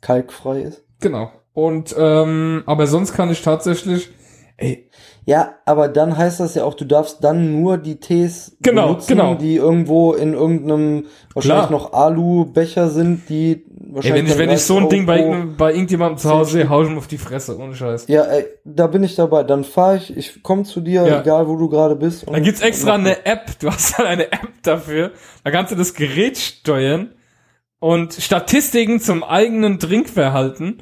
[0.00, 0.84] kalkfrei ist.
[1.00, 1.32] genau.
[1.54, 4.10] Und ähm, aber sonst kann ich tatsächlich,
[4.56, 4.88] ey,
[5.26, 9.08] Ja, aber dann heißt das ja auch, du darfst dann nur die Tees Genau, benutzen,
[9.16, 9.34] genau.
[9.34, 11.70] die irgendwo in irgendeinem wahrscheinlich Klar.
[11.70, 13.62] noch Alu-Becher sind, die ey
[13.94, 16.52] wahrscheinlich wenn ich dann wenn ich so ein 30 Ding bei, bei irgendjemandem zu Hause
[16.52, 18.06] sehe, hau ich ihm auf die Fresse, ohne Scheiß.
[18.08, 19.42] Ja, ey, da bin ich dabei.
[19.44, 21.20] Dann fahre ich, ich komme zu dir, Ja.
[21.20, 22.26] egal wo du gerade bist.
[22.30, 25.94] Da gibt's extra eine App, du hast dann eine App dafür, da kannst du das
[25.94, 27.10] Gerät steuern
[27.80, 30.78] und Statistiken zum eigenen Trinkverhalten,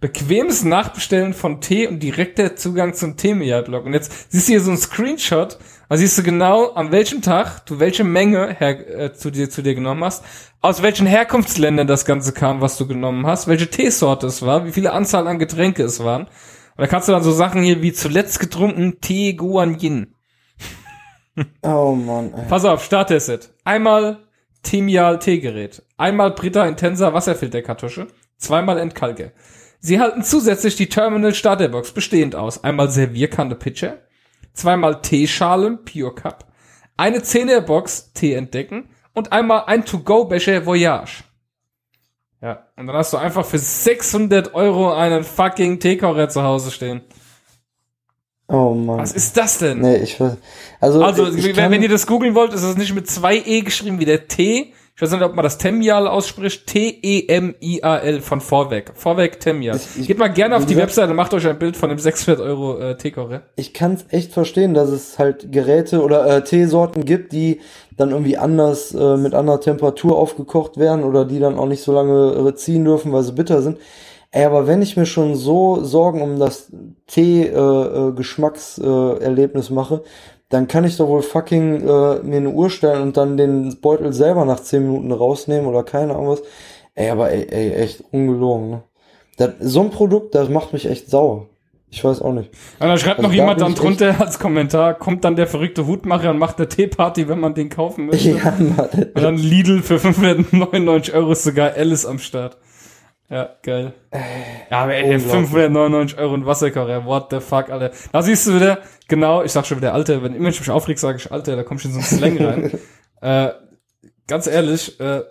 [0.00, 3.86] bequemes Nachbestellen von Tee und direkter Zugang zum Tee-Media-Blog.
[3.86, 7.64] Und jetzt siehst du hier so ein Screenshot, da siehst du genau, an welchem Tag
[7.66, 10.24] du welche Menge her, äh, zu, dir, zu dir genommen hast,
[10.60, 14.72] aus welchen Herkunftsländern das Ganze kam, was du genommen hast, welche Teesorte es war, wie
[14.72, 16.22] viele Anzahl an Getränke es waren.
[16.22, 20.14] Und da kannst du dann so Sachen hier wie zuletzt getrunken Tee Guan Yin.
[21.62, 22.46] Oh Mann, ey.
[22.48, 23.50] Pass auf, Starter-Set.
[23.64, 24.18] Einmal
[24.62, 25.82] Timial Teegerät.
[25.96, 28.08] Einmal Brita Intensa Wasserfilterkartusche.
[28.38, 29.32] Zweimal Entkalker.
[29.80, 32.64] Sie halten zusätzlich die Terminal Starterbox bestehend aus.
[32.64, 33.98] Einmal Servierkanne Pitcher.
[34.52, 36.46] Zweimal Teeschalen Pure Cup.
[36.96, 38.88] Eine Zehnerbox Tee entdecken.
[39.12, 41.24] Und einmal ein To-Go-Becher Voyage.
[42.42, 47.00] Ja, und dann hast du einfach für 600 Euro einen fucking Teekocher zu Hause stehen.
[48.48, 48.98] Oh Mann.
[48.98, 49.80] Was ist das denn?
[49.80, 50.36] Nee, ich weiß.
[50.80, 53.36] Also, Also, ich wenn, kann, wenn ihr das googeln wollt, ist es nicht mit zwei
[53.38, 54.72] E geschrieben wie der T.
[54.96, 56.66] Ich weiß nicht, ob man das Temial ausspricht.
[56.68, 58.92] T-E-M-I-A-L von Vorweg.
[58.94, 59.78] Vorweg Temial.
[60.06, 62.78] Geht mal gerne auf die gesagt- Webseite, macht euch ein Bild von dem 600 Euro
[62.78, 63.42] äh, Teekocher.
[63.56, 67.60] ich kann es echt verstehen, dass es halt Geräte oder äh, Teesorten gibt, die
[67.98, 71.92] dann irgendwie anders äh, mit anderer Temperatur aufgekocht werden oder die dann auch nicht so
[71.92, 73.76] lange äh, ziehen dürfen, weil sie bitter sind.
[74.30, 76.72] Ey, aber wenn ich mir schon so Sorgen um das
[77.06, 80.02] Tee-Geschmackserlebnis äh, Erlebnis mache,
[80.48, 84.12] dann kann ich doch wohl fucking äh, mir eine Uhr stellen und dann den Beutel
[84.12, 86.42] selber nach 10 Minuten rausnehmen oder keine Ahnung was.
[86.94, 88.82] Ey, aber ey, ey echt ungelogen, ne?
[89.36, 91.48] Das, so ein Produkt, das macht mich echt sauer.
[91.90, 92.50] Ich weiß auch nicht.
[92.80, 95.86] Und dann schreibt Also noch da jemand dann drunter als Kommentar, kommt dann der verrückte
[95.86, 98.30] Hutmacher und macht eine Teeparty, wenn man den kaufen möchte.
[98.30, 98.88] Ja, Mann.
[99.14, 102.56] Und dann Lidl für 599 Euro ist sogar Alice am Start.
[103.28, 103.92] Ja, geil.
[104.70, 105.32] Ja, aber ey, Unglaublich.
[105.32, 107.90] 599 Euro ein Wasserkocher, what the fuck, Alter.
[108.12, 110.98] Da siehst du wieder, genau, ich sag schon wieder Alter, wenn immer ich mich aufreg,
[110.98, 112.78] sage ich Alter, da komm ich in so einen Slang rein.
[113.20, 113.52] äh,
[114.28, 115.22] ganz ehrlich, äh,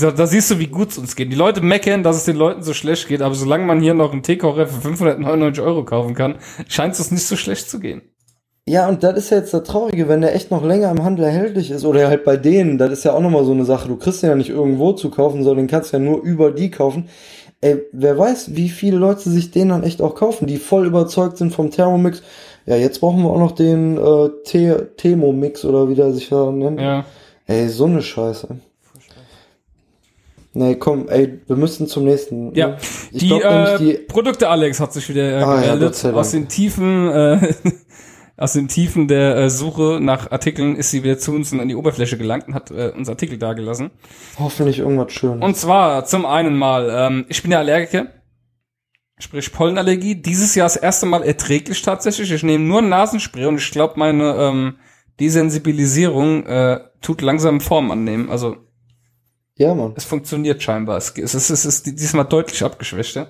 [0.00, 1.32] da, da siehst du, wie gut es uns geht.
[1.32, 4.12] Die Leute meckern, dass es den Leuten so schlecht geht, aber solange man hier noch
[4.12, 6.36] einen Teekocher für 599 Euro kaufen kann,
[6.68, 8.02] scheint es nicht so schlecht zu gehen.
[8.66, 11.24] Ja, und das ist ja jetzt das Traurige, wenn der echt noch länger im Handel
[11.24, 13.88] erhältlich ist oder halt bei denen, das ist ja auch nochmal so eine Sache.
[13.88, 16.52] Du kriegst den ja nicht irgendwo zu kaufen, sondern den kannst du ja nur über
[16.52, 17.08] die kaufen.
[17.62, 21.36] Ey, wer weiß, wie viele Leute sich den dann echt auch kaufen, die voll überzeugt
[21.36, 22.22] sind vom Thermomix.
[22.66, 26.50] Ja, jetzt brauchen wir auch noch den äh, The- Thermomix oder wie der sich da
[26.50, 26.80] nennt.
[26.80, 27.04] Ja.
[27.46, 28.48] Ey, so eine Scheiße.
[30.52, 32.54] Nee, komm, ey, wir müssen zum nächsten.
[32.54, 32.76] Ja, ne?
[33.12, 36.02] Ich die, glaub äh, die Produkte Alex hat sich wieder äh, Ah, ja, gemeldet.
[36.04, 36.16] Dank.
[36.16, 37.38] aus den Tiefen, äh,
[38.40, 41.68] aus den Tiefen der äh, Suche nach Artikeln ist sie wieder zu uns und an
[41.68, 43.90] die Oberfläche gelangt und hat äh, uns Artikel dagelassen.
[44.38, 45.44] hoffentlich irgendwas Schönes.
[45.44, 48.06] Und zwar zum einen mal, ähm, ich bin ja Allergiker,
[49.18, 50.14] sprich Pollenallergie.
[50.14, 52.32] Dieses Jahr das erste Mal erträglich tatsächlich.
[52.32, 54.76] Ich nehme nur Nasenspray und ich glaube, meine ähm,
[55.20, 58.30] Desensibilisierung äh, tut langsam Form annehmen.
[58.30, 58.56] Also
[59.56, 59.92] ja, Mann.
[59.96, 60.96] es funktioniert scheinbar.
[60.96, 63.16] Es, es, ist, es ist diesmal deutlich abgeschwächt.
[63.16, 63.26] Ja?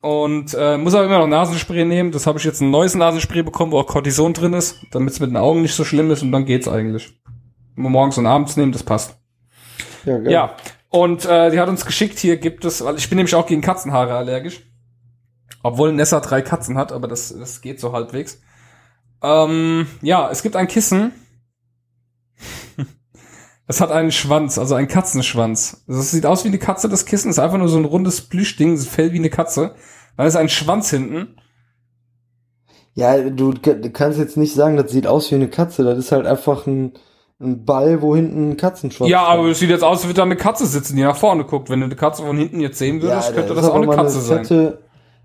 [0.00, 2.12] Und äh, muss aber immer noch Nasenspray nehmen.
[2.12, 5.20] Das habe ich jetzt ein neues Nasenspray bekommen, wo auch Cortison drin ist, damit es
[5.20, 7.18] mit den Augen nicht so schlimm ist und dann geht's eigentlich.
[7.74, 9.16] Nur morgens und abends nehmen, das passt.
[10.04, 10.32] Ja, geil.
[10.32, 10.56] Ja,
[10.90, 13.60] und äh, die hat uns geschickt, hier gibt es, weil ich bin nämlich auch gegen
[13.60, 14.62] Katzenhaare allergisch.
[15.62, 18.40] Obwohl Nessa drei Katzen hat, aber das, das geht so halbwegs.
[19.22, 21.12] Ähm, ja, es gibt ein Kissen.
[23.68, 25.84] Es hat einen Schwanz, also einen Katzenschwanz.
[25.88, 28.74] Das sieht aus wie eine Katze, das Kissen ist einfach nur so ein rundes Plüschding,
[28.74, 29.74] es fällt wie eine Katze.
[30.16, 31.36] Dann ist ein Schwanz hinten.
[32.94, 35.84] Ja, du, du kannst jetzt nicht sagen, das sieht aus wie eine Katze.
[35.84, 36.92] Das ist halt einfach ein,
[37.40, 40.22] ein Ball, wo hinten ein Katzenschwanz Ja, aber es sieht jetzt aus, als würde da
[40.22, 41.68] eine Katze sitzen, die nach vorne guckt.
[41.68, 43.88] Wenn du eine Katze von hinten jetzt sehen würdest, Ja, könnte ist das auch eine
[43.88, 44.38] Katze sein.
[44.46, 44.78] fette,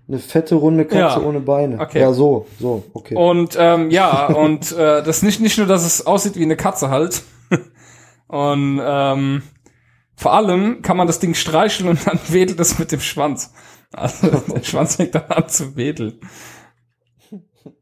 [0.08, 1.26] Eine fette, runde Katze Ja.
[1.26, 1.80] ohne Beine.
[1.80, 2.00] Okay.
[2.00, 3.14] Ja, so, so, okay.
[3.16, 6.90] Und ähm, ja, und äh, das nicht nicht nur, dass es aussieht wie eine Katze
[6.90, 7.22] halt.
[8.32, 9.42] Und ähm,
[10.16, 13.52] vor allem kann man das Ding streicheln und dann wedelt es mit dem Schwanz.
[13.92, 16.18] Also der Schwanz fängt dann an zu wedeln.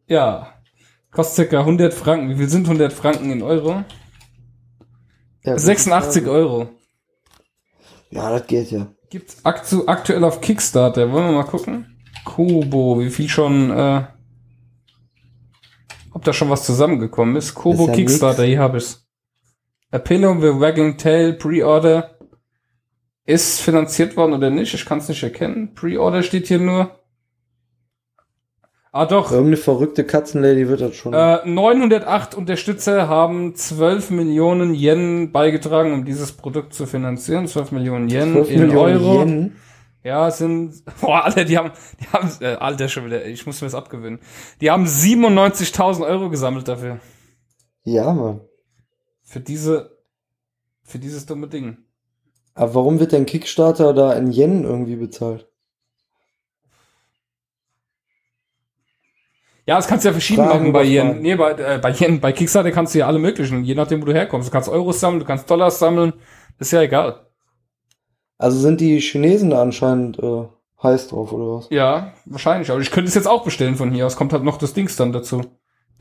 [0.08, 0.52] Ja.
[1.12, 2.30] Kostet circa 100 Franken.
[2.30, 3.84] Wie viel sind 100 Franken in Euro?
[5.44, 6.70] Ja, 86 Euro.
[8.10, 8.88] Ja, das geht ja.
[9.08, 11.12] Gibt's aktu aktuell auf Kickstarter.
[11.12, 11.96] Wollen wir mal gucken?
[12.24, 14.04] Kobo, wie viel schon, äh,
[16.12, 17.54] ob da schon was zusammengekommen ist.
[17.54, 19.06] Kobo Ist ja Kickstarter, hier hab ich's.
[19.92, 22.10] A Pillow with Wagging Tail Pre-Order
[23.26, 24.74] ist finanziert worden oder nicht?
[24.74, 25.74] Ich kann es nicht erkennen.
[25.74, 26.90] Pre-Order steht hier nur.
[28.92, 31.14] Ah doch, Irgendeine verrückte Katzenlady wird das schon.
[31.14, 37.46] äh, 908 Unterstützer haben 12 Millionen Yen beigetragen, um dieses Produkt zu finanzieren.
[37.46, 39.20] 12 Millionen Yen 12 in Millionen Euro.
[39.20, 39.56] Yen.
[40.02, 41.70] Ja, es sind, boah, Alter, die haben,
[42.00, 44.18] die haben, äh, Alter, schon wieder, ich muss mir das abgewöhnen.
[44.60, 46.98] Die haben 97.000 Euro gesammelt dafür.
[47.84, 48.40] Ja, Mann.
[49.30, 49.96] Für diese,
[50.82, 51.78] für dieses dumme Ding.
[52.54, 55.46] Aber warum wird denn Kickstarter da in Yen irgendwie bezahlt?
[59.66, 61.22] Ja, das kannst du ja verschieden Fragen machen bei Yen.
[61.22, 64.06] Nee, bei, äh, bei Yen, bei Kickstarter kannst du ja alle möglichen, je nachdem, wo
[64.06, 64.48] du herkommst.
[64.48, 66.12] Du kannst Euros sammeln, du kannst Dollars sammeln.
[66.58, 67.24] ist ja egal.
[68.36, 70.48] Also sind die Chinesen da anscheinend äh,
[70.82, 71.68] heiß drauf, oder was?
[71.70, 72.68] Ja, wahrscheinlich.
[72.72, 74.16] Aber ich könnte es jetzt auch bestellen von hier aus.
[74.16, 75.44] Kommt halt noch das Dings dann dazu.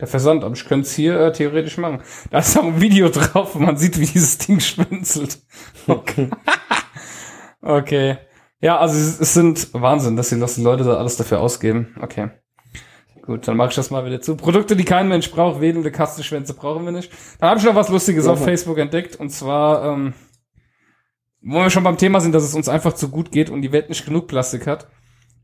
[0.00, 0.44] Der Versand.
[0.44, 2.02] Aber ich könnte es hier äh, theoretisch machen.
[2.30, 5.38] Da ist auch ein Video drauf, wo man sieht, wie dieses Ding schwinzelt.
[5.86, 6.30] Okay.
[7.60, 8.18] okay.
[8.60, 11.94] Ja, also es, sind Wahnsinn, dass die, dass die Leute da alles dafür ausgeben.
[12.00, 12.30] Okay.
[13.22, 14.36] Gut, dann mache ich das mal wieder zu.
[14.36, 17.12] Produkte, die kein Mensch braucht, wedelnde Katzenschwänze brauchen wir nicht.
[17.38, 18.32] Dann habe ich noch was Lustiges Ja.
[18.32, 19.16] auf Facebook entdeckt.
[19.16, 20.14] Und zwar, ähm,
[21.42, 23.72] wo wir schon beim Thema sind, dass es uns einfach zu gut geht und die
[23.72, 24.88] Welt nicht genug Plastik hat.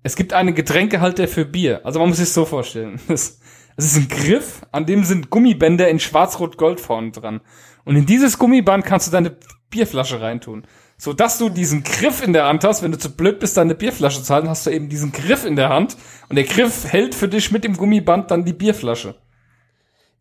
[0.03, 1.81] Es gibt einen Getränkehalter für Bier.
[1.85, 3.01] Also man muss sich so vorstellen.
[3.09, 3.41] Es,
[3.77, 7.41] es ist ein Griff, an dem sind Gummibänder in schwarz-rot-gold vorne dran.
[7.85, 9.37] Und in dieses Gummiband kannst du deine
[9.71, 10.67] Bierflasche reintun.
[10.99, 13.75] So dass du diesen Griff in der Hand hast, wenn du zu blöd bist, deine
[13.75, 15.97] Bierflasche zu halten, hast du eben diesen Griff in der Hand.
[16.29, 19.15] Und der Griff hält für dich mit dem Gummiband dann die Bierflasche.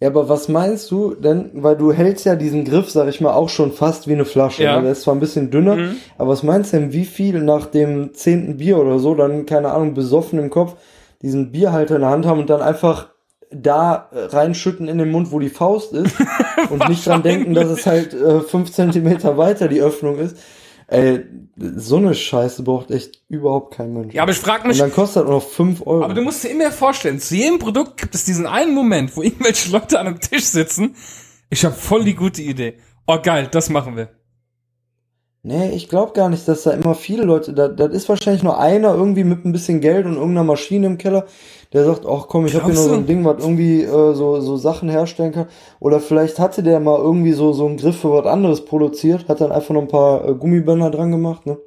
[0.01, 1.51] Ja, aber was meinst du denn?
[1.53, 4.63] Weil du hältst ja diesen Griff, sag ich mal, auch schon fast wie eine Flasche.
[4.63, 4.75] Ja.
[4.75, 4.83] Ne?
[4.83, 5.95] Der ist zwar ein bisschen dünner, Mhm.
[6.17, 9.71] aber was meinst du denn, wie viel nach dem zehnten Bier oder so, dann, keine
[9.71, 10.75] Ahnung, besoffen im Kopf,
[11.21, 13.14] diesen Bierhalter in der Hand haben und dann einfach
[13.61, 16.15] da äh, reinschütten in den Mund, wo die Faust ist
[16.69, 20.37] und nicht dran denken, dass es halt äh, fünf Zentimeter weiter die Öffnung ist.
[20.87, 21.25] Ey,
[21.57, 24.13] so eine Scheiße braucht echt überhaupt kein Mensch.
[24.13, 26.03] Ja, aber ich frag Und mich, dann kostet das nur noch 5 Euro.
[26.03, 29.21] aber du musst dir immer vorstellen, zu jedem Produkt gibt es diesen einen Moment, wo
[29.23, 30.95] irgendwelche Leute an einem Tisch sitzen.
[31.49, 32.77] Ich habe voll die gute Idee.
[33.07, 34.09] Oh geil, das machen wir.
[35.47, 38.57] Nee, ich glaube gar nicht, dass da immer viele Leute, da, das ist wahrscheinlich nur
[38.57, 41.27] einer irgendwie mit ein bisschen Geld und irgendeiner Maschine im Keller,
[41.71, 44.41] der sagt, ach komm, ich habe hier noch so ein Ding, was irgendwie äh, so,
[44.41, 45.45] so Sachen herstellen kann.
[45.79, 49.39] Oder vielleicht hatte der mal irgendwie so, so einen Griff für was anderes produziert, hat
[49.39, 51.59] dann einfach noch ein paar äh, Gummibänder dran gemacht, ne?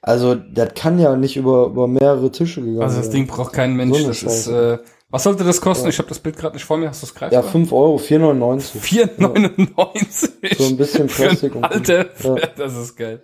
[0.00, 3.16] Also, das kann ja nicht über, über mehrere Tische gegangen Also das sein.
[3.16, 3.98] Ding braucht kein Mensch.
[3.98, 4.78] So das ist, äh,
[5.12, 5.88] was sollte das kosten?
[5.88, 6.88] Ich habe das Bild gerade nicht vor mir.
[6.88, 7.42] Hast du es greifbar?
[7.44, 8.80] Ja, 5 Euro, 4,99.
[8.80, 10.58] 4,99.
[10.58, 12.34] So ein bisschen Plastik und- Alter, Ja.
[12.56, 13.22] das ist geil.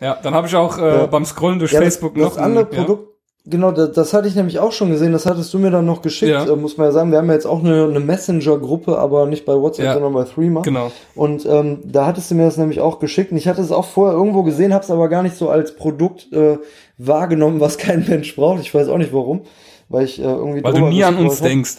[0.00, 1.06] Ja, dann habe ich auch äh, Ja.
[1.06, 2.78] beim Scrollen durch Ja, Facebook das, noch das andere ein- ja.
[2.84, 3.08] Produkt,
[3.44, 6.00] genau, das, das hatte ich nämlich auch schon gesehen, das hattest du mir dann noch
[6.00, 6.44] geschickt, Ja.
[6.50, 7.10] äh, muss man ja sagen.
[7.10, 9.92] Wir haben ja jetzt auch eine, eine Messenger-Gruppe, aber nicht bei WhatsApp, Ja.
[9.92, 10.62] sondern bei Threema.
[10.62, 10.90] Genau.
[11.14, 13.30] Und ähm, da hattest du mir das nämlich auch geschickt.
[13.32, 15.76] Und ich hatte es auch vorher irgendwo gesehen, habe es aber gar nicht so als
[15.76, 16.56] Produkt äh,
[16.96, 18.60] wahrgenommen, was kein Mensch braucht.
[18.62, 19.42] Ich weiß auch nicht warum,
[19.90, 21.46] weil ich äh, irgendwie Weil du nie an uns hab.
[21.48, 21.76] denkst.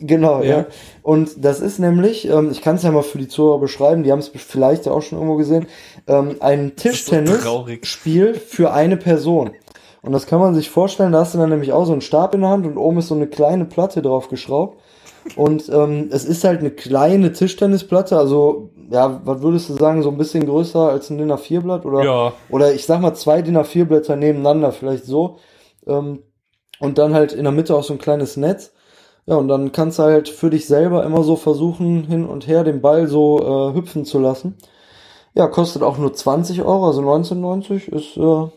[0.00, 0.58] Genau, ja.
[0.58, 0.66] Ja.
[1.02, 4.10] Und das ist nämlich, ähm, ich kann es ja mal für die Zuhörer beschreiben, die
[4.10, 5.66] haben es vielleicht ja auch schon irgendwo gesehen,
[6.08, 7.14] ähm, ein ist so.
[7.16, 9.50] Tischtennis-Spiel für eine Person.
[10.00, 12.34] Und das kann man sich vorstellen, da hast du dann nämlich auch so einen Stab
[12.34, 14.80] in der Hand und oben ist so eine kleine Platte drauf geschraubt.
[15.36, 20.10] Und ähm, es ist halt eine kleine Tischtennisplatte, also ja, was würdest du sagen, so
[20.10, 22.32] ein bisschen größer als ein DIN A4-Blatt oder Ja.
[22.50, 25.36] oder ich sag mal zwei DIN A4-Blätter nebeneinander, vielleicht so.
[25.86, 26.24] Ähm,
[26.82, 28.72] und dann halt in der Mitte auch so ein kleines Netz.
[29.24, 32.64] Ja, und dann kannst du halt für dich selber immer so versuchen, hin und her
[32.64, 33.38] den Ball so
[33.70, 34.56] äh, hüpfen zu lassen.
[35.32, 38.50] Ja, kostet auch nur 20 Euro, also 19,90 ist, äh,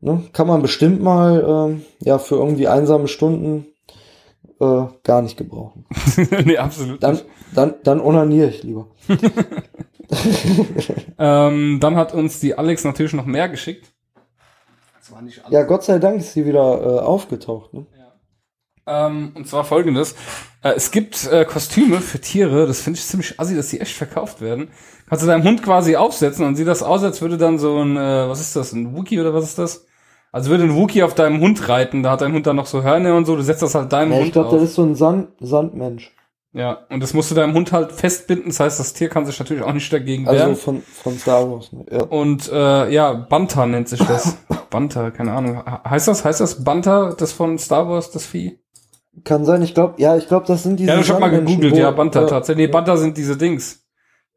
[0.00, 3.66] ne, kann man bestimmt mal, ähm, ja, für irgendwie einsame Stunden
[4.60, 5.86] äh, gar nicht gebrauchen.
[6.44, 7.02] nee, absolut.
[7.02, 7.26] Dann, nicht.
[7.54, 8.88] dann, dann onaniere ich lieber.
[11.18, 13.92] Ähm, dann hat uns die Alex natürlich noch mehr geschickt.
[15.08, 15.52] Das war nicht alles.
[15.52, 17.72] Ja, Gott sei Dank ist sie wieder äh, aufgetaucht.
[17.72, 17.86] Ne?
[18.86, 20.14] Ähm, und zwar folgendes.
[20.62, 23.94] Äh, es gibt äh, Kostüme für Tiere, das finde ich ziemlich assi, dass die echt
[23.94, 24.70] verkauft werden.
[25.08, 27.96] Kannst du deinem Hund quasi aufsetzen und sieht das aus, als würde dann so ein,
[27.96, 29.84] äh, was ist das, ein Wookie oder was ist das?
[30.32, 32.82] Also würde ein Wookie auf deinem Hund reiten, da hat dein Hund dann noch so
[32.82, 34.54] Hörner und so, du setzt das halt deinem Ja, Hund ich glaube, auf.
[34.54, 36.14] das ist so ein Sand Sandmensch.
[36.54, 39.38] Ja, und das musst du deinem Hund halt festbinden, das heißt, das Tier kann sich
[39.38, 40.56] natürlich auch nicht dagegen Also wehren.
[40.56, 41.72] von, von Star Wars.
[41.72, 41.84] Ne?
[41.90, 42.02] Ja.
[42.04, 44.38] Und äh, ja, Banta nennt sich das.
[44.70, 45.62] Banta, keine Ahnung.
[45.64, 48.58] He- Heißt das, heißt das Banta, das von Star Wars, das Vieh?
[49.24, 50.90] Kann sein, ich glaube, ja, ich glaube, das sind diese.
[50.92, 52.66] Ja, ich hab mal gegoogelt, ja, Banta ja, tatsächlich.
[52.66, 53.84] Nee, Banta sind diese Dings.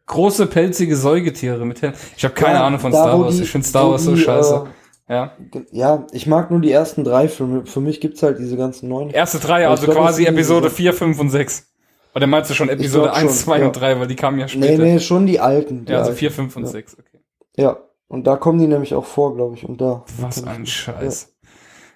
[0.08, 1.94] Große, pelzige Säugetiere mit Hellen.
[2.18, 3.36] Ich habe keine ja, Ahnung von Star Wars.
[3.38, 4.66] die- ich finde Star Wars so die, scheiße.
[5.08, 5.26] ja.
[5.54, 7.66] Äh, ja, ich mag nur die ersten drei Filme.
[7.66, 9.10] Für mich gibt's halt diese ganzen neuen.
[9.12, 11.68] Erste drei, also glaub, quasi Episode diese- 4, 5 und 6.
[12.16, 13.66] Oder meinst du schon Episode glaub 1, schon, 2 ja.
[13.68, 14.84] und 3, weil die kamen ja Nee, später.
[14.84, 15.86] nee, schon die alten.
[15.86, 16.20] die ja, also alten.
[16.20, 16.70] 4, 5 und ja.
[16.70, 17.20] 6, okay.
[17.56, 17.78] Ja,
[18.12, 19.64] und da kommen die nämlich auch vor, glaube ich.
[19.64, 20.04] Und da.
[20.20, 21.34] Was ein Scheiß.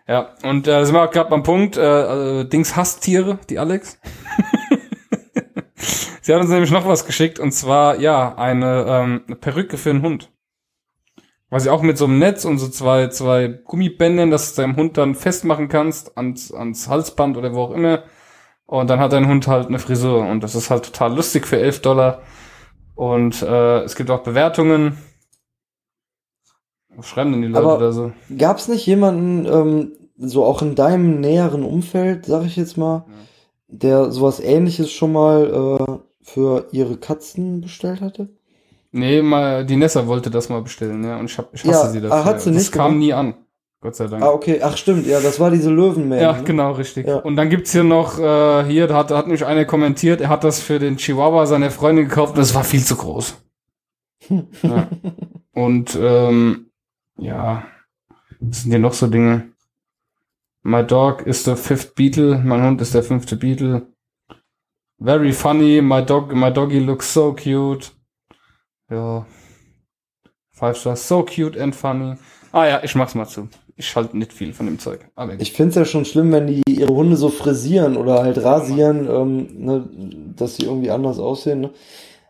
[0.07, 3.59] Ja, und äh, sind wir auch gerade beim Punkt, äh, äh, Dings hasst Tiere, die
[3.59, 3.99] Alex.
[6.21, 9.89] Sie hat uns nämlich noch was geschickt und zwar, ja, eine, ähm, eine Perücke für
[9.89, 10.31] einen Hund.
[11.49, 14.97] Was auch mit so einem Netz und so zwei, zwei Gummibändern, dass du deinem Hund
[14.97, 18.03] dann festmachen kannst ans, ans Halsband oder wo auch immer.
[18.67, 21.59] Und dann hat dein Hund halt eine Frisur und das ist halt total lustig für
[21.59, 22.21] 11 Dollar.
[22.95, 24.97] Und äh, es gibt auch Bewertungen.
[26.97, 28.11] Was schreiben denn die Leute Aber- da so?
[28.37, 33.05] Gab's nicht jemanden, ähm, so auch in deinem näheren Umfeld, sag ich jetzt mal,
[33.67, 38.29] der sowas ähnliches schon mal äh, für ihre Katzen bestellt hatte?
[38.91, 41.91] Nee, mal, die Nessa wollte das mal bestellen, ja, und ich, hab, ich hasse Ja,
[41.91, 42.25] sie ah, dafür.
[42.25, 42.99] hat sie das nicht kam gemacht?
[42.99, 43.33] nie an.
[43.81, 44.23] Gott sei Dank.
[44.23, 44.61] Ah, okay.
[44.63, 45.05] Ach, stimmt.
[45.05, 46.23] Ja, das war diese Löwenmädchen.
[46.23, 46.43] ja, ne?
[46.43, 47.05] genau, richtig.
[47.05, 47.17] Ja.
[47.17, 50.29] Und dann gibt's hier noch, äh, hier, da hat, da hat nämlich einer kommentiert, er
[50.29, 53.35] hat das für den Chihuahua seiner Freundin gekauft und das war viel zu groß.
[54.29, 54.87] ja.
[55.53, 56.64] Und, ähm,
[57.17, 57.65] ja,
[58.39, 59.51] was sind hier noch so Dinge?
[60.63, 63.87] My dog is the fifth Beetle, mein Hund ist der fünfte Beetle.
[64.99, 67.91] Very funny, my dog, my doggy looks so cute.
[68.89, 69.25] Ja.
[70.51, 72.15] Five stars, so cute and funny.
[72.51, 73.49] Ah ja, ich mach's mal zu.
[73.75, 75.05] Ich halte nicht viel von dem Zeug.
[75.15, 79.09] Aber Ich find's ja schon schlimm, wenn die ihre Hunde so frisieren oder halt rasieren,
[79.09, 79.89] ähm, ne,
[80.35, 81.59] dass sie irgendwie anders aussehen.
[81.61, 81.71] Ne?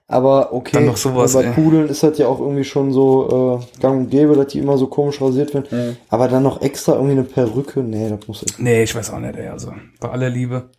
[0.07, 1.53] Aber okay, sowas, bei ey.
[1.53, 4.77] Pudeln ist das ja auch irgendwie schon so äh, gang und gäbe, dass die immer
[4.77, 5.98] so komisch rasiert werden.
[6.10, 8.60] Aber dann noch extra irgendwie eine Perücke, nee, das muss ich.
[8.60, 10.69] nee, ich weiß auch nicht, ey, also bei aller Liebe.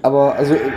[0.00, 0.70] Aber also, äh,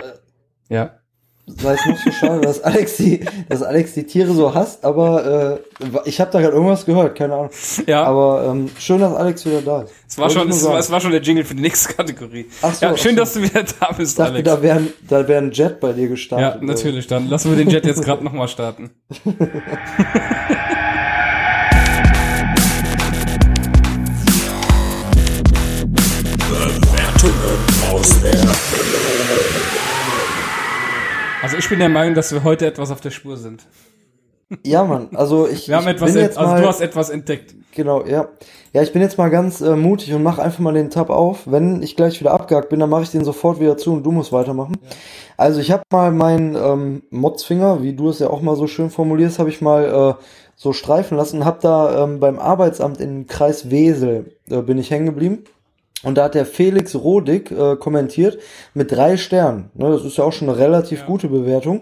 [0.70, 1.00] Ja.
[1.48, 5.62] Sei es nicht so schade, dass Alex die, dass Alex die Tiere so hasst, aber
[5.84, 7.50] äh, ich habe da gerade irgendwas gehört, keine Ahnung.
[7.86, 9.94] Ja, Aber ähm, schön, dass Alex wieder da ist.
[10.08, 12.48] es war Wollte schon, es war, es war schon der Jingle für die nächste Kategorie.
[12.62, 13.22] Ach so, ja, ach schön, so.
[13.22, 14.46] dass du wieder da bist, Ich dachte, Alex.
[14.50, 16.62] da wäre da wär ein Jet bei dir gestartet.
[16.62, 17.08] ja, natürlich.
[17.08, 18.90] Dann lassen wir den Jet jetzt gerade nochmal starten.
[31.56, 33.64] Also ich bin der Meinung, dass wir heute etwas auf der Spur sind.
[34.66, 37.10] Ja, Mann, also ich, Wir haben ich etwas, bin jetzt also mal, du hast etwas
[37.10, 37.56] entdeckt.
[37.74, 38.28] genau, ja.
[38.74, 41.44] Ja, ich bin jetzt mal ganz äh, mutig und mache einfach mal den Tab auf.
[41.46, 44.12] Wenn ich gleich wieder abgehakt bin, dann mache ich den sofort wieder zu und du
[44.12, 44.76] musst weitermachen.
[45.38, 48.90] Also ich habe mal meinen ähm, Motzfinger, wie du es ja auch mal so schön
[48.90, 49.86] formulierst, habe ich mal
[50.20, 50.24] äh,
[50.58, 54.92] so streifen lassen und habe da ähm, beim Arbeitsamt im Kreis Wesel äh, bin ich
[54.92, 55.46] hängen geblieben.
[56.06, 58.38] Und da hat der Felix Rodig äh, kommentiert
[58.74, 59.72] mit drei Sternen.
[59.74, 61.82] Ne, das ist ja auch schon eine relativ gute Bewertung.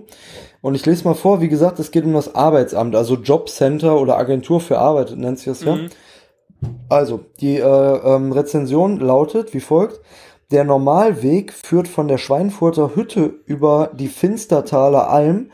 [0.61, 4.17] Und ich lese mal vor, wie gesagt, es geht um das Arbeitsamt, also Jobcenter oder
[4.17, 5.77] Agentur für Arbeit nennt sich das ja.
[6.87, 9.99] Also, die äh, ähm, Rezension lautet wie folgt.
[10.51, 15.49] Der Normalweg führt von der Schweinfurter Hütte über die Finstertaler Alm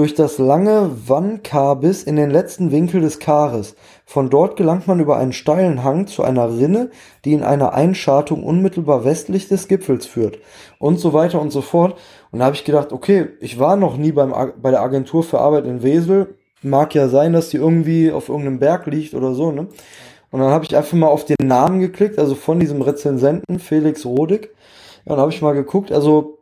[0.00, 3.74] durch das lange Wannkarbis in den letzten Winkel des Kares.
[4.06, 6.88] Von dort gelangt man über einen steilen Hang zu einer Rinne,
[7.26, 10.38] die in eine Einschartung unmittelbar westlich des Gipfels führt.
[10.78, 11.98] Und so weiter und so fort.
[12.32, 14.32] Und da habe ich gedacht, okay, ich war noch nie beim,
[14.62, 16.34] bei der Agentur für Arbeit in Wesel.
[16.62, 19.66] Mag ja sein, dass die irgendwie auf irgendeinem Berg liegt oder so, ne?
[20.30, 24.06] Und dann habe ich einfach mal auf den Namen geklickt, also von diesem Rezensenten Felix
[24.06, 24.48] Rodig.
[25.04, 26.38] Ja, dann habe ich mal geguckt, also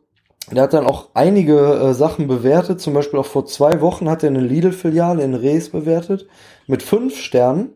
[0.56, 4.22] der hat dann auch einige äh, Sachen bewertet, zum Beispiel auch vor zwei Wochen hat
[4.22, 6.26] er eine Lidl-Filiale in Rees bewertet
[6.66, 7.70] mit fünf Sternen.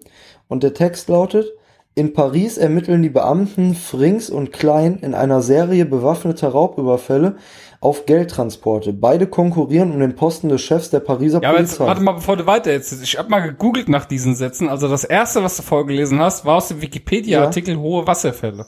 [0.48, 1.46] Und der Text lautet,
[1.94, 7.36] in Paris ermitteln die Beamten Frings und Klein in einer Serie bewaffneter Raubüberfälle
[7.80, 8.92] auf Geldtransporte.
[8.92, 11.86] Beide konkurrieren um den Posten des Chefs der Pariser Ja, aber jetzt, Polizei.
[11.86, 12.92] warte mal, bevor du weiter jetzt.
[13.02, 14.68] Ich habe mal gegoogelt nach diesen Sätzen.
[14.68, 18.66] Also das erste, was du vorgelesen hast, war aus dem Wikipedia-Artikel Hohe Wasserfälle.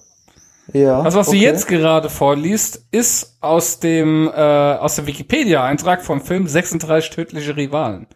[0.73, 1.39] Ja, Das, was okay.
[1.39, 7.57] du jetzt gerade vorliest, ist aus dem äh, aus dem Wikipedia-Eintrag vom Film 36 tödliche
[7.57, 8.07] Rivalen.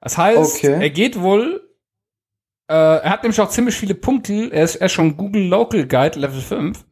[0.00, 0.78] Das heißt, Okay.
[0.80, 1.62] er geht wohl,
[2.68, 4.50] äh, er hat nämlich auch ziemlich viele Punkte.
[4.52, 6.84] Er ist, er ist schon Google Local Guide Level 5.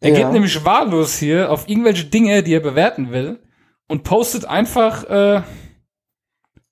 [0.00, 0.16] Er Ja.
[0.16, 3.40] geht nämlich wahllos hier auf irgendwelche Dinge, die er bewerten will
[3.88, 5.42] und postet einfach äh,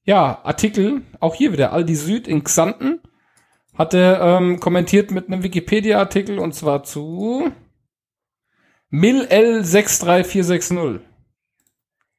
[0.04, 1.02] ja Artikel.
[1.20, 3.00] Auch hier wieder Aldi Süd in Xanten
[3.76, 7.52] hat er ähm, kommentiert mit einem Wikipedia-Artikel und zwar zu
[8.88, 11.00] Mil L63460.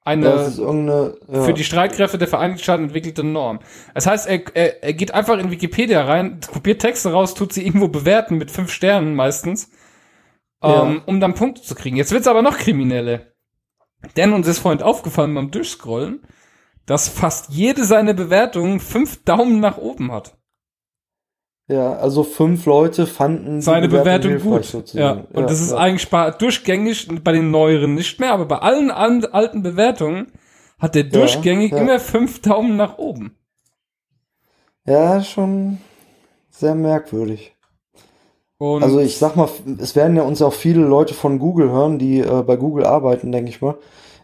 [0.04, 1.44] Eine ja.
[1.44, 3.60] für die Streitkräfte der Vereinigten Staaten entwickelte Norm.
[3.94, 7.66] Das heißt, er, er, er geht einfach in Wikipedia rein, kopiert Texte raus, tut sie
[7.66, 9.70] irgendwo bewerten mit fünf Sternen meistens,
[10.64, 10.86] Ja.
[10.86, 11.98] ähm, um dann Punkte zu kriegen.
[11.98, 13.34] Jetzt wird's aber noch kriminelle.
[14.16, 16.26] Denn uns ist vorhin aufgefallen beim Durchscrollen,
[16.86, 20.38] dass fast jede seiner Bewertungen fünf Daumen nach oben hat.
[21.69, 24.94] Ja, also fünf Leute fanden Seine Bewertung hilfreich gut.
[24.94, 25.26] Ja.
[25.34, 25.77] Und das ist ja.
[25.77, 26.07] eigentlich
[26.38, 30.31] durchgängig bei den neueren nicht mehr, aber bei allen alten Bewertungen
[30.80, 31.80] hat der durchgängig ja.
[31.80, 33.35] immer fünf Daumen nach oben.
[34.85, 35.80] Ja, schon
[36.49, 37.53] sehr merkwürdig.
[38.57, 41.99] Und Also ich sag mal, es werden ja uns auch viele Leute von Google hören,
[41.99, 43.76] die äh, bei Google arbeiten, denke ich mal.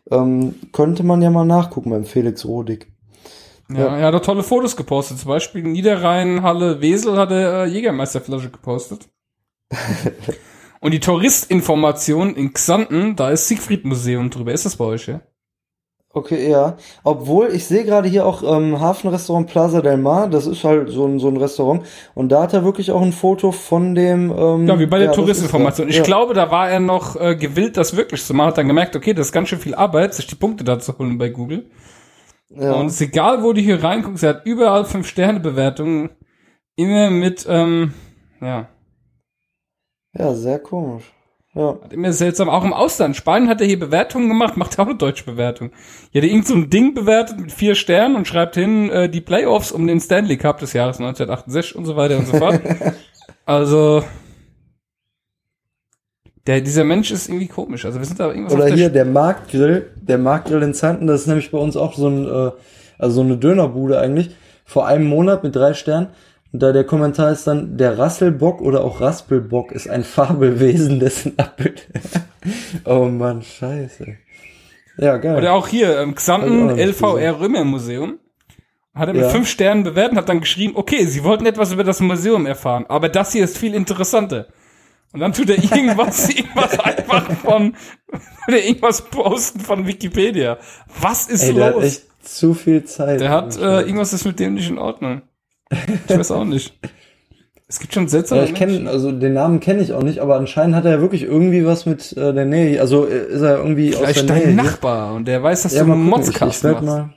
[0.09, 2.92] Ähm, könnte man ja mal nachgucken beim Felix Rodig.
[3.75, 5.19] Ja, er hat auch tolle Fotos gepostet.
[5.19, 9.09] Zum Beispiel Niederrhein, Halle, Wesel hat er äh, Jägermeisterflasche gepostet.
[10.79, 14.51] Und die Touristinformation in Xanten, da ist Siegfried Museum drüber.
[14.51, 15.21] Ist das bei euch, ja?
[16.15, 16.77] Okay, ja.
[17.03, 21.07] Obwohl, ich sehe gerade hier auch ähm, Hafenrestaurant Plaza del Mar, das ist halt so
[21.07, 21.83] ein, so ein Restaurant.
[22.13, 24.31] Und da hat er wirklich auch ein Foto von dem...
[24.37, 25.89] Ähm, Ja, wie bei der ist Touristinformation.
[25.89, 26.03] Ich ja.
[26.03, 28.49] glaube, da war er noch äh, gewillt, das wirklich zu machen.
[28.49, 30.95] Hat dann gemerkt, okay, das ist ganz schön viel Arbeit, sich die Punkte da zu
[30.99, 31.65] holen bei Google.
[32.55, 32.73] Ja.
[32.73, 36.11] Und es ist egal, wo du hier reinguckst, er hat überall fünf Sterne Bewertungen.
[36.75, 37.93] Immer mit, ähm,
[38.41, 38.67] ja,
[40.17, 41.11] ja, sehr komisch.
[41.55, 41.77] Ja.
[41.83, 42.49] Hat immer seltsam.
[42.49, 43.15] Auch im Ausland.
[43.15, 45.71] Spanien hat er hier Bewertungen gemacht, macht auch eine deutsche Bewertung.
[46.11, 49.09] Hier hat er irgend so ein Ding bewertet mit vier Sternen und schreibt hin, äh,
[49.09, 52.59] die Playoffs um den Stanley Cup des Jahres 1968 und so weiter und so fort.
[53.45, 54.03] also,
[56.47, 57.85] der, dieser Mensch ist irgendwie komisch.
[57.85, 61.21] Also wir sind da irgendwas Oder der hier der Marktgrill, der Marktgrill in Zanten, das
[61.21, 62.51] ist nämlich bei uns auch so ein, äh,
[62.97, 66.07] also so eine Dönerbude eigentlich, vor einem Monat mit drei Sternen.
[66.51, 71.39] Und da der Kommentar ist dann, der Rasselbock oder auch Raspelbock ist ein Fabelwesen, dessen
[71.39, 71.87] Abbild.
[72.85, 74.17] oh Mann, scheiße.
[74.97, 75.37] Ja, geil.
[75.37, 78.19] Oder auch hier, ähm, Hab Xanten LVR Römer Museum.
[78.93, 79.29] Hat er mit Ja.
[79.29, 82.85] fünf Sternen bewertet und hat dann geschrieben, okay, sie wollten etwas über das Museum erfahren,
[82.87, 84.47] aber das hier ist viel interessanter.
[85.13, 87.75] Und dann tut er irgendwas, irgendwas einfach von,
[88.47, 90.57] oder irgendwas posten von Wikipedia.
[90.99, 91.83] Was ist Ey, der hat los?
[91.83, 93.21] echt zu viel Zeit.
[93.21, 95.21] Der hat, äh, irgendwas ist mit dem nicht in Ordnung.
[96.07, 96.77] Ich weiß auch nicht.
[97.67, 100.35] Es gibt schon seltsame ja, ich kenne, also den Namen kenne ich auch nicht, aber
[100.35, 102.79] anscheinend hat er ja wirklich irgendwie was mit äh, der Nähe.
[102.79, 104.53] Also äh, ist er irgendwie Vielleicht aus der dein Nähe.
[104.53, 104.63] hier.
[104.63, 106.21] Nachbar und der weiß, dass Ja, du einen gucken.
[106.29, 106.85] Ich, ich werde machst.
[106.85, 107.13] mal,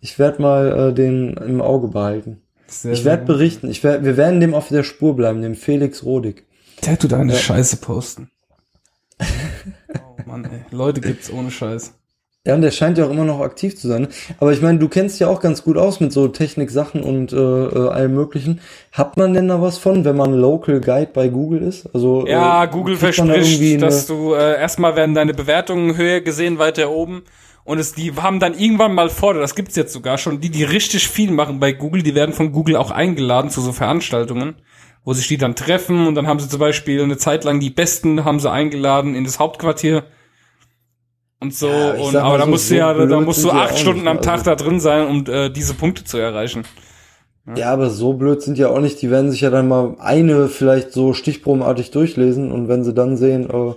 [0.00, 2.42] ich werde mal äh, den im Auge behalten.
[2.68, 3.70] Sehr, Ich werde berichten.
[3.70, 6.46] Ich werd, wir werden dem auf der Spur bleiben, dem Felix Rodig.
[6.84, 8.30] Der tut eine Scheiße posten.
[9.20, 10.60] oh Mann, ey.
[10.70, 11.94] Leute gibt's ohne Scheiß.
[12.46, 14.08] Ja, und der scheint ja auch immer noch aktiv zu sein.
[14.40, 17.36] Aber ich meine, du kennst ja auch ganz gut aus mit so Technik-Sachen und äh,
[17.36, 18.60] äh, allem möglichen.
[18.92, 21.92] Hat man denn da was von, wenn man Local Guide bei Google ist?
[21.92, 26.20] Also Ja, äh, Google da verspricht, eine- dass du äh, erstmal werden deine Bewertungen höher
[26.22, 27.22] gesehen weiter oben
[27.64, 30.64] und es die haben dann irgendwann mal vor, das gibt's jetzt sogar schon, die die
[30.64, 34.54] richtig viel machen bei Google, die werden von Google auch eingeladen zu so Veranstaltungen,
[35.08, 37.70] wo sich die dann treffen und dann haben sie zum Beispiel eine Zeit lang die
[37.70, 40.04] Besten haben sie eingeladen in das Hauptquartier
[41.40, 43.78] und so Ja, und aber da so, musst du so ja da musst du acht
[43.78, 44.50] Stunden am Tag also.
[44.50, 46.64] da drin sein, um äh, diese Punkte zu erreichen.
[47.56, 49.00] Ja, aber so blöd sind ja auch nicht.
[49.00, 53.16] Die werden sich ja dann mal eine vielleicht so stichprobenartig durchlesen und wenn sie dann
[53.16, 53.72] sehen, äh,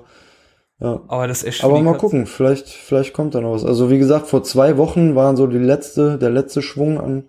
[0.83, 1.01] ja.
[1.07, 3.63] Aber das ist echt Aber mal gucken, vielleicht, vielleicht kommt da noch was.
[3.63, 7.23] Also wie gesagt, vor zwei Wochen waren so die letzte, der letzte Schwung an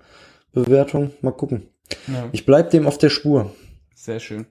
[0.52, 1.12] Bewertung.
[1.20, 1.68] Mal gucken.
[2.08, 2.24] Ja.
[2.32, 3.52] Ich bleib dem auf der Spur.
[4.02, 4.46] Sehr schön.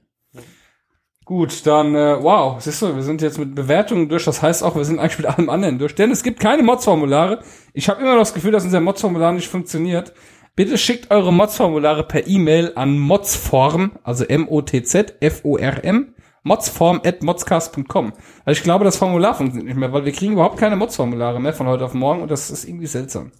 [1.25, 4.77] Gut, dann, äh, wow, siehst du, wir sind jetzt mit Bewertungen durch, das heißt auch,
[4.77, 7.43] wir sind eigentlich mit allem anderen durch, denn es gibt keine Mods-Formulare.
[7.73, 10.13] Ich habe immer noch das Gefühl, dass unser Mods-Formular nicht funktioniert.
[10.55, 18.13] Bitte schickt eure Mods-Formulare per E-Mail an modsform, also M-O-T-Z, F-O-R-M, modsform at modscast.com.
[18.45, 21.53] Also ich glaube, das Formular funktioniert nicht mehr, weil wir kriegen überhaupt keine Mods-Formulare mehr
[21.53, 23.33] von heute auf morgen und das ist irgendwie seltsam.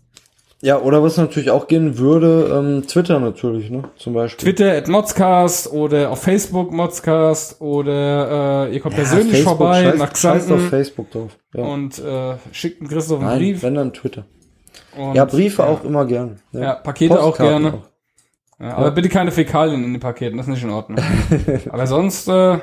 [0.64, 3.84] Ja, oder was natürlich auch gehen würde, ähm, Twitter natürlich, ne?
[3.96, 4.46] Zum Beispiel.
[4.54, 9.84] Twitter at Modscast oder auf Facebook Modscast oder äh, ihr kommt Ja, persönlich Facebook, vorbei
[9.84, 11.38] scheiß, nach scheiß auf Xanten Facebook drauf.
[11.56, 11.64] Ja.
[11.64, 13.64] und äh, schickt einen Christoph einen Nein, Brief.
[13.64, 14.26] wenn dann Twitter.
[14.96, 15.68] Und, Ja, Briefe ja.
[15.68, 16.40] auch immer gern.
[16.52, 17.82] Ja, Pakete auch Postkarten gerne.
[18.60, 21.00] Ja, aber bitte keine Fäkalien in den Paketen, das ist nicht in Ordnung.
[21.70, 22.60] aber sonst, äh,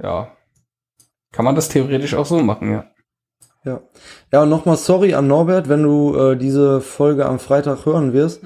[0.00, 0.28] ja,
[1.32, 2.84] kann man das theoretisch auch so machen, ja.
[3.66, 3.80] Ja.
[4.32, 8.42] Ja, und nochmal sorry an Norbert, wenn du äh, diese Folge am Freitag hören wirst.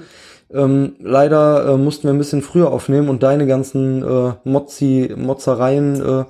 [0.51, 5.95] Ähm, leider äh, mussten wir ein bisschen früher aufnehmen und deine ganzen äh, Mozzi, Mozzereien
[6.01, 6.25] äh,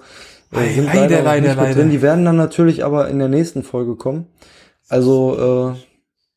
[0.55, 1.73] Ei, äh, sind leider, leider, leider, nicht leider.
[1.73, 1.89] drin.
[1.89, 4.27] Die werden dann natürlich aber in der nächsten Folge kommen.
[4.89, 5.75] Also,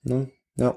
[0.07, 0.77] äh, ne, ja.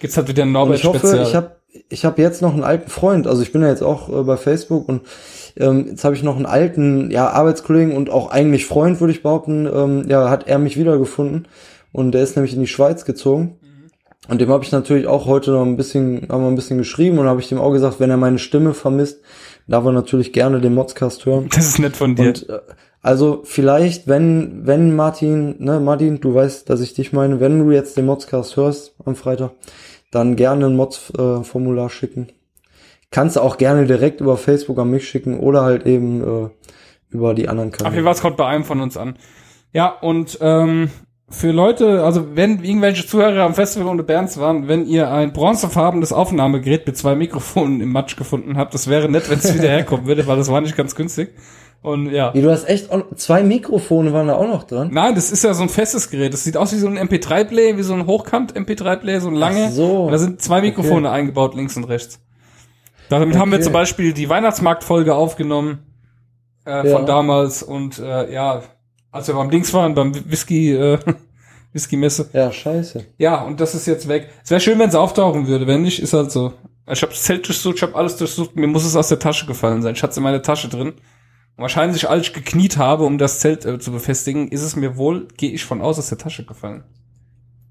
[0.00, 1.22] Gibt's halt wieder ein Und Norbert ich hoffe, Spezial.
[1.22, 1.50] ich habe
[1.88, 4.36] ich hab jetzt noch einen alten Freund, also ich bin ja jetzt auch äh, bei
[4.36, 5.02] Facebook und
[5.56, 9.22] ähm, jetzt habe ich noch einen alten ja, Arbeitskollegen und auch eigentlich Freund, würde ich
[9.22, 11.46] behaupten, ähm, ja, hat er mich wiedergefunden
[11.92, 13.58] und der ist nämlich in die Schweiz gezogen.
[14.26, 17.18] Und dem habe ich natürlich auch heute noch ein bisschen, haben wir ein bisschen geschrieben
[17.18, 19.20] und habe ich dem auch gesagt, wenn er meine Stimme vermisst,
[19.68, 21.48] darf er natürlich gerne den Modscast hören.
[21.54, 22.28] das ist nett von dir.
[22.28, 22.60] Und äh,
[23.02, 27.70] also vielleicht, wenn, wenn Martin, ne, Martin, du weißt, dass ich dich meine, wenn du
[27.70, 29.50] jetzt den Modscast hörst am Freitag,
[30.10, 32.28] dann gerne ein Mods-Formular schicken.
[33.14, 36.48] Kannst du auch gerne direkt über Facebook an mich schicken oder halt eben äh,
[37.10, 38.02] über die anderen Auf jeden Kanäle.
[38.02, 39.14] Fall, es kommt bei einem von uns an.
[39.72, 40.90] Ja, und ähm,
[41.28, 46.12] für Leute, also wenn irgendwelche Zuhörer am Festival ohne Bands waren, wenn ihr ein bronzefarbenes
[46.12, 50.06] Aufnahmegerät mit zwei Mikrofonen im Matsch gefunden habt, das wäre nett, wenn es wieder herkommen
[50.06, 51.34] würde, weil das war nicht ganz günstig.
[51.82, 52.34] Und ja.
[52.34, 54.90] Wie, du hast echt zwei Mikrofone waren da auch noch dran.
[54.92, 56.32] Nein, das ist ja so ein festes Gerät.
[56.32, 59.66] Das sieht aus wie so ein MP3-Player, wie so ein Hochkant-MP3-Player, so ein lange.
[59.68, 60.06] Ach so.
[60.06, 62.18] Und da sind zwei Mikrofone eingebaut, links und rechts.
[63.08, 63.64] Damit haben wir Okay.
[63.64, 65.78] zum Beispiel die Weihnachtsmarktfolge aufgenommen
[66.66, 66.96] äh, Ja.
[66.96, 68.62] von damals und äh, ja,
[69.12, 70.98] als wir beim Dings waren, beim Whisky, äh,
[71.72, 72.30] Whisky-Messe.
[72.32, 73.04] Ja, scheiße.
[73.18, 74.30] Ja, und das ist jetzt weg.
[74.42, 75.66] Es wäre schön, wenn es auftauchen würde.
[75.66, 76.52] Wenn nicht, ist halt so.
[76.90, 78.56] Ich habe das Zelt durchsucht, ich habe alles durchsucht.
[78.56, 79.94] Mir muss es aus der Tasche gefallen sein.
[79.94, 80.88] Ich hatte es in meiner Tasche drin.
[81.56, 84.96] Und wahrscheinlich, als ich gekniet habe, um das Zelt äh, zu befestigen, ist es mir
[84.96, 86.84] wohl, gehe ich von aus, aus der Tasche gefallen.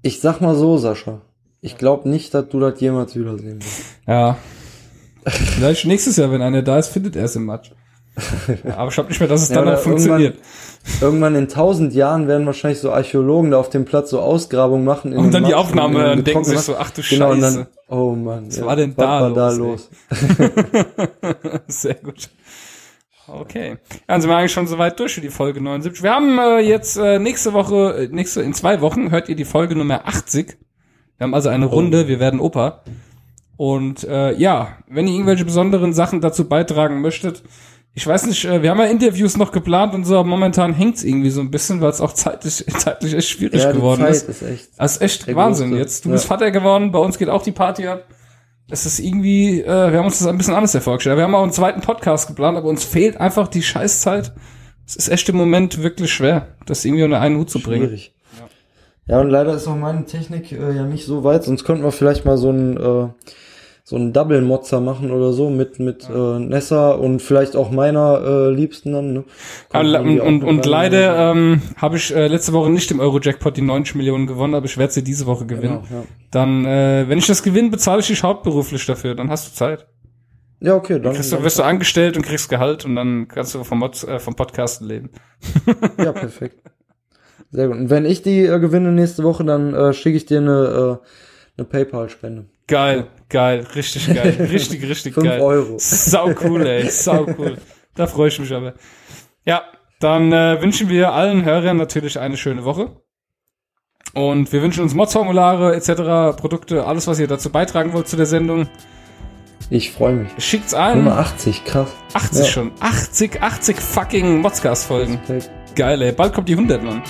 [0.02, 1.20] Ich sag mal so, Sascha.
[1.60, 3.82] Ich glaube nicht, dass du das jemals wiedersehen wirst.
[4.06, 4.36] Ja.
[5.56, 7.70] Vielleicht nächstes Jahr, wenn einer da ist, findet er es im Matsch.
[8.64, 10.38] Ja, aber ich glaube nicht mehr, dass es Ja, dann noch funktioniert.
[11.00, 15.12] Irgendwann in tausend Jahren werden wahrscheinlich so Archäologen da auf dem Platz so Ausgrabungen machen.
[15.12, 17.66] in Und dann die Aufnahme den und denken sich so, ach du Genau, und Scheiße.
[17.88, 18.46] dann, oh Mann.
[18.48, 20.38] Was war denn da war da los, los?
[21.66, 22.28] Sehr gut.
[23.26, 23.78] Okay.
[24.06, 26.02] Dann sind wir eigentlich schon soweit durch für die Folge 79.
[26.02, 29.46] Wir haben äh, jetzt äh, nächste Woche, äh, nächste, in zwei Wochen hört ihr die
[29.46, 30.58] Folge Nummer 80.
[31.16, 32.82] Wir haben also eine Runde, wir werden Opa.
[33.56, 37.42] Und äh, ja, wenn ihr irgendwelche besonderen Sachen dazu beitragen möchtet,
[37.96, 41.04] ich weiß nicht, äh, wir haben ja Interviews noch geplant und so, aber momentan hängt's
[41.04, 44.28] irgendwie so ein bisschen, weil es auch zeitlich, zeitlich echt schwierig Ja, geworden Zeit ist.
[44.28, 44.68] ist echt.
[44.76, 45.68] Das ist echt Wahnsinn.
[45.70, 45.82] größte.
[45.82, 46.14] Jetzt, du Ja.
[46.14, 48.04] bist Vater geworden, bei uns geht auch die Party ab.
[48.68, 51.16] Es ist irgendwie, äh, wir haben uns das ein bisschen anders vorgestellt.
[51.18, 54.32] Wir haben auch einen zweiten Podcast geplant, aber uns fehlt einfach die Scheißzeit.
[54.86, 57.86] Es ist echt im Moment wirklich schwer, das irgendwie unter einen Hut zu bringen.
[57.86, 58.14] Schwierig.
[59.06, 61.92] Ja, und leider ist auch meine Technik äh, ja nicht so weit, sonst könnten wir
[61.92, 63.08] vielleicht mal so ein äh,
[63.86, 68.22] so ein Double Mozzer machen oder so mit mit äh, Nessa und vielleicht auch meiner
[68.24, 69.12] äh, Liebsten dann.
[69.12, 69.24] Ne?
[69.74, 73.58] Ja, Kommt und, und, und, leider ähm, habe ich äh, letzte Woche nicht im Euro-Jackpot
[73.58, 75.82] die 90 Millionen gewonnen, aber ich werde sie diese Woche gewinnen.
[75.86, 76.06] Genau, ja.
[76.30, 79.14] Dann, äh, wenn ich das gewinne, bezahle ich dich hauptberuflich dafür.
[79.14, 79.86] Dann hast du Zeit.
[80.60, 83.54] ja, okay, dann, Kriegst du, dann wirst du angestellt und kriegst Gehalt und dann kannst
[83.54, 85.10] du vom, Mod, äh, vom Podcasten leben.
[85.98, 86.58] ja perfekt.
[87.50, 87.76] Sehr gut.
[87.76, 91.58] Und wenn ich die äh, gewinne nächste Woche, dann äh, schicke ich dir eine, äh,
[91.58, 92.46] eine PayPal-Spende.
[92.66, 95.40] Geil, geil, richtig geil, richtig, richtig Fünf geil.
[95.40, 95.74] Euro.
[95.78, 97.58] Sau cool, ey, sau cool.
[97.96, 98.74] Da freue ich mich aber.
[99.44, 99.62] Ja,
[99.98, 102.96] dann äh, wünschen wir allen Hörern natürlich eine schöne Woche.
[104.14, 108.26] Und wir wünschen uns Mods-Formulare etc., Produkte, alles, was ihr dazu beitragen wollt zu der
[108.26, 108.68] Sendung.
[109.70, 110.30] Ich freue mich.
[110.38, 110.98] Schickt's ein.
[110.98, 111.88] Nummer 80, krass.
[112.12, 112.44] 80 Ja.
[112.52, 112.72] schon.
[112.80, 115.18] 80, 80 fucking Modscast-Folgen.
[115.74, 116.12] Geil, ey.
[116.12, 117.02] Bald kommt die 100, Mann.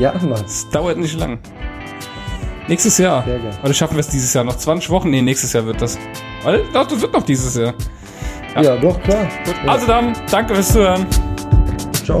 [0.00, 0.42] Ja, Mann.
[0.42, 1.38] Das dauert nicht lang.
[2.68, 3.24] Nächstes Jahr.
[3.24, 3.58] Sehr geil.
[3.62, 4.56] Oder schaffen wir es dieses Jahr noch?
[4.56, 5.10] 20 Wochen?
[5.10, 5.98] Nee, nächstes Jahr wird das.
[6.42, 7.74] Weil, doch, das wird noch dieses Jahr.
[8.60, 9.26] Ja, doch, klar.
[9.44, 11.06] Gut, also dann, danke fürs Zuhören.
[12.04, 12.18] Ciao.